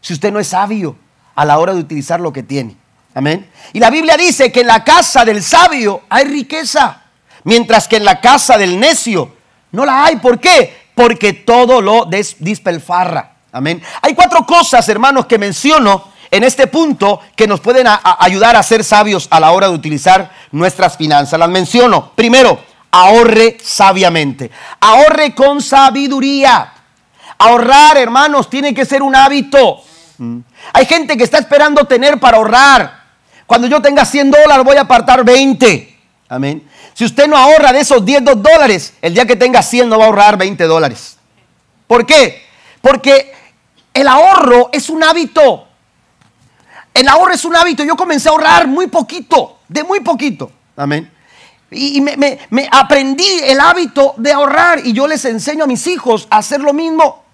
Si 0.00 0.12
usted 0.12 0.32
no 0.32 0.40
es 0.40 0.48
sabio 0.48 0.96
a 1.34 1.44
la 1.44 1.58
hora 1.58 1.72
de 1.72 1.80
utilizar 1.80 2.20
lo 2.20 2.32
que 2.32 2.42
tiene. 2.42 2.76
Amén. 3.14 3.48
Y 3.72 3.78
la 3.78 3.90
Biblia 3.90 4.16
dice 4.16 4.50
que 4.50 4.62
en 4.62 4.66
la 4.66 4.82
casa 4.82 5.24
del 5.24 5.42
sabio 5.42 6.02
hay 6.08 6.24
riqueza 6.24 7.02
mientras 7.44 7.86
que 7.86 7.96
en 7.96 8.04
la 8.04 8.20
casa 8.20 8.58
del 8.58 8.78
necio 8.78 9.36
no 9.70 9.84
la 9.84 10.04
hay. 10.04 10.16
¿Por 10.16 10.40
qué? 10.40 10.88
Porque 10.94 11.32
todo 11.32 11.80
lo 11.80 12.08
dispelfarra. 12.38 13.36
Amén. 13.52 13.80
Hay 14.02 14.14
cuatro 14.14 14.44
cosas, 14.44 14.88
hermanos, 14.88 15.26
que 15.26 15.38
menciono 15.38 16.12
en 16.30 16.44
este 16.44 16.66
punto 16.66 17.20
que 17.36 17.46
nos 17.46 17.60
pueden 17.60 17.86
ayudar 18.18 18.56
a 18.56 18.62
ser 18.62 18.84
sabios 18.84 19.28
a 19.30 19.40
la 19.40 19.52
hora 19.52 19.68
de 19.68 19.74
utilizar 19.74 20.30
nuestras 20.52 20.96
finanzas. 20.96 21.38
Las 21.38 21.48
menciono. 21.48 22.12
Primero, 22.14 22.60
ahorre 22.90 23.58
sabiamente. 23.62 24.50
Ahorre 24.80 25.34
con 25.34 25.60
sabiduría. 25.60 26.72
Ahorrar, 27.38 27.96
hermanos, 27.96 28.48
tiene 28.48 28.72
que 28.74 28.84
ser 28.84 29.02
un 29.02 29.16
hábito. 29.16 29.82
Mm. 30.18 30.38
Hay 30.72 30.86
gente 30.86 31.16
que 31.16 31.24
está 31.24 31.38
esperando 31.38 31.84
tener 31.84 32.18
para 32.18 32.36
ahorrar. 32.36 33.04
Cuando 33.46 33.66
yo 33.66 33.82
tenga 33.82 34.04
100 34.04 34.30
dólares 34.30 34.64
voy 34.64 34.76
a 34.76 34.82
apartar 34.82 35.24
20. 35.24 35.98
Amén. 36.28 36.68
Si 36.94 37.04
usted 37.04 37.26
no 37.26 37.36
ahorra 37.36 37.72
de 37.72 37.80
esos 37.80 38.04
10 38.04 38.24
dólares, 38.36 38.94
el 39.02 39.14
día 39.14 39.26
que 39.26 39.36
tenga 39.36 39.62
100 39.62 39.88
no 39.88 39.98
va 39.98 40.04
a 40.04 40.06
ahorrar 40.06 40.38
20 40.38 40.64
dólares. 40.64 41.18
¿Por 41.86 42.06
qué? 42.06 42.44
Porque 42.80 43.32
el 43.92 44.08
ahorro 44.08 44.70
es 44.72 44.88
un 44.88 45.02
hábito. 45.02 45.68
El 46.94 47.08
ahorro 47.08 47.34
es 47.34 47.44
un 47.44 47.56
hábito. 47.56 47.82
Yo 47.82 47.96
comencé 47.96 48.28
a 48.28 48.32
ahorrar 48.32 48.68
muy 48.68 48.86
poquito, 48.86 49.58
de 49.68 49.82
muy 49.82 49.98
poquito. 50.00 50.50
Amén. 50.76 51.10
Y, 51.72 52.00
me, 52.00 52.38
me 52.50 52.68
aprendí 52.70 53.26
el 53.42 53.58
hábito 53.58 54.14
de 54.16 54.32
ahorrar 54.32 54.86
y 54.86 54.92
yo 54.92 55.08
les 55.08 55.24
enseño 55.24 55.64
a 55.64 55.66
mis 55.66 55.88
hijos 55.88 56.28
a 56.30 56.38
hacer 56.38 56.60
lo 56.60 56.72
mismo. 56.72 57.24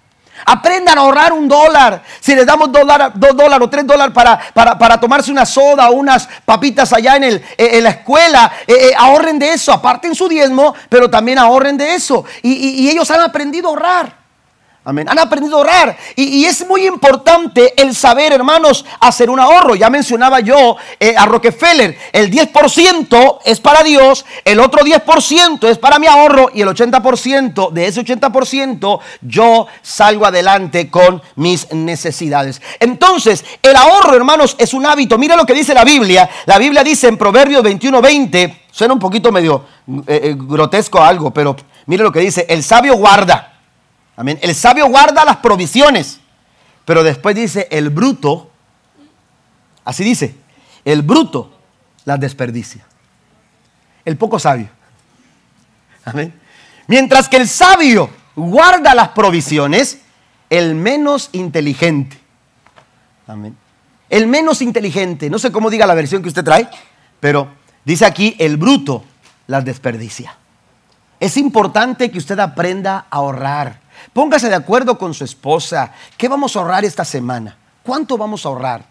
Aprendan 0.45 0.97
a 0.97 1.01
ahorrar 1.01 1.31
un 1.31 1.47
dólar. 1.47 2.01
Si 2.19 2.33
les 2.33 2.47
damos 2.47 2.71
dos 2.71 2.81
dólares 2.81 3.59
o 3.61 3.69
tres 3.69 3.85
dólares 3.85 4.11
para, 4.15 4.39
para, 4.51 4.99
tomarse 4.99 5.31
una 5.31 5.45
soda 5.45 5.91
o 5.91 5.93
unas 5.93 6.27
papitas 6.43 6.91
allá 6.93 7.17
en, 7.17 7.23
el, 7.25 7.35
eh, 7.35 7.69
en 7.73 7.83
la 7.83 7.91
escuela, 7.91 8.51
eh, 8.65 8.73
eh, 8.73 8.93
ahorren 8.97 9.37
de 9.37 9.53
eso. 9.53 9.71
Aparten 9.71 10.15
su 10.15 10.27
diezmo, 10.27 10.73
pero 10.89 11.07
también 11.07 11.37
ahorren 11.37 11.77
de 11.77 11.93
eso. 11.93 12.25
y 12.41 12.89
ellos 12.89 13.11
han 13.11 13.21
aprendido 13.21 13.67
a 13.67 13.69
ahorrar. 13.69 14.20
Amén. 14.83 15.07
Han 15.07 15.19
aprendido 15.19 15.57
a 15.57 15.59
orar. 15.59 15.97
Y, 16.15 16.43
es 16.43 16.65
muy 16.67 16.87
importante 16.87 17.79
el 17.79 17.95
saber, 17.95 18.33
hermanos, 18.33 18.83
hacer 18.99 19.29
un 19.29 19.39
ahorro. 19.39 19.75
Ya 19.75 19.91
mencionaba 19.91 20.39
yo 20.39 20.75
eh, 20.99 21.13
a 21.15 21.27
Rockefeller, 21.27 21.95
el 22.11 22.31
10% 22.31 23.39
es 23.45 23.59
para 23.59 23.83
Dios, 23.83 24.25
el 24.43 24.59
otro 24.59 24.83
10% 24.83 25.69
es 25.69 25.77
para 25.77 25.99
mi 25.99 26.07
ahorro 26.07 26.49
y 26.51 26.63
el 26.63 26.67
80% 26.69 27.69
de 27.71 27.85
ese 27.85 28.03
80% 28.03 28.99
yo 29.21 29.67
salgo 29.83 30.25
adelante 30.25 30.89
con 30.89 31.21
mis 31.35 31.71
necesidades. 31.71 32.59
Entonces, 32.79 33.45
el 33.61 33.75
ahorro, 33.75 34.15
hermanos, 34.15 34.55
es 34.57 34.73
un 34.73 34.87
hábito. 34.87 35.19
Mira 35.19 35.35
lo 35.35 35.45
que 35.45 35.53
dice 35.53 35.75
la 35.75 35.83
Biblia. 35.83 36.27
La 36.47 36.57
Biblia 36.57 36.83
dice 36.83 37.07
en 37.07 37.17
Proverbios 37.17 37.63
21:20, 37.63 38.61
suena 38.71 38.95
un 38.95 38.99
poquito 38.99 39.31
medio 39.31 39.63
eh, 40.07 40.21
eh, 40.23 40.35
grotesco 40.35 41.03
algo, 41.03 41.29
pero 41.29 41.55
mire 41.85 42.01
lo 42.01 42.11
que 42.11 42.21
dice, 42.21 42.47
el 42.49 42.63
sabio 42.63 42.95
guarda 42.95 43.49
Amén. 44.21 44.37
El 44.43 44.53
sabio 44.53 44.85
guarda 44.85 45.25
las 45.25 45.37
provisiones, 45.37 46.19
pero 46.85 47.01
después 47.01 47.35
dice, 47.35 47.67
el 47.71 47.89
bruto, 47.89 48.51
así 49.83 50.03
dice, 50.03 50.35
el 50.85 51.01
bruto 51.01 51.57
las 52.05 52.19
desperdicia. 52.19 52.85
El 54.05 54.17
poco 54.17 54.37
sabio. 54.37 54.69
Amén. 56.05 56.39
Mientras 56.85 57.29
que 57.29 57.37
el 57.37 57.47
sabio 57.47 58.11
guarda 58.35 58.93
las 58.93 59.09
provisiones, 59.09 60.01
el 60.51 60.75
menos 60.75 61.29
inteligente. 61.31 62.19
Amén. 63.25 63.57
El 64.07 64.27
menos 64.27 64.61
inteligente, 64.61 65.31
no 65.31 65.39
sé 65.39 65.51
cómo 65.51 65.71
diga 65.71 65.87
la 65.87 65.95
versión 65.95 66.21
que 66.21 66.29
usted 66.29 66.43
trae, 66.43 66.69
pero 67.19 67.47
dice 67.83 68.05
aquí, 68.05 68.35
el 68.37 68.57
bruto 68.57 69.03
las 69.47 69.65
desperdicia. 69.65 70.37
Es 71.19 71.37
importante 71.37 72.11
que 72.11 72.19
usted 72.19 72.37
aprenda 72.37 73.07
a 73.09 73.15
ahorrar. 73.15 73.81
Póngase 74.13 74.49
de 74.49 74.55
acuerdo 74.55 74.97
con 74.97 75.13
su 75.13 75.23
esposa. 75.23 75.91
¿Qué 76.17 76.27
vamos 76.27 76.55
a 76.55 76.59
ahorrar 76.59 76.85
esta 76.85 77.05
semana? 77.05 77.57
¿Cuánto 77.83 78.17
vamos 78.17 78.45
a 78.45 78.49
ahorrar? 78.49 78.85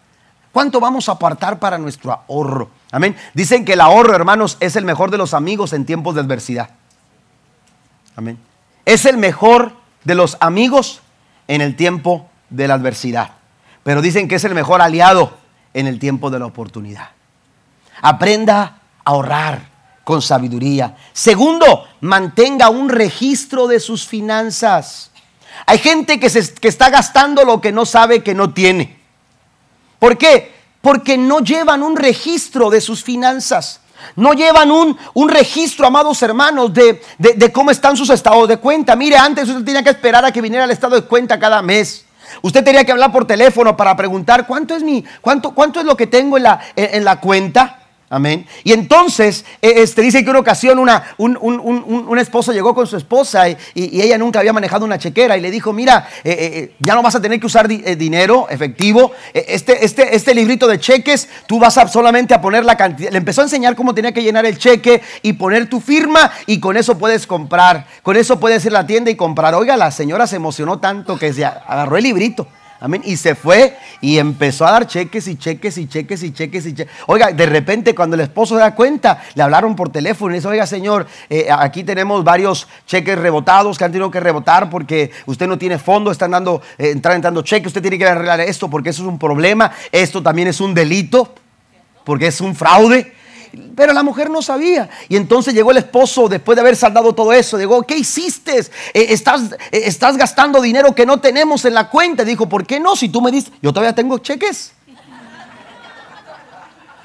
¿Cuánto 0.51 0.79
vamos 0.79 1.07
a 1.07 1.13
apartar 1.13 1.59
para 1.59 1.77
nuestro 1.77 2.11
ahorro? 2.11 2.69
Amén. 2.91 3.15
Dicen 3.33 3.63
que 3.63 3.73
el 3.73 3.81
ahorro, 3.81 4.13
hermanos, 4.13 4.57
es 4.59 4.75
el 4.75 4.83
mejor 4.83 5.11
de 5.11 5.17
los 5.17 5.33
amigos 5.33 5.73
en 5.73 5.85
tiempos 5.85 6.15
de 6.15 6.21
adversidad. 6.21 6.71
Amén. 8.15 8.37
Es 8.85 9.05
el 9.05 9.17
mejor 9.17 9.73
de 10.03 10.15
los 10.15 10.37
amigos 10.41 11.01
en 11.47 11.61
el 11.61 11.75
tiempo 11.75 12.29
de 12.49 12.67
la 12.67 12.73
adversidad. 12.73 13.31
Pero 13.83 14.01
dicen 14.01 14.27
que 14.27 14.35
es 14.35 14.43
el 14.43 14.53
mejor 14.53 14.81
aliado 14.81 15.37
en 15.73 15.87
el 15.87 15.99
tiempo 15.99 16.29
de 16.29 16.39
la 16.39 16.45
oportunidad. 16.45 17.09
Aprenda 18.01 18.61
a 19.05 19.11
ahorrar 19.11 19.70
con 20.03 20.21
sabiduría. 20.21 20.95
Segundo, 21.13 21.85
mantenga 22.01 22.69
un 22.69 22.89
registro 22.89 23.67
de 23.67 23.79
sus 23.79 24.07
finanzas. 24.07 25.11
Hay 25.65 25.77
gente 25.77 26.19
que, 26.19 26.29
se, 26.29 26.53
que 26.53 26.67
está 26.67 26.89
gastando 26.89 27.43
lo 27.43 27.61
que 27.61 27.71
no 27.71 27.85
sabe 27.85 28.23
que 28.23 28.33
no 28.33 28.53
tiene. 28.53 28.99
¿Por 29.99 30.17
qué? 30.17 30.53
Porque 30.81 31.17
no 31.17 31.39
llevan 31.39 31.83
un 31.83 31.95
registro 31.95 32.69
de 32.69 32.81
sus 32.81 33.03
finanzas. 33.03 33.81
No 34.15 34.33
llevan 34.33 34.71
un, 34.71 34.97
un 35.13 35.29
registro, 35.29 35.85
amados 35.85 36.21
hermanos, 36.23 36.73
de, 36.73 37.01
de, 37.19 37.51
cómo 37.51 37.69
están 37.69 37.95
sus 37.95 38.09
estados 38.09 38.47
de 38.47 38.57
cuenta. 38.57 38.95
Mire, 38.95 39.15
antes 39.15 39.47
usted 39.47 39.63
tenía 39.63 39.83
que 39.83 39.91
esperar 39.91 40.25
a 40.25 40.31
que 40.31 40.41
viniera 40.41 40.65
el 40.65 40.71
estado 40.71 40.95
de 40.95 41.03
cuenta 41.03 41.39
cada 41.39 41.61
mes. 41.61 42.05
Usted 42.41 42.63
tenía 42.63 42.83
que 42.83 42.91
hablar 42.91 43.11
por 43.11 43.27
teléfono 43.27 43.77
para 43.77 43.95
preguntar 43.95 44.47
cuánto 44.47 44.75
es 44.75 44.81
mi, 44.81 45.05
cuánto, 45.21 45.51
cuánto 45.51 45.79
es 45.79 45.85
lo 45.85 45.95
que 45.95 46.07
tengo 46.07 46.37
en 46.37 46.43
la, 46.43 46.59
en 46.75 47.05
la 47.05 47.19
cuenta. 47.19 47.80
Amén. 48.13 48.45
Y 48.65 48.73
entonces, 48.73 49.45
e, 49.61 49.83
este, 49.83 50.01
dice 50.01 50.21
que 50.21 50.29
una 50.29 50.39
ocasión 50.39 50.79
una, 50.79 51.15
un, 51.17 51.37
un, 51.39 52.19
esposo 52.19 52.51
llegó 52.51 52.75
con 52.75 52.85
su 52.85 52.97
esposa 52.97 53.47
y, 53.47 53.55
ella 53.73 54.17
nunca 54.17 54.39
había 54.39 54.51
manejado 54.51 54.83
una 54.83 54.99
chequera 54.99 55.37
y 55.37 55.39
le 55.39 55.49
dijo, 55.49 55.71
mira, 55.71 56.09
eh, 56.25 56.31
eh, 56.31 56.51
eh, 56.53 56.75
ya 56.79 56.93
no 56.95 57.03
vas 57.03 57.15
a 57.15 57.21
tener 57.21 57.39
que 57.39 57.45
usar 57.45 57.69
dinero 57.69 58.47
efectivo, 58.49 59.13
este, 59.33 59.85
este, 59.85 60.13
este 60.13 60.35
librito 60.35 60.67
de 60.67 60.77
cheques, 60.77 61.29
tú 61.47 61.57
vas 61.57 61.77
a 61.77 61.87
solamente 61.87 62.33
a 62.33 62.41
poner 62.41 62.65
la 62.65 62.75
cantidad. 62.75 63.11
Le 63.11 63.17
empezó 63.17 63.39
a 63.39 63.45
enseñar 63.45 63.77
cómo 63.77 63.95
tenía 63.95 64.11
que 64.11 64.21
llenar 64.21 64.45
el 64.45 64.57
cheque 64.57 65.01
y 65.21 65.31
poner 65.31 65.69
tu 65.69 65.79
firma 65.79 66.33
y 66.47 66.59
con 66.59 66.75
eso 66.75 66.97
puedes 66.97 67.25
comprar, 67.25 67.87
con 68.03 68.17
eso 68.17 68.41
puedes 68.41 68.65
ir 68.65 68.71
a 68.75 68.81
la 68.81 68.87
tienda 68.87 69.09
y 69.09 69.15
comprar. 69.15 69.55
Oiga, 69.55 69.77
la 69.77 69.89
señora 69.89 70.27
se 70.27 70.35
emocionó 70.35 70.79
tanto 70.79 71.17
que 71.17 71.31
se 71.31 71.45
agarró 71.45 71.95
el 71.95 72.03
librito. 72.03 72.45
Amén. 72.83 73.03
Y 73.05 73.15
se 73.15 73.35
fue 73.35 73.77
y 74.01 74.17
empezó 74.17 74.65
a 74.65 74.71
dar 74.71 74.87
cheques 74.87 75.27
y 75.27 75.37
cheques 75.37 75.77
y 75.77 75.87
cheques 75.87 76.23
y 76.23 76.33
cheques 76.33 76.65
y 76.65 76.73
cheques. 76.73 76.93
Oiga, 77.05 77.31
de 77.31 77.45
repente 77.45 77.93
cuando 77.93 78.15
el 78.15 78.21
esposo 78.21 78.55
se 78.55 78.61
da 78.61 78.73
cuenta, 78.73 79.21
le 79.35 79.43
hablaron 79.43 79.75
por 79.75 79.91
teléfono 79.91 80.33
y 80.33 80.39
dice, 80.39 80.47
oiga 80.47 80.65
señor, 80.65 81.05
eh, 81.29 81.47
aquí 81.55 81.83
tenemos 81.83 82.23
varios 82.23 82.67
cheques 82.87 83.19
rebotados 83.19 83.77
que 83.77 83.83
han 83.83 83.91
tenido 83.91 84.09
que 84.09 84.19
rebotar 84.19 84.71
porque 84.71 85.11
usted 85.27 85.45
no 85.47 85.59
tiene 85.59 85.77
fondo, 85.77 86.09
están 86.09 86.31
dando, 86.31 86.63
eh, 86.79 86.89
entran 86.89 87.17
entrando 87.17 87.43
cheques, 87.43 87.67
usted 87.67 87.83
tiene 87.83 87.99
que 87.99 88.07
arreglar 88.07 88.41
esto 88.41 88.67
porque 88.67 88.89
eso 88.89 89.03
es 89.03 89.07
un 89.07 89.19
problema, 89.19 89.71
esto 89.91 90.23
también 90.23 90.47
es 90.47 90.59
un 90.59 90.73
delito, 90.73 91.35
porque 92.03 92.27
es 92.27 92.41
un 92.41 92.55
fraude. 92.55 93.13
Pero 93.75 93.91
la 93.93 94.03
mujer 94.03 94.29
no 94.29 94.41
sabía. 94.41 94.89
Y 95.09 95.17
entonces 95.17 95.53
llegó 95.53 95.71
el 95.71 95.77
esposo 95.77 96.29
después 96.29 96.55
de 96.55 96.61
haber 96.61 96.75
saldado 96.75 97.13
todo 97.13 97.33
eso. 97.33 97.57
Dijo, 97.57 97.83
¿qué 97.83 97.97
hiciste? 97.97 98.59
Eh, 98.59 98.67
estás, 99.09 99.51
eh, 99.71 99.81
estás 99.85 100.17
gastando 100.17 100.61
dinero 100.61 100.95
que 100.95 101.05
no 101.05 101.19
tenemos 101.19 101.65
en 101.65 101.73
la 101.73 101.89
cuenta. 101.89 102.23
Dijo, 102.23 102.47
¿por 102.47 102.65
qué 102.65 102.79
no? 102.79 102.95
Si 102.95 103.09
tú 103.09 103.21
me 103.21 103.31
dices, 103.31 103.51
yo 103.61 103.73
todavía 103.73 103.93
tengo 103.93 104.19
cheques. 104.19 104.73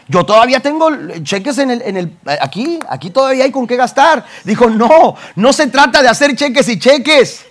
Yo 0.08 0.24
todavía 0.24 0.60
tengo 0.60 0.88
cheques 1.24 1.58
en 1.58 1.70
el, 1.70 2.16
aquí, 2.40 2.78
aquí 2.88 3.10
todavía 3.10 3.42
hay 3.42 3.50
con 3.50 3.66
qué 3.66 3.74
gastar. 3.74 4.24
Dijo, 4.44 4.70
no, 4.70 5.16
no 5.34 5.52
se 5.52 5.66
trata 5.66 6.00
de 6.00 6.08
hacer 6.08 6.36
cheques 6.36 6.68
y 6.68 6.78
cheques. 6.78 7.44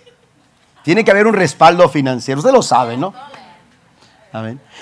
Tiene 0.84 1.04
que 1.04 1.12
haber 1.12 1.28
un 1.28 1.34
respaldo 1.34 1.90
financiero. 1.90 2.40
Usted 2.40 2.54
lo 2.54 2.62
sabe, 2.62 2.96
¿no? 2.96 3.14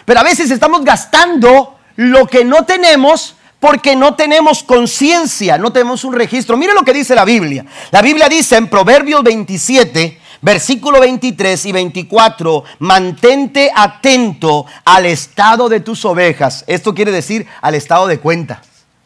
Pero 0.06 0.20
a 0.20 0.24
veces 0.24 0.52
estamos 0.52 0.84
gastando 0.84 1.78
lo 1.96 2.28
que 2.28 2.44
no 2.44 2.66
tenemos 2.66 3.36
porque 3.64 3.96
no 3.96 4.16
tenemos 4.16 4.62
conciencia, 4.62 5.58
no 5.58 5.72
tenemos 5.72 6.04
un 6.04 6.14
registro. 6.14 6.58
Mire 6.58 6.74
lo 6.74 6.84
que 6.84 6.92
dice 6.92 7.16
la 7.16 7.24
Biblia. 7.24 7.66
La 7.92 8.02
Biblia 8.02 8.28
dice 8.28 8.58
en 8.58 8.68
Proverbios 8.68 9.24
27, 9.24 10.20
versículo 10.42 11.00
23 11.00 11.68
y 11.68 11.72
24, 11.72 12.66
mantente 12.80 13.72
atento 13.74 14.66
al 14.84 15.06
estado 15.06 15.70
de 15.70 15.80
tus 15.80 16.04
ovejas. 16.04 16.66
Esto 16.68 16.94
quiere 16.94 17.14
decir 17.14 17.48
al 17.62 17.76
estado 17.76 18.08
de 18.08 18.20
cuenta. 18.20 18.62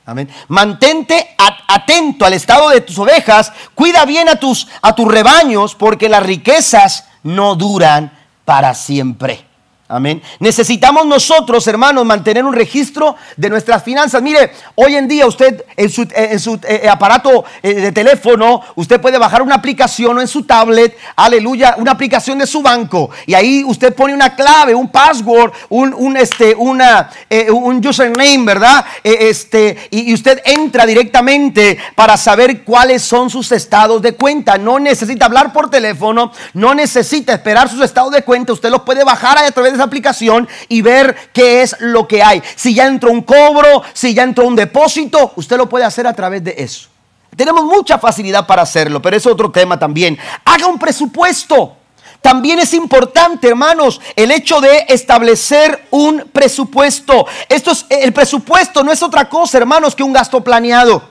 Amén. 0.08 0.28
Mantente 0.48 1.36
atento 1.68 2.26
al 2.26 2.34
estado 2.34 2.70
de 2.70 2.82
tus 2.82 2.98
ovejas, 2.98 3.54
cuida 3.76 4.06
bien 4.06 4.28
a 4.28 4.38
tus, 4.38 4.68
a 4.82 4.96
tus 4.96 5.08
rebaños, 5.08 5.76
porque 5.76 6.10
las 6.10 6.24
riquezas 6.24 7.06
no 7.22 7.54
duran 7.54 8.12
para 8.44 8.74
siempre. 8.74 9.47
Amén. 9.90 10.22
Necesitamos 10.40 11.06
nosotros, 11.06 11.66
hermanos, 11.66 12.06
mantener 12.06 12.44
un 12.44 12.52
registro 12.52 13.16
de 13.38 13.50
nuestras 13.50 13.82
finanzas. 13.82 14.22
Mire, 14.22 14.52
hoy 14.76 14.96
en 14.96 15.08
día 15.08 15.26
usted 15.26 15.64
en 15.78 15.90
su, 15.90 16.02
eh, 16.04 16.82
eh, 16.84 16.90
aparato 16.90 17.46
eh, 17.64 17.74
de 17.74 17.92
teléfono, 17.94 18.62
usted 18.76 19.00
puede 19.00 19.18
bajar 19.18 19.42
una 19.42 19.56
aplicación 19.56 20.18
o 20.18 20.22
en 20.22 20.28
su 20.28 20.44
tablet, 20.44 20.98
aleluya, 21.16 21.76
una 21.78 21.92
aplicación 21.92 22.38
de 22.38 22.46
su 22.46 22.62
banco. 22.62 23.12
Y 23.26 23.34
ahí 23.34 23.64
usted 23.64 23.96
pone 23.96 24.14
una 24.14 24.36
clave, 24.36 24.76
un 24.76 24.90
password, 24.90 25.54
un, 25.70 26.18
este, 26.18 26.54
una, 26.54 27.10
un 27.54 27.86
username, 27.88 28.44
¿verdad? 28.44 28.84
este, 29.02 29.88
y, 29.90 30.12
y 30.12 30.14
usted 30.14 30.42
entra 30.44 30.86
directamente 30.86 31.78
para 31.96 32.18
saber 32.18 32.66
cuáles 32.66 33.04
son 33.04 33.30
sus 33.30 33.54
estados 33.54 34.02
de 34.02 34.16
cuenta. 34.16 34.58
No 34.58 34.80
necesita 34.80 35.28
hablar 35.28 35.54
por 35.54 35.70
teléfono, 35.70 36.34
no 36.54 36.76
necesita 36.76 37.32
esperar 37.32 37.70
sus 37.70 37.82
estados 37.82 38.12
de 38.12 38.24
cuenta. 38.24 38.52
Usted 38.52 38.70
los 38.70 38.82
puede 38.82 39.06
bajar 39.06 39.38
a 39.38 39.50
través 39.52 39.77
de 39.77 39.77
aplicación 39.84 40.48
y 40.68 40.82
ver 40.82 41.16
qué 41.34 41.62
es 41.62 41.76
lo 41.80 42.08
que 42.08 42.22
hay. 42.24 42.42
Si 42.56 42.74
ya 42.74 42.86
entró 42.86 43.12
un 43.12 43.22
cobro, 43.22 43.84
si 43.94 44.14
ya 44.14 44.24
entró 44.24 44.46
un 44.46 44.56
depósito, 44.56 45.34
usted 45.36 45.58
lo 45.58 45.68
puede 45.70 45.86
hacer 45.86 46.08
a 46.08 46.14
través 46.14 46.44
de 46.44 46.56
eso. 46.58 46.90
Tenemos 47.36 47.66
mucha 47.66 48.00
facilidad 48.00 48.48
para 48.48 48.64
hacerlo, 48.64 49.02
pero 49.02 49.16
es 49.16 49.26
otro 49.26 49.52
tema 49.52 49.78
también. 49.78 50.18
Haga 50.46 50.68
un 50.68 50.80
presupuesto. 50.80 51.76
También 52.22 52.60
es 52.60 52.74
importante, 52.74 53.50
hermanos, 53.50 54.02
el 54.16 54.32
hecho 54.32 54.60
de 54.60 54.86
establecer 54.90 55.88
un 55.92 56.30
presupuesto. 56.34 57.28
Esto 57.48 57.72
es 57.72 57.86
el 57.90 58.12
presupuesto 58.12 58.84
no 58.84 58.92
es 58.92 59.04
otra 59.04 59.30
cosa, 59.30 59.60
hermanos, 59.60 59.96
que 59.96 60.04
un 60.04 60.14
gasto 60.14 60.44
planeado. 60.44 61.02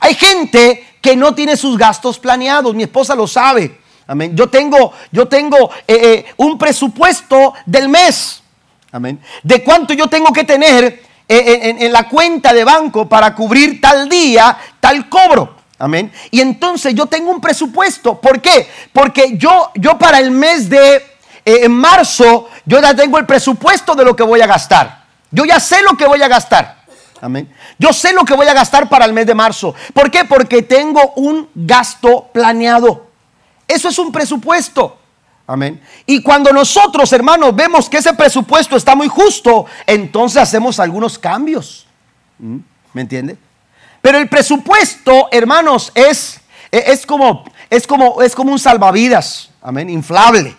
Hay 0.00 0.14
gente 0.14 0.86
que 1.00 1.16
no 1.16 1.34
tiene 1.34 1.56
sus 1.56 1.78
gastos 1.78 2.18
planeados, 2.18 2.74
mi 2.74 2.82
esposa 2.82 3.14
lo 3.14 3.26
sabe. 3.26 3.80
Amén. 4.08 4.34
Yo 4.34 4.48
tengo, 4.48 4.92
yo 5.12 5.28
tengo 5.28 5.70
eh, 5.86 5.94
eh, 6.02 6.26
un 6.38 6.56
presupuesto 6.56 7.52
del 7.66 7.90
mes. 7.90 8.42
Amén. 8.90 9.20
De 9.42 9.62
cuánto 9.62 9.92
yo 9.92 10.06
tengo 10.06 10.32
que 10.32 10.44
tener 10.44 11.02
eh, 11.28 11.76
en, 11.78 11.92
la 11.92 12.08
cuenta 12.08 12.54
de 12.54 12.64
banco 12.64 13.06
para 13.06 13.34
cubrir 13.34 13.82
tal 13.82 14.08
día, 14.08 14.56
tal 14.80 15.10
cobro. 15.10 15.56
Amén. 15.78 16.10
Y 16.30 16.40
entonces 16.40 16.94
yo 16.94 17.04
tengo 17.04 17.30
un 17.30 17.40
presupuesto. 17.40 18.18
¿Por 18.18 18.40
qué? 18.40 18.66
Porque 18.94 19.36
yo, 19.36 19.70
yo 19.74 19.98
para 19.98 20.18
el 20.20 20.30
mes 20.30 20.70
de 20.70 21.04
marzo, 21.68 22.48
yo 22.64 22.80
ya 22.80 22.94
tengo 22.94 23.18
el 23.18 23.26
presupuesto 23.26 23.94
de 23.94 24.04
lo 24.04 24.16
que 24.16 24.22
voy 24.22 24.40
a 24.40 24.46
gastar. 24.46 25.04
Yo 25.30 25.44
ya 25.44 25.60
sé 25.60 25.82
lo 25.82 25.98
que 25.98 26.06
voy 26.06 26.22
a 26.22 26.28
gastar. 26.28 26.78
Amén. 27.20 27.54
Yo 27.78 27.92
sé 27.92 28.14
lo 28.14 28.24
que 28.24 28.34
voy 28.34 28.46
a 28.46 28.54
gastar 28.54 28.88
para 28.88 29.04
el 29.04 29.12
mes 29.12 29.26
de 29.26 29.34
marzo. 29.34 29.74
¿Por 29.92 30.10
qué? 30.10 30.24
Porque 30.24 30.62
tengo 30.62 31.12
un 31.16 31.50
gasto 31.54 32.30
planeado. 32.32 33.07
Eso 33.68 33.88
es 33.88 33.98
un 33.98 34.10
presupuesto. 34.10 34.98
Amén. 35.46 35.80
Y 36.04 36.22
cuando 36.22 36.52
nosotros, 36.52 37.12
hermanos, 37.12 37.54
vemos 37.54 37.88
que 37.88 37.98
ese 37.98 38.12
presupuesto 38.14 38.76
está 38.76 38.94
muy 38.94 39.08
justo, 39.08 39.66
entonces 39.86 40.42
hacemos 40.42 40.80
algunos 40.80 41.18
cambios. 41.18 41.86
¿Mm? 42.38 42.58
¿Me 42.92 43.02
entiende? 43.02 43.38
Pero 44.00 44.18
el 44.18 44.28
presupuesto, 44.28 45.28
hermanos, 45.30 45.92
es, 45.94 46.40
es, 46.70 47.06
como, 47.06 47.44
es, 47.70 47.86
como, 47.86 48.22
es 48.22 48.34
como 48.34 48.52
un 48.52 48.58
salvavidas. 48.58 49.50
Amén. 49.60 49.90
Inflable. 49.90 50.56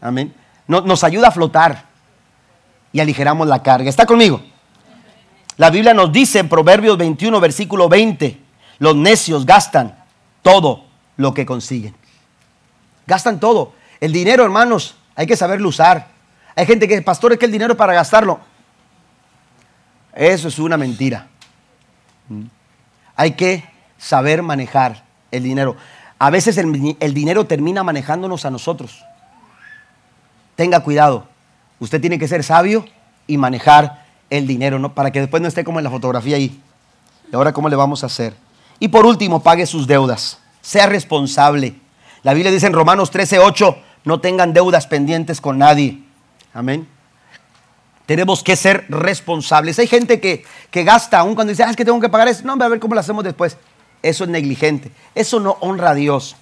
Amén. 0.00 0.34
Nos, 0.66 1.04
ayuda 1.04 1.28
a 1.28 1.32
flotar 1.32 1.84
y 2.92 3.00
aligeramos 3.00 3.46
la 3.46 3.62
carga. 3.62 3.88
¿Está 3.88 4.06
conmigo? 4.06 4.40
La 5.56 5.70
Biblia 5.70 5.94
nos 5.94 6.12
dice 6.12 6.40
en 6.40 6.48
Proverbios 6.48 6.98
21, 6.98 7.40
versículo 7.40 7.88
20, 7.88 8.40
los 8.78 8.96
necios 8.96 9.46
gastan 9.46 9.96
todo 10.42 10.84
lo 11.16 11.32
que 11.32 11.46
consiguen. 11.46 11.94
Gastan 13.06 13.40
todo. 13.40 13.72
El 14.00 14.12
dinero, 14.12 14.44
hermanos, 14.44 14.96
hay 15.14 15.26
que 15.26 15.36
saberlo 15.36 15.68
usar. 15.68 16.08
Hay 16.54 16.66
gente 16.66 16.88
que, 16.88 17.00
pastor, 17.02 17.32
es 17.32 17.38
que 17.38 17.46
el 17.46 17.52
dinero 17.52 17.76
para 17.76 17.94
gastarlo. 17.94 18.40
Eso 20.14 20.48
es 20.48 20.58
una 20.58 20.76
mentira. 20.76 21.26
Mm. 22.28 22.44
Hay 23.14 23.32
que 23.32 23.64
saber 23.98 24.42
manejar 24.42 25.04
el 25.30 25.42
dinero. 25.42 25.76
A 26.18 26.30
veces 26.30 26.56
el, 26.58 27.14
dinero 27.14 27.46
termina 27.46 27.82
manejándonos 27.82 28.44
a 28.44 28.50
nosotros. 28.50 29.04
Tenga 30.54 30.80
cuidado. 30.80 31.28
Usted 31.78 32.00
tiene 32.00 32.18
que 32.18 32.26
ser 32.26 32.42
sabio 32.42 32.86
y 33.26 33.36
manejar 33.36 34.06
el 34.30 34.46
dinero, 34.46 34.78
¿no? 34.78 34.94
Para 34.94 35.10
que 35.10 35.20
después 35.20 35.42
no 35.42 35.48
esté 35.48 35.62
como 35.62 35.78
en 35.78 35.84
la 35.84 35.90
fotografía 35.90 36.36
ahí. 36.36 36.58
¿Y 37.30 37.36
ahora 37.36 37.52
cómo 37.52 37.68
le 37.68 37.76
vamos 37.76 38.02
a 38.02 38.06
hacer? 38.06 38.34
Y 38.78 38.88
por 38.88 39.04
último, 39.04 39.42
pague 39.42 39.66
sus 39.66 39.86
deudas. 39.86 40.38
Sea 40.62 40.86
responsable. 40.86 41.74
La 42.26 42.34
Biblia 42.34 42.50
dice 42.50 42.66
en 42.66 42.72
Romanos 42.72 43.12
13, 43.12 43.38
8, 43.38 43.78
no 44.02 44.20
tengan 44.20 44.52
deudas 44.52 44.88
pendientes 44.88 45.40
con 45.40 45.58
nadie. 45.58 46.02
Amén. 46.52 46.88
Tenemos 48.04 48.42
que 48.42 48.56
ser 48.56 48.84
responsables. 48.88 49.78
Hay 49.78 49.86
gente 49.86 50.18
que, 50.18 50.44
gasta 50.72 51.20
aún 51.20 51.36
cuando 51.36 51.52
dice, 51.52 51.62
ah, 51.62 51.70
es 51.70 51.76
que 51.76 51.84
tengo 51.84 52.00
que 52.00 52.08
pagar 52.08 52.26
eso. 52.26 52.42
No, 52.44 52.54
a 52.60 52.68
ver 52.68 52.80
cómo 52.80 52.94
lo 52.94 53.00
hacemos 53.00 53.22
después. 53.22 53.56
Eso 54.02 54.24
es 54.24 54.30
negligente. 54.30 54.90
Eso 55.14 55.38
no 55.38 55.56
honra 55.60 55.90
a 55.90 55.94
Dios. 55.94 56.34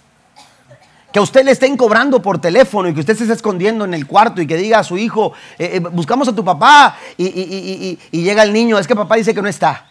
Que 1.12 1.18
a 1.18 1.22
usted 1.22 1.45
le 1.45 1.51
estén 1.51 1.76
cobrando 1.76 2.22
por 2.22 2.41
teléfono 2.41 2.89
y 2.89 2.95
que 2.95 3.01
usted 3.01 3.14
se 3.14 3.24
esté 3.24 3.35
escondiendo 3.35 3.85
en 3.85 3.93
el 3.93 4.07
cuarto 4.07 4.41
y 4.41 4.47
que 4.47 4.57
diga 4.57 4.78
a 4.78 4.85
su 4.85 4.97
hijo, 4.97 5.35
eh, 5.59 5.72
eh, 5.74 5.80
buscamos 5.80 6.26
a 6.28 6.35
tu 6.35 6.43
papá 6.43 6.97
y, 7.18 7.99
y 8.11 8.22
llega 8.22 8.43
el 8.43 8.55
niño, 8.55 8.78
es 8.78 8.87
que 8.87 8.97
papá 8.97 9.16
dice 9.16 9.35
que 9.35 9.43
no 9.43 9.49
está. 9.49 9.87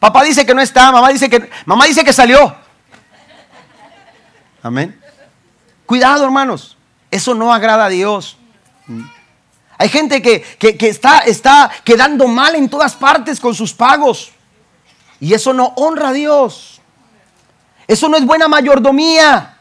Papá 0.00 0.24
dice 0.24 0.44
que 0.44 0.54
no 0.56 0.60
está, 0.60 0.90
mamá 0.90 1.10
dice 1.10 1.30
que, 1.30 1.48
mamá 1.66 1.84
dice 1.84 2.02
que 2.02 2.12
salió. 2.12 2.63
Amén. 4.64 4.98
Cuidado, 5.84 6.24
hermanos. 6.24 6.78
Eso 7.10 7.34
no 7.34 7.52
agrada 7.52 7.84
a 7.84 7.88
Dios. 7.90 8.38
Hay 9.76 9.90
gente 9.90 10.22
que, 10.22 10.42
está, 10.88 11.18
está 11.18 11.70
quedando 11.84 12.26
mal 12.28 12.54
en 12.54 12.70
todas 12.70 12.94
partes 12.94 13.38
con 13.38 13.54
sus 13.54 13.74
pagos. 13.74 14.32
Y 15.20 15.34
eso 15.34 15.52
no 15.52 15.74
honra 15.76 16.08
a 16.08 16.12
Dios. 16.14 16.80
Eso 17.86 18.08
no 18.08 18.16
es 18.16 18.24
buena 18.24 18.48
mayordomía. 18.48 19.58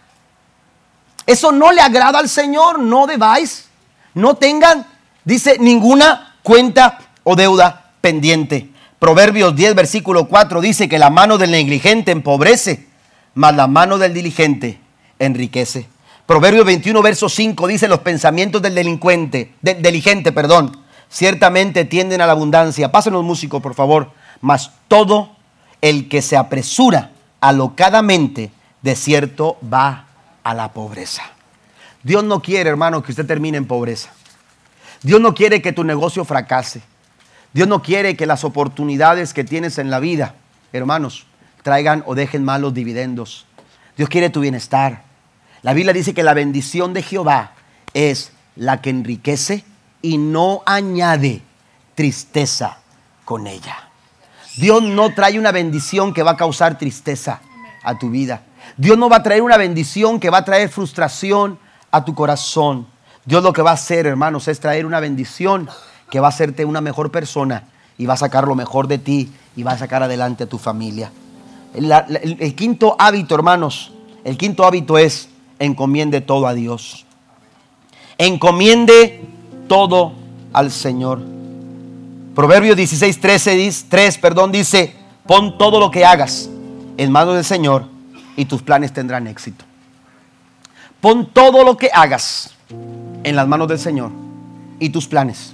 Eso 1.25 1.51
no 1.51 1.73
le 1.73 1.81
agrada 1.81 2.19
al 2.19 2.29
Señor. 2.29 2.79
No 2.79 3.05
debáis. 3.05 3.67
No 4.13 4.37
tengan, 4.37 4.87
dice, 5.25 5.57
ninguna 5.59 6.37
cuenta 6.43 6.99
o 7.25 7.35
deuda 7.35 7.91
pendiente. 7.99 8.69
Proverbios 8.99 9.53
10, 9.53 9.75
versículo 9.75 10.29
4 10.29 10.61
dice 10.61 10.87
que 10.87 10.97
la 10.97 11.09
mano 11.09 11.37
del 11.37 11.51
negligente 11.51 12.11
empobrece, 12.11 12.87
mas 13.33 13.53
la 13.53 13.67
mano 13.67 13.97
del 13.97 14.13
diligente 14.13 14.79
enriquece. 15.19 15.87
Proverbios 16.25 16.65
21, 16.65 17.01
verso 17.01 17.27
5 17.27 17.67
dice 17.67 17.87
los 17.87 17.99
pensamientos 17.99 18.61
del 18.61 18.75
delincuente, 18.75 19.53
del 19.61 19.81
diligente, 19.81 20.31
perdón, 20.31 20.77
ciertamente 21.09 21.85
tienden 21.85 22.21
a 22.21 22.25
la 22.25 22.31
abundancia. 22.31 22.91
Pásenos 22.91 23.23
músicos, 23.23 23.61
por 23.61 23.75
favor. 23.75 24.11
Mas 24.41 24.71
todo 24.87 25.35
el 25.81 26.07
que 26.07 26.21
se 26.21 26.37
apresura 26.37 27.11
alocadamente, 27.41 28.51
de 28.81 28.95
cierto 28.95 29.57
va 29.71 30.05
a 30.43 30.53
la 30.53 30.71
pobreza. 30.71 31.23
Dios 32.03 32.23
no 32.23 32.41
quiere, 32.41 32.69
hermano, 32.69 33.03
que 33.03 33.11
usted 33.11 33.25
termine 33.25 33.57
en 33.57 33.65
pobreza. 33.65 34.09
Dios 35.01 35.19
no 35.19 35.33
quiere 35.33 35.61
que 35.61 35.73
tu 35.73 35.83
negocio 35.83 36.25
fracase. 36.25 36.81
Dios 37.53 37.67
no 37.67 37.81
quiere 37.81 38.15
que 38.15 38.25
las 38.25 38.43
oportunidades 38.43 39.33
que 39.33 39.43
tienes 39.43 39.77
en 39.77 39.89
la 39.89 39.99
vida, 39.99 40.35
hermanos, 40.71 41.25
traigan 41.61 42.03
o 42.07 42.15
dejen 42.15 42.43
malos 42.43 42.73
dividendos. 42.73 43.45
Dios 43.97 44.09
quiere 44.09 44.29
tu 44.29 44.39
bienestar. 44.39 45.03
La 45.61 45.73
Biblia 45.73 45.93
dice 45.93 46.13
que 46.13 46.23
la 46.23 46.33
bendición 46.33 46.93
de 46.93 47.03
Jehová 47.03 47.53
es 47.93 48.31
la 48.55 48.81
que 48.81 48.89
enriquece 48.89 49.63
y 50.01 50.17
no 50.17 50.61
añade 50.65 51.41
tristeza 51.95 52.79
con 53.25 53.47
ella. 53.47 53.89
Dios 54.57 54.83
no 54.83 55.13
trae 55.13 55.39
una 55.39 55.51
bendición 55.51 56.13
que 56.13 56.23
va 56.23 56.31
a 56.31 56.37
causar 56.37 56.77
tristeza 56.77 57.41
a 57.83 57.97
tu 57.97 58.09
vida. 58.09 58.43
Dios 58.77 58.97
no 58.97 59.09
va 59.09 59.17
a 59.17 59.23
traer 59.23 59.41
una 59.41 59.57
bendición 59.57 60.19
que 60.19 60.29
va 60.29 60.39
a 60.39 60.45
traer 60.45 60.69
frustración 60.69 61.59
a 61.91 62.05
tu 62.05 62.13
corazón. 62.13 62.87
Dios 63.25 63.43
lo 63.43 63.53
que 63.53 63.61
va 63.61 63.71
a 63.71 63.75
hacer, 63.75 64.05
hermanos, 64.05 64.47
es 64.47 64.59
traer 64.59 64.85
una 64.85 64.99
bendición 64.99 65.69
que 66.09 66.19
va 66.19 66.27
a 66.27 66.29
hacerte 66.29 66.65
una 66.65 66.81
mejor 66.81 67.11
persona 67.11 67.63
y 67.97 68.05
va 68.05 68.15
a 68.15 68.17
sacar 68.17 68.47
lo 68.47 68.55
mejor 68.55 68.87
de 68.87 68.97
ti 68.97 69.31
y 69.55 69.63
va 69.63 69.71
a 69.71 69.77
sacar 69.77 70.03
adelante 70.03 70.43
a 70.43 70.47
tu 70.47 70.57
familia. 70.57 71.11
El 71.73 72.55
quinto 72.55 72.95
hábito, 72.99 73.35
hermanos, 73.35 73.91
el 74.23 74.37
quinto 74.37 74.63
hábito 74.65 74.97
es 74.97 75.29
encomiende 75.59 76.21
todo 76.21 76.47
a 76.47 76.53
Dios. 76.53 77.05
Encomiende 78.17 79.21
todo 79.67 80.13
al 80.51 80.71
Señor. 80.71 81.21
Proverbio 82.35 82.75
16, 82.75 83.19
13, 83.19 83.71
3, 83.89 84.17
perdón, 84.17 84.51
dice, 84.51 84.95
pon 85.25 85.57
todo 85.57 85.79
lo 85.79 85.91
que 85.91 86.05
hagas 86.05 86.49
en 86.97 87.11
manos 87.11 87.35
del 87.35 87.45
Señor 87.45 87.87
y 88.35 88.45
tus 88.45 88.61
planes 88.61 88.93
tendrán 88.93 89.27
éxito. 89.27 89.65
Pon 90.99 91.29
todo 91.31 91.63
lo 91.63 91.77
que 91.77 91.89
hagas 91.93 92.51
en 93.23 93.35
las 93.35 93.47
manos 93.47 93.67
del 93.67 93.79
Señor 93.79 94.11
y 94.79 94.89
tus 94.89 95.07
planes, 95.07 95.53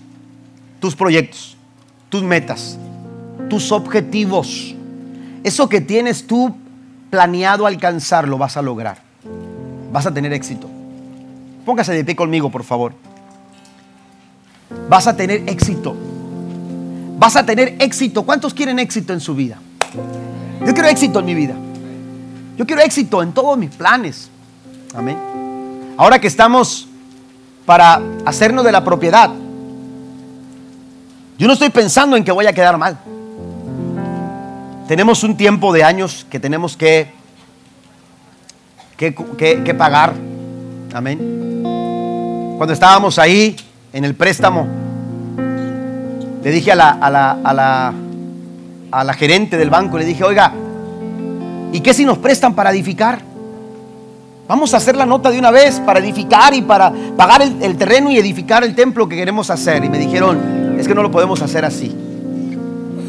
tus 0.79 0.95
proyectos, 0.95 1.57
tus 2.09 2.23
metas, 2.23 2.77
tus 3.49 3.71
objetivos, 3.71 4.75
eso 5.43 5.69
que 5.69 5.81
tienes 5.81 6.27
tú 6.27 6.55
planeado 7.09 7.65
alcanzar, 7.65 8.27
lo 8.27 8.37
vas 8.37 8.57
a 8.57 8.61
lograr. 8.61 8.97
Vas 9.91 10.05
a 10.05 10.13
tener 10.13 10.33
éxito. 10.33 10.69
Póngase 11.65 11.93
de 11.93 12.03
pie 12.03 12.15
conmigo, 12.15 12.49
por 12.49 12.63
favor. 12.63 12.93
Vas 14.87 15.07
a 15.07 15.15
tener 15.15 15.43
éxito. 15.47 15.95
Vas 17.17 17.35
a 17.35 17.45
tener 17.45 17.75
éxito. 17.79 18.23
¿Cuántos 18.23 18.53
quieren 18.53 18.79
éxito 18.79 19.13
en 19.13 19.19
su 19.19 19.35
vida? 19.35 19.57
Yo 20.65 20.73
quiero 20.73 20.87
éxito 20.87 21.19
en 21.19 21.25
mi 21.25 21.35
vida. 21.35 21.55
Yo 22.57 22.65
quiero 22.65 22.81
éxito 22.81 23.23
en 23.23 23.31
todos 23.31 23.57
mis 23.57 23.69
planes. 23.69 24.29
Amén. 24.93 25.17
Ahora 25.97 26.19
que 26.19 26.27
estamos 26.27 26.87
para 27.65 28.01
hacernos 28.25 28.65
de 28.65 28.71
la 28.71 28.83
propiedad, 28.83 29.29
yo 31.37 31.47
no 31.47 31.53
estoy 31.53 31.69
pensando 31.69 32.17
en 32.17 32.23
que 32.23 32.31
voy 32.31 32.45
a 32.47 32.53
quedar 32.53 32.77
mal. 32.77 32.99
Tenemos 34.89 35.23
un 35.23 35.37
tiempo 35.37 35.71
de 35.71 35.83
años 35.83 36.25
que 36.31 36.39
tenemos 36.39 36.75
que, 36.75 37.11
que, 38.97 39.75
pagar. 39.77 40.15
Amén. 40.91 41.61
Cuando 42.57 42.73
estábamos 42.73 43.19
ahí 43.19 43.55
en 43.93 44.03
el 44.03 44.15
préstamo, 44.15 44.67
le 46.43 46.49
dije 46.49 46.71
a 46.71 46.75
la, 46.75 46.89
a 46.89 47.09
la, 47.11 47.31
a 47.33 47.53
la, 47.53 47.93
a 48.89 49.03
la 49.03 49.13
gerente 49.13 49.57
del 49.57 49.69
banco, 49.69 49.99
le 49.99 50.05
dije, 50.05 50.23
oiga, 50.23 50.53
¿y 51.71 51.81
qué 51.81 51.93
si 51.93 52.03
nos 52.03 52.17
prestan 52.17 52.55
para 52.55 52.71
edificar? 52.71 53.21
Vamos 54.47 54.73
a 54.73 54.77
hacer 54.77 54.95
la 54.95 55.05
nota 55.05 55.29
de 55.29 55.37
una 55.37 55.51
vez 55.51 55.79
para 55.81 55.99
edificar 55.99 56.55
y 56.55 56.63
para 56.63 56.91
pagar 57.15 57.43
el, 57.43 57.77
terreno 57.77 58.09
y 58.09 58.17
edificar 58.17 58.63
el 58.63 58.73
templo 58.73 59.07
que 59.07 59.17
queremos 59.17 59.51
hacer. 59.51 59.85
Y 59.85 59.89
me 59.89 59.99
dijeron, 59.99 60.77
es 60.79 60.87
que 60.87 60.95
no 60.95 61.03
lo 61.03 61.11
podemos 61.11 61.43
hacer 61.43 61.63
así. 61.63 62.08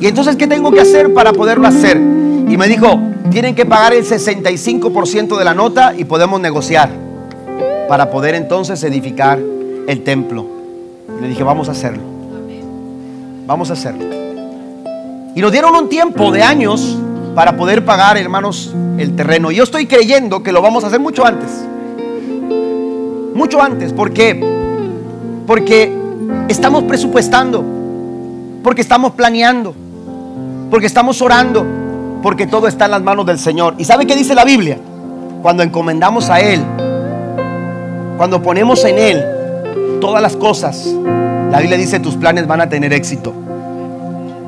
Y 0.01 0.07
entonces, 0.07 0.36
¿qué 0.36 0.46
tengo 0.46 0.70
que 0.72 0.80
hacer 0.80 1.12
para 1.12 1.32
poderlo 1.32 1.66
hacer? 1.66 1.98
Y 1.98 2.57
me 2.57 2.66
dijo, 2.68 2.98
tienen 3.30 3.55
que 3.55 3.66
pagar 3.66 3.92
el 3.92 4.05
65% 4.05 5.36
de 5.36 5.44
la 5.44 5.55
nota 5.55 5.94
y 5.96 6.05
podemos 6.05 6.40
negociar 6.40 6.88
para 7.86 8.11
poder 8.11 8.34
entonces 8.34 8.82
edificar 8.82 9.38
el 9.86 10.03
templo. 10.03 10.46
Le 11.20 11.28
dije, 11.28 11.42
vamos 11.42 11.68
a 11.68 11.72
hacerlo. 11.72 12.03
Vamos 13.46 13.68
a 13.70 13.74
hacerlo. 13.74 14.05
Y 15.34 15.40
nos 15.40 15.53
dieron 15.53 15.76
un 15.76 15.88
tiempo 15.88 16.32
de 16.32 16.42
años 16.42 16.96
para 17.34 17.57
poder 17.57 17.84
pagar, 17.84 18.16
hermanos, 18.16 18.74
el 18.98 19.14
terreno. 19.14 19.51
Y 19.51 19.57
yo 19.57 19.64
estoy 19.64 19.86
creyendo 19.86 20.42
que 20.42 20.51
lo 20.51 20.62
vamos 20.62 20.82
a 20.82 20.86
hacer 20.86 20.98
mucho 20.98 21.26
antes. 21.26 21.51
Mucho 23.34 23.62
antes. 23.62 23.92
¿Por 23.92 24.12
qué? 24.12 24.42
Porque 25.46 25.92
estamos 26.48 26.84
presupuestando. 26.84 27.62
Porque 28.62 28.80
estamos 28.80 29.12
planeando. 29.12 29.74
Porque 30.70 30.86
estamos 30.86 31.20
orando. 31.20 31.66
Porque 32.22 32.46
todo 32.46 32.68
está 32.68 32.84
en 32.86 32.92
las 32.92 33.02
manos 33.02 33.26
del 33.26 33.38
Señor. 33.38 33.74
¿Y 33.78 33.84
sabe 33.84 34.06
qué 34.06 34.14
dice 34.14 34.34
la 34.34 34.44
Biblia? 34.44 34.78
Cuando 35.42 35.62
encomendamos 35.62 36.30
a 36.30 36.40
Él. 36.40 36.62
Cuando 38.16 38.42
ponemos 38.42 38.84
en 38.84 38.98
Él 38.98 39.24
todas 40.00 40.22
las 40.22 40.36
cosas 40.36 40.86
la 41.50 41.58
Biblia 41.58 41.76
dice, 41.76 41.98
tus 41.98 42.16
planes 42.16 42.46
van 42.46 42.60
a 42.60 42.68
tener 42.68 42.92
éxito. 42.92 43.34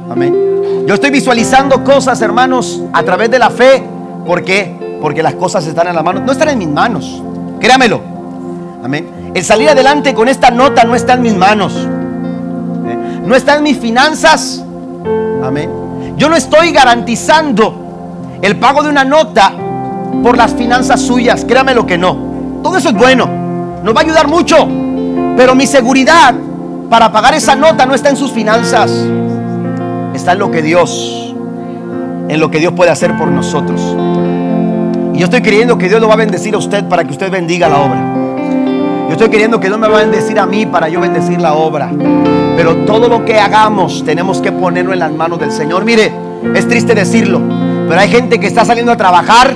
Amén. 0.09 0.85
Yo 0.87 0.95
estoy 0.95 1.11
visualizando 1.11 1.83
cosas, 1.83 2.21
hermanos, 2.23 2.81
a 2.93 3.03
través 3.03 3.29
de 3.31 3.41
la 3.41 3.51
fe. 3.51 3.83
¿Por 4.25 4.45
qué? 4.45 4.99
Porque 5.01 5.23
las 5.23 5.35
cosas 5.35 5.67
están 5.67 5.89
en 5.89 5.97
las 5.97 6.05
manos. 6.05 6.23
No 6.25 6.31
están 6.31 6.51
en 6.51 6.59
mis 6.59 6.69
manos. 6.69 7.23
Créamelo. 7.59 8.01
Amén. 8.85 9.33
El 9.35 9.45
salir 9.45 9.69
adelante 9.69 10.15
con 10.15 10.29
esta 10.29 10.53
nota 10.53 10.85
no 10.85 10.95
está 10.95 11.15
en 11.15 11.23
mis 11.23 11.35
manos. 11.35 11.75
No 13.27 13.35
está 13.35 13.57
en 13.57 13.65
mis 13.65 13.79
finanzas. 13.79 14.65
Amén. 15.43 15.71
Yo 16.17 16.29
no 16.29 16.37
estoy 16.37 16.73
garantizando 16.73 18.39
el 18.41 18.57
pago 18.57 18.83
de 18.83 18.91
una 18.91 19.05
nota 19.05 19.53
por 20.23 20.37
las 20.37 20.53
finanzas 20.55 21.01
suyas. 21.01 21.45
Créamelo 21.45 21.87
que 21.87 21.99
no. 21.99 22.17
Todo 22.63 22.77
eso 22.77 22.91
es 22.91 22.95
bueno. 22.95 23.29
Nos 23.83 23.95
va 23.95 24.01
a 24.01 24.05
ayudar 24.05 24.29
mucho. 24.29 24.69
Pero 25.37 25.55
mi 25.55 25.67
seguridad 25.67 26.35
para 26.93 27.11
pagar 27.11 27.33
esa 27.33 27.55
nota 27.55 27.87
no 27.87 27.95
está 27.95 28.11
en 28.11 28.19
sus 28.19 28.33
finanzas, 28.33 28.93
está 30.13 30.33
en 30.33 30.39
lo 30.39 30.51
que 30.51 30.61
Dios, 30.61 31.35
en 32.29 32.39
lo 32.39 32.51
que 32.51 32.59
Dios 32.59 32.75
puede 32.75 32.91
hacer 32.91 33.17
por 33.17 33.29
nosotros. 33.29 33.81
Y 35.15 35.19
yo 35.19 35.25
estoy 35.25 35.41
creyendo 35.41 35.79
que 35.79 35.89
Dios 35.89 36.03
lo 36.03 36.09
va 36.09 36.15
a 36.15 36.19
bendecir 36.19 36.55
a 36.55 36.59
usted 36.59 36.85
para 36.85 37.05
que 37.05 37.13
usted 37.13 37.31
bendiga 37.31 37.67
la 37.69 37.79
obra. 37.79 38.12
Yo 39.13 39.17
estoy 39.17 39.29
creyendo 39.29 39.61
que 39.61 39.67
Dios 39.67 39.79
me 39.79 39.89
va 39.89 39.99
a 39.99 40.01
bendecir 40.01 40.39
a 40.39 40.47
mí 40.47 40.65
para 40.65 40.89
yo 40.89 40.99
bendecir 40.99 41.39
la 41.39 41.53
obra. 41.53 41.91
Pero 42.57 42.77
todo 42.87 43.11
lo 43.11 43.27
que 43.27 43.39
hagamos 43.39 44.03
tenemos 44.07 44.41
que 44.41 44.51
ponerlo 44.51 44.95
en 44.95 45.01
las 45.01 45.13
manos 45.13 45.39
del 45.39 45.53
Señor. 45.53 45.85
Mire, 45.85 46.11
es 46.55 46.67
triste 46.67 46.95
decirlo, 46.95 47.39
pero 47.87 48.01
hay 48.01 48.09
gente 48.09 48.41
que 48.41 48.47
está 48.47 48.65
saliendo 48.65 48.91
a 48.91 48.97
trabajar 48.97 49.55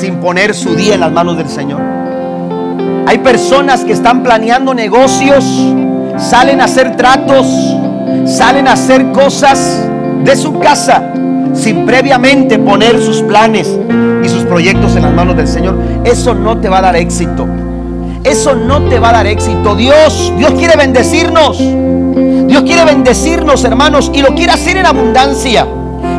sin 0.00 0.14
poner 0.22 0.54
su 0.54 0.74
día 0.74 0.94
en 0.94 1.00
las 1.00 1.12
manos 1.12 1.36
del 1.36 1.50
Señor. 1.50 1.82
Hay 3.06 3.18
personas 3.18 3.84
que 3.84 3.92
están 3.92 4.22
planeando 4.22 4.72
negocios 4.72 5.44
salen 6.16 6.62
a 6.62 6.64
hacer 6.64 6.96
tratos, 6.96 7.46
salen 8.24 8.68
a 8.68 8.72
hacer 8.72 9.12
cosas 9.12 9.86
de 10.24 10.34
su 10.34 10.58
casa 10.60 11.12
sin 11.52 11.84
previamente 11.84 12.58
poner 12.58 12.98
sus 13.02 13.20
planes 13.20 13.68
y 14.24 14.28
sus 14.30 14.44
proyectos 14.44 14.96
en 14.96 15.02
las 15.02 15.12
manos 15.12 15.36
del 15.36 15.46
Señor. 15.46 15.76
Eso 16.04 16.32
no 16.32 16.56
te 16.56 16.70
va 16.70 16.78
a 16.78 16.80
dar 16.80 16.96
éxito. 16.96 17.46
Eso 18.28 18.54
no 18.54 18.82
te 18.82 18.98
va 18.98 19.08
a 19.10 19.12
dar 19.12 19.26
éxito. 19.26 19.74
Dios, 19.74 20.32
Dios 20.36 20.52
quiere 20.52 20.76
bendecirnos. 20.76 21.58
Dios 21.58 22.62
quiere 22.62 22.84
bendecirnos, 22.84 23.64
hermanos, 23.64 24.10
y 24.12 24.20
lo 24.20 24.34
quiere 24.34 24.52
hacer 24.52 24.76
en 24.76 24.86
abundancia. 24.86 25.66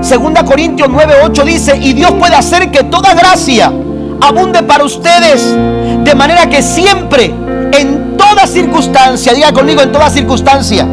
Segunda 0.02 0.44
Corintios 0.44 0.90
9:8 0.90 1.44
dice, 1.44 1.78
"Y 1.78 1.94
Dios 1.94 2.12
puede 2.14 2.36
hacer 2.36 2.72
que 2.72 2.84
toda 2.84 3.14
gracia 3.14 3.72
abunde 4.22 4.64
para 4.64 4.84
ustedes, 4.84 5.56
de 6.04 6.16
manera 6.16 6.50
que 6.50 6.62
siempre 6.62 7.34
en 7.72 8.18
toda 8.18 8.48
circunstancia, 8.48 9.34
diga 9.34 9.52
conmigo 9.52 9.82
en 9.82 9.92
toda 9.92 10.10
circunstancia, 10.10 10.88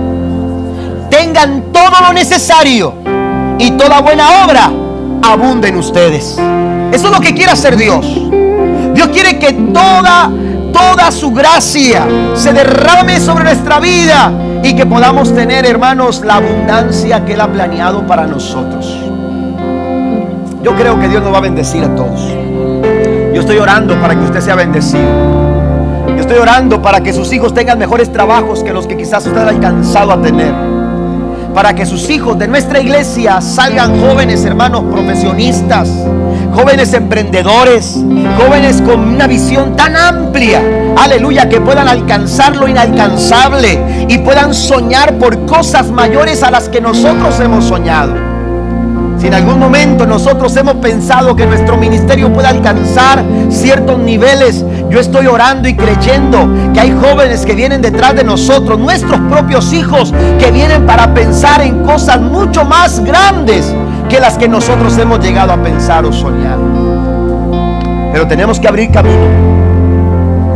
tengan 1.11 1.73
todo 1.73 2.01
lo 2.07 2.13
necesario 2.13 2.95
y 3.59 3.71
toda 3.73 4.01
buena 4.01 4.45
obra 4.45 4.71
abunde 5.23 5.69
en 5.69 5.77
ustedes. 5.77 6.37
Eso 6.93 7.07
es 7.07 7.13
lo 7.13 7.21
que 7.21 7.35
quiere 7.35 7.53
hacer 7.53 7.77
Dios. 7.77 8.07
Dios 8.95 9.09
quiere 9.09 9.39
que 9.39 9.53
toda, 9.53 10.31
toda 10.77 11.11
su 11.11 11.33
gracia 11.33 12.07
se 12.35 12.53
derrame 12.53 13.19
sobre 13.19 13.45
nuestra 13.45 13.81
vida 13.81 14.31
y 14.63 14.75
que 14.75 14.85
podamos 14.85 15.35
tener, 15.35 15.65
hermanos, 15.65 16.23
la 16.25 16.35
abundancia 16.35 17.25
que 17.25 17.33
Él 17.33 17.41
ha 17.41 17.49
planeado 17.49 18.07
para 18.07 18.27
nosotros. 18.27 18.95
Yo 20.63 20.75
creo 20.75 21.01
que 21.01 21.09
Dios 21.09 21.23
nos 21.23 21.33
va 21.33 21.39
a 21.39 21.41
bendecir 21.41 21.83
a 21.85 21.95
todos. 21.95 22.21
Yo 23.33 23.41
estoy 23.41 23.57
orando 23.59 23.99
para 24.01 24.15
que 24.15 24.25
usted 24.25 24.41
sea 24.41 24.55
bendecido. 24.55 25.05
Yo 26.09 26.21
estoy 26.21 26.39
orando 26.39 26.83
para 26.83 27.01
que 27.01 27.13
sus 27.13 27.33
hijos 27.33 27.55
tengan 27.55 27.79
mejores 27.79 28.13
trabajos 28.13 28.63
que 28.63 28.73
los 28.73 28.87
que 28.87 28.97
quizás 28.97 29.27
usted 29.27 29.41
ha 29.41 29.49
alcanzado 29.49 30.13
a 30.13 30.21
tener. 30.21 30.53
Para 31.55 31.75
que 31.75 31.87
sus 31.87 32.11
hijos 32.11 32.39
de 32.39 32.49
nuestra 32.49 32.81
iglesia 32.81 33.41
salgan 33.41 33.99
jóvenes, 34.01 34.45
hermanos, 34.45 34.85
profesionistas, 34.91 35.89
jóvenes 36.55 36.93
emprendedores, 36.93 37.97
jóvenes 38.39 38.83
con 38.83 39.01
una 39.01 39.27
visión 39.27 39.77
tan 39.77 39.97
amplia, 39.97 40.63
aleluya, 40.97 41.49
que 41.49 41.61
puedan 41.61 41.89
alcanzar 41.89 42.57
lo 42.57 42.69
inalcanzable 42.69 44.07
y 44.09 44.19
puedan 44.19 44.55
soñar 44.55 45.15
por 45.15 45.47
cosas 45.47 45.91
mayores 45.91 46.43
a 46.43 46.51
las 46.51 46.69
que 46.69 46.81
nosotros 46.81 47.39
hemos 47.41 47.65
soñado. 47.65 48.15
Si 49.19 49.29
en 49.29 49.35
algún 49.35 49.59
momento 49.59 50.07
nosotros 50.07 50.55
hemos 50.57 50.75
pensado 50.75 51.35
que 51.35 51.47
nuestro 51.47 51.79
ministerio 51.79 52.31
puede 52.33 52.49
alcanzar 52.49 53.25
ciertos 53.49 53.99
niveles, 53.99 54.63
yo 54.91 55.01
estoy 55.01 55.27
orando 55.27 55.69
y 55.69 55.75
creyendo 55.75 56.49
que 56.75 56.81
hay 56.81 56.95
jóvenes 57.01 57.47
que 57.47 57.55
vienen 57.55 57.81
detrás 57.81 58.15
de 58.15 58.25
nosotros, 58.25 58.79
nuestros 58.79 59.19
propios 59.31 59.73
hijos, 59.73 60.13
que 60.39 60.51
vienen 60.51 60.85
para 60.85 61.15
pensar 61.15 61.63
en 61.63 61.83
cosas 61.83 62.21
mucho 62.21 62.65
más 62.65 63.01
grandes 63.01 63.73
que 64.09 64.21
las 64.21 64.39
que 64.39 64.49
nosotros 64.49 64.97
hemos 64.99 65.21
llegado 65.21 65.53
a 65.53 65.57
pensar 65.57 66.05
o 66.05 66.13
soñar. 66.13 66.59
Pero 68.13 68.27
tenemos 68.27 68.61
que 68.61 68.69
abrir 68.69 68.91
camino. 68.91 69.27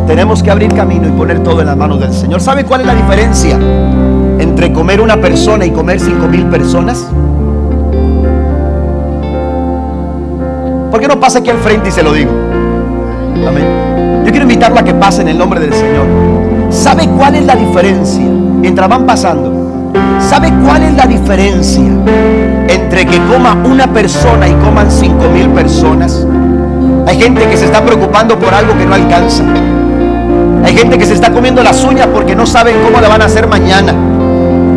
Tenemos 0.07 0.43
que 0.43 0.51
abrir 0.51 0.73
camino 0.75 1.09
y 1.09 1.13
poner 1.13 1.43
todo 1.43 1.61
en 1.61 1.67
las 1.67 1.77
manos 1.77 2.01
del 2.01 2.13
Señor. 2.13 2.41
¿Sabe 2.41 2.65
cuál 2.65 2.83
es 2.83 2.87
la 2.87 2.95
diferencia 2.95 3.59
entre 4.39 4.73
comer 4.73 5.01
una 5.01 5.21
persona 5.21 5.65
y 5.65 5.71
comer 5.71 6.01
cinco 6.01 6.27
mil 6.27 6.47
personas? 6.47 7.07
¿Por 10.91 11.01
qué 11.01 11.07
no 11.07 11.21
pasa 11.21 11.39
aquí 11.39 11.51
al 11.51 11.59
frente 11.59 11.91
y 11.91 11.93
se 11.93 12.03
lo 12.03 12.13
digo? 12.13 12.33
Amén. 13.47 14.25
Yo 14.25 14.31
quiero 14.31 14.43
invitarla 14.43 14.81
a 14.81 14.85
que 14.85 14.95
pase 14.95 15.23
en 15.23 15.29
el 15.29 15.39
nombre 15.39 15.61
del 15.61 15.73
Señor. 15.73 16.07
¿Sabe 16.71 17.09
cuál 17.09 17.37
es 17.37 17.47
la 17.47 17.55
diferencia? 17.57 18.25
Mientras 18.25 18.89
van 18.89 19.07
pasando. 19.07 19.53
¿Sabe 20.29 20.53
cuál 20.65 20.83
es 20.83 20.95
la 20.95 21.07
diferencia 21.07 22.60
entre 22.71 23.07
que 23.07 23.19
coma 23.27 23.57
una 23.65 23.87
persona 23.93 24.49
y 24.49 24.55
coman 24.55 24.91
cinco 24.91 25.29
mil 25.29 25.49
personas? 25.51 26.27
Hay 27.07 27.19
gente 27.19 27.49
que 27.49 27.57
se 27.57 27.67
está 27.67 27.83
preocupando 27.83 28.39
por 28.39 28.55
algo 28.55 28.77
que 28.79 28.87
no 28.87 28.95
alcanza. 28.95 29.43
Hay 30.65 30.77
gente 30.77 30.99
que 30.99 31.05
se 31.05 31.15
está 31.15 31.33
comiendo 31.33 31.63
las 31.63 31.83
uñas 31.85 32.09
porque 32.13 32.35
no 32.35 32.47
saben 32.47 32.77
cómo 32.85 33.01
le 33.01 33.09
van 33.09 33.23
a 33.23 33.25
hacer 33.27 33.49
mañana. 33.49 33.95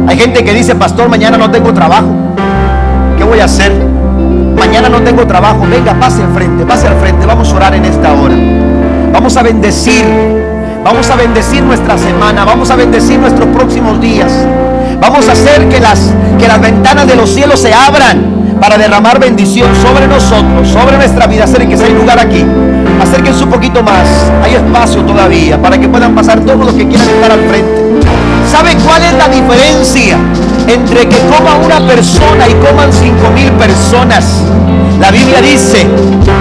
Hay 0.08 0.18
gente 0.18 0.44
que 0.44 0.54
dice, 0.54 0.76
pastor, 0.76 1.10
mañana 1.10 1.38
no 1.38 1.52
tengo 1.52 1.74
trabajo. 1.74 2.08
¿Qué 3.18 3.24
voy 3.24 3.40
a 3.40 3.46
hacer? 3.46 3.72
mañana 4.74 4.90
no 4.90 5.02
tengo 5.04 5.28
trabajo, 5.28 5.68
venga, 5.70 5.94
pase 6.00 6.24
al 6.24 6.34
frente, 6.34 6.66
pase 6.66 6.88
al 6.88 6.96
frente, 6.96 7.26
vamos 7.26 7.52
a 7.52 7.56
orar 7.56 7.76
en 7.76 7.86
esta 7.86 8.14
hora. 8.14 8.36
Vamos 9.12 9.38
a 9.38 9.44
bendecir, 9.44 10.04
vamos 10.84 11.10
a 11.12 11.16
bendecir 11.16 11.62
nuestra 11.62 11.98
semana, 11.98 12.44
vamos 12.44 12.72
a 12.72 12.76
bendecir 12.76 13.20
nuestros 13.20 13.48
próximos 13.50 14.02
días. 14.02 14.32
Vamos 15.04 15.28
a 15.28 15.34
hacer 15.34 15.68
que 15.68 15.82
las, 15.82 16.14
que 16.40 16.48
las 16.48 16.62
ventanas 16.62 17.06
de 17.06 17.18
los 17.18 17.30
cielos 17.30 17.60
se 17.60 17.74
abran 17.74 18.56
para 18.62 18.78
derramar 18.78 19.20
bendición 19.20 19.70
sobre 19.82 20.08
nosotros, 20.08 20.66
sobre 20.70 20.96
nuestra 20.96 21.28
vida. 21.28 21.44
Acérquense, 21.44 21.84
hay 21.84 21.94
lugar 21.94 22.20
aquí. 22.20 22.46
Acérquense 23.02 23.44
un 23.44 23.50
poquito 23.50 23.84
más. 23.84 24.08
Hay 24.42 24.56
espacio 24.56 25.02
todavía 25.02 25.62
para 25.62 25.78
que 25.78 25.90
puedan 25.90 26.16
pasar 26.16 26.40
todos 26.40 26.66
los 26.66 26.74
que 26.76 26.88
quieran 26.88 27.10
estar 27.10 27.34
al 27.34 27.42
frente. 27.50 27.84
¿Sabe 28.50 28.78
cuál 28.78 29.04
es 29.04 29.14
la 29.16 29.28
diferencia 29.28 30.18
entre 30.68 31.08
que 31.08 31.18
coma 31.28 31.56
una 31.56 31.80
persona 31.86 32.48
y 32.48 32.54
coman 32.66 32.92
cinco 32.92 33.30
mil 33.32 33.52
personas? 33.54 34.44
La 35.00 35.12
Biblia 35.12 35.42
dice 35.42 35.86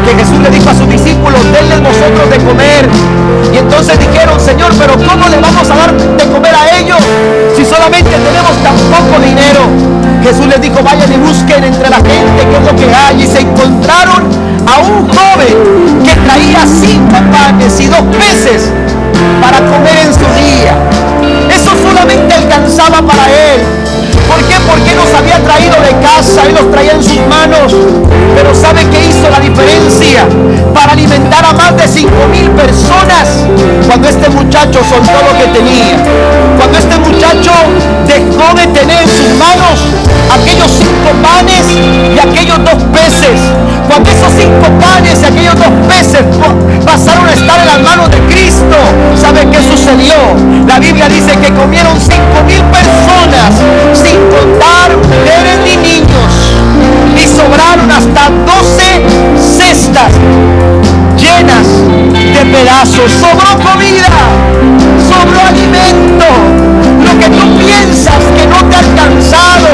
que 0.07 0.15
Jesús 0.17 0.39
le 0.39 0.51
dijo 0.51 0.71
a 0.71 0.75
sus 0.75 0.89
discípulos, 0.89 1.41
denles 1.53 1.81
vosotros 1.81 2.31
de 2.31 2.39
comer. 2.39 2.89
Y 3.53 3.59
entonces 3.59 3.99
dijeron, 3.99 4.39
Señor, 4.39 4.73
pero 4.79 4.95
¿cómo 4.95 5.29
le 5.29 5.39
vamos 5.41 5.69
a 5.71 5.75
dar 5.75 5.93
de 5.93 6.25
comer 6.31 6.55
a 6.55 6.79
ellos 6.79 6.99
si 7.57 7.65
solamente 7.65 8.11
tenemos 8.11 8.55
tan 8.63 8.77
poco 8.89 9.21
dinero? 9.21 9.61
Jesús 10.23 10.47
les 10.47 10.61
dijo, 10.61 10.83
vayan 10.83 11.13
y 11.13 11.17
busquen 11.17 11.65
entre 11.65 11.91
la 11.91 11.97
gente 11.97 12.47
qué 12.51 12.57
es 12.57 12.65
lo 12.65 12.77
que 12.77 12.95
hay. 12.95 13.23
Y 13.23 13.27
se 13.27 13.41
encontraron 13.41 14.31
a 14.67 14.79
un 14.79 15.09
joven 15.09 16.05
que 16.05 16.15
traía 16.15 16.65
cinco 16.67 17.17
panes 17.33 17.81
y 17.81 17.87
dos 17.87 18.03
peces 18.17 18.71
para 19.41 19.59
comer 19.59 20.07
en 20.07 20.15
su 20.15 20.27
día. 20.39 20.75
Eso 21.51 21.73
solamente 21.83 22.33
alcanzaba 22.35 23.03
para 23.03 23.27
él. 23.27 23.61
¿Por 24.33 24.43
qué? 24.45 24.55
Porque 24.67 24.95
los 24.95 25.13
había 25.13 25.39
traído 25.45 25.77
de 25.83 25.91
casa 26.01 26.49
y 26.49 26.55
los 26.55 26.71
traía 26.71 26.93
en 26.93 27.05
sus 27.05 27.21
manos. 27.29 27.75
Pero 28.35 28.55
¿sabe 28.55 28.81
qué 28.89 29.07
hizo 29.07 29.29
la 29.29 29.39
diferencia? 29.41 30.27
Para 30.73 30.93
alimentar 30.93 31.45
a 31.45 31.53
más 31.53 31.77
de 31.77 31.87
5 31.87 32.11
mil 32.31 32.49
personas. 32.53 33.45
Cuando 33.87 34.09
este 34.09 34.31
muchacho 34.31 34.81
soltó 34.89 35.13
lo 35.21 35.37
que 35.37 35.49
tenía. 35.53 35.97
Cuando 36.57 36.79
este 36.79 36.97
muchacho 36.97 37.53
dejó 38.09 38.55
de 38.55 38.67
tener 38.69 39.03
en 39.03 39.09
sus 39.09 39.29
manos 39.37 39.77
aquellos 40.33 40.71
cinco 40.71 41.11
panes 41.23 41.67
y 41.71 42.19
aquellos 42.19 42.59
dos 42.65 42.83
peces. 42.89 43.37
Cuando 43.87 44.11
esos 44.11 44.33
cinco 44.33 44.67
panes 44.81 45.21
y 45.21 45.27
aquellos 45.27 45.57
dos 45.57 45.73
peces 45.89 46.25
pasaron 46.87 47.29
a 47.29 47.33
estar 47.33 47.61
en 47.61 47.67
las 47.67 47.81
manos 47.81 48.11
de 48.11 48.19
Cristo. 48.33 48.77
¿Sabe 49.15 49.47
qué 49.51 49.63
sucedió? 49.63 50.17
La 50.67 50.79
Biblia 50.79 51.09
dice 51.09 51.37
que 51.37 51.53
comieron 51.53 52.01
cinco 52.01 52.43
mil 52.47 52.63
personas 52.73 53.53
contar 54.29 54.97
mujeres 54.97 55.59
ni 55.65 55.77
niños. 55.77 56.33
Y 57.17 57.27
sobraron 57.27 57.91
hasta 57.91 58.31
12 58.31 59.03
cestas 59.41 60.13
llenas 61.17 61.67
de 62.13 62.47
pedazos. 62.47 63.13
Sobró 63.13 63.59
comida, 63.59 64.11
sobró 65.09 65.41
alimento. 65.47 66.27
Lo 67.05 67.19
que 67.19 67.29
tú 67.31 67.59
piensas 67.59 68.23
que 68.37 68.47
no 68.47 68.65
te 68.69 68.77
ha 68.77 68.79
alcanzado, 68.79 69.69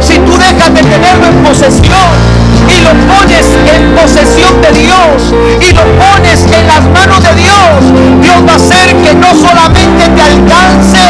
si 0.00 0.14
tú 0.18 0.38
dejas 0.38 0.74
de 0.74 0.82
tenerlo 0.82 1.26
en 1.26 1.44
posesión 1.44 2.37
y 2.66 2.80
lo 2.80 2.90
pones 3.06 3.46
en 3.74 3.94
posesión 3.94 4.60
de 4.60 4.72
Dios 4.72 5.34
y 5.60 5.72
lo 5.72 5.84
pones 5.98 6.44
en 6.46 6.66
las 6.66 6.84
manos 6.90 7.22
de 7.22 7.34
Dios, 7.34 7.78
Dios 8.22 8.36
va 8.46 8.52
a 8.52 8.56
hacer 8.56 8.96
que 8.96 9.14
no 9.14 9.28
solamente 9.34 10.08
te 10.08 10.22
alcance, 10.22 11.04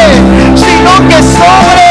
sino 0.55 0.93
que 1.09 1.19
sobre. 1.23 1.89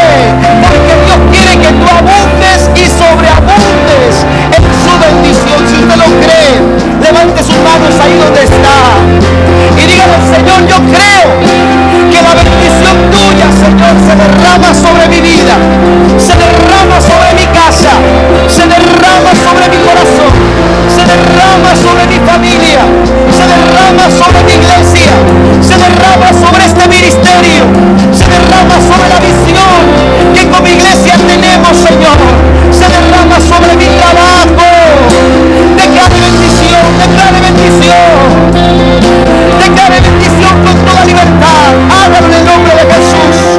Porque 0.62 0.94
Dios 1.06 1.20
quiere 1.32 1.58
que 1.58 1.72
tú 1.74 1.88
abundes 1.88 2.70
y 2.76 2.86
sobreabundes 2.88 4.14
en 4.56 4.64
su 4.84 4.94
bendición. 5.00 5.60
Si 5.68 5.76
usted 5.76 5.98
lo 5.98 6.10
cree, 6.22 6.62
levante 7.02 7.44
sus 7.44 7.58
manos 7.58 7.96
ahí 8.02 8.18
donde 8.18 8.44
está. 8.44 9.67
Y 9.78 9.86
dígale, 9.86 10.18
Señor, 10.34 10.60
yo 10.68 10.78
creo 10.90 11.26
que 12.12 12.20
la 12.24 12.34
bendición 12.34 12.98
tuya, 13.12 13.48
Señor, 13.54 13.94
se 14.02 14.14
derrama 14.18 14.74
sobre 14.74 15.08
mi 15.08 15.22
vida, 15.22 15.54
se 16.18 16.34
derrama 16.34 16.98
sobre 17.00 17.34
mi 17.38 17.46
casa, 17.54 17.94
se 18.50 18.66
derrama 18.66 19.32
sobre 19.38 19.70
mi 19.70 19.78
corazón, 19.86 20.34
se 20.90 21.06
derrama 21.06 21.76
sobre 21.78 22.08
mi 22.08 22.20
familia, 22.26 22.82
se 23.30 23.46
derrama 23.46 24.10
sobre 24.10 24.44
mi 24.44 24.54
iglesia, 24.54 25.14
se 25.62 25.78
derrama 25.78 26.34
sobre 26.34 26.66
este 26.66 26.88
ministerio, 26.88 27.64
se 28.18 28.26
derrama 28.26 28.82
sobre 28.82 29.10
la 29.10 29.20
visión 29.22 30.08
que 30.34 30.48
como 30.50 30.68
iglesia 30.68 31.14
tenemos, 31.18 31.78
Señor, 31.78 32.18
se 32.72 32.90
derrama 32.90 33.40
sobre 33.40 33.76
mi 33.76 33.86
trabajo. 33.86 34.66
Declare 35.78 36.20
bendición, 36.20 36.82
declare 36.98 37.40
bendición 37.42 39.37
declare 39.70 40.00
bendición 40.00 40.64
con 40.64 40.86
toda 40.86 41.06
libertad. 41.06 41.76
Hágalo 41.92 42.28
en 42.28 42.34
el 42.34 42.46
nombre 42.46 42.74
de 42.76 42.94
Jesús. 42.94 43.57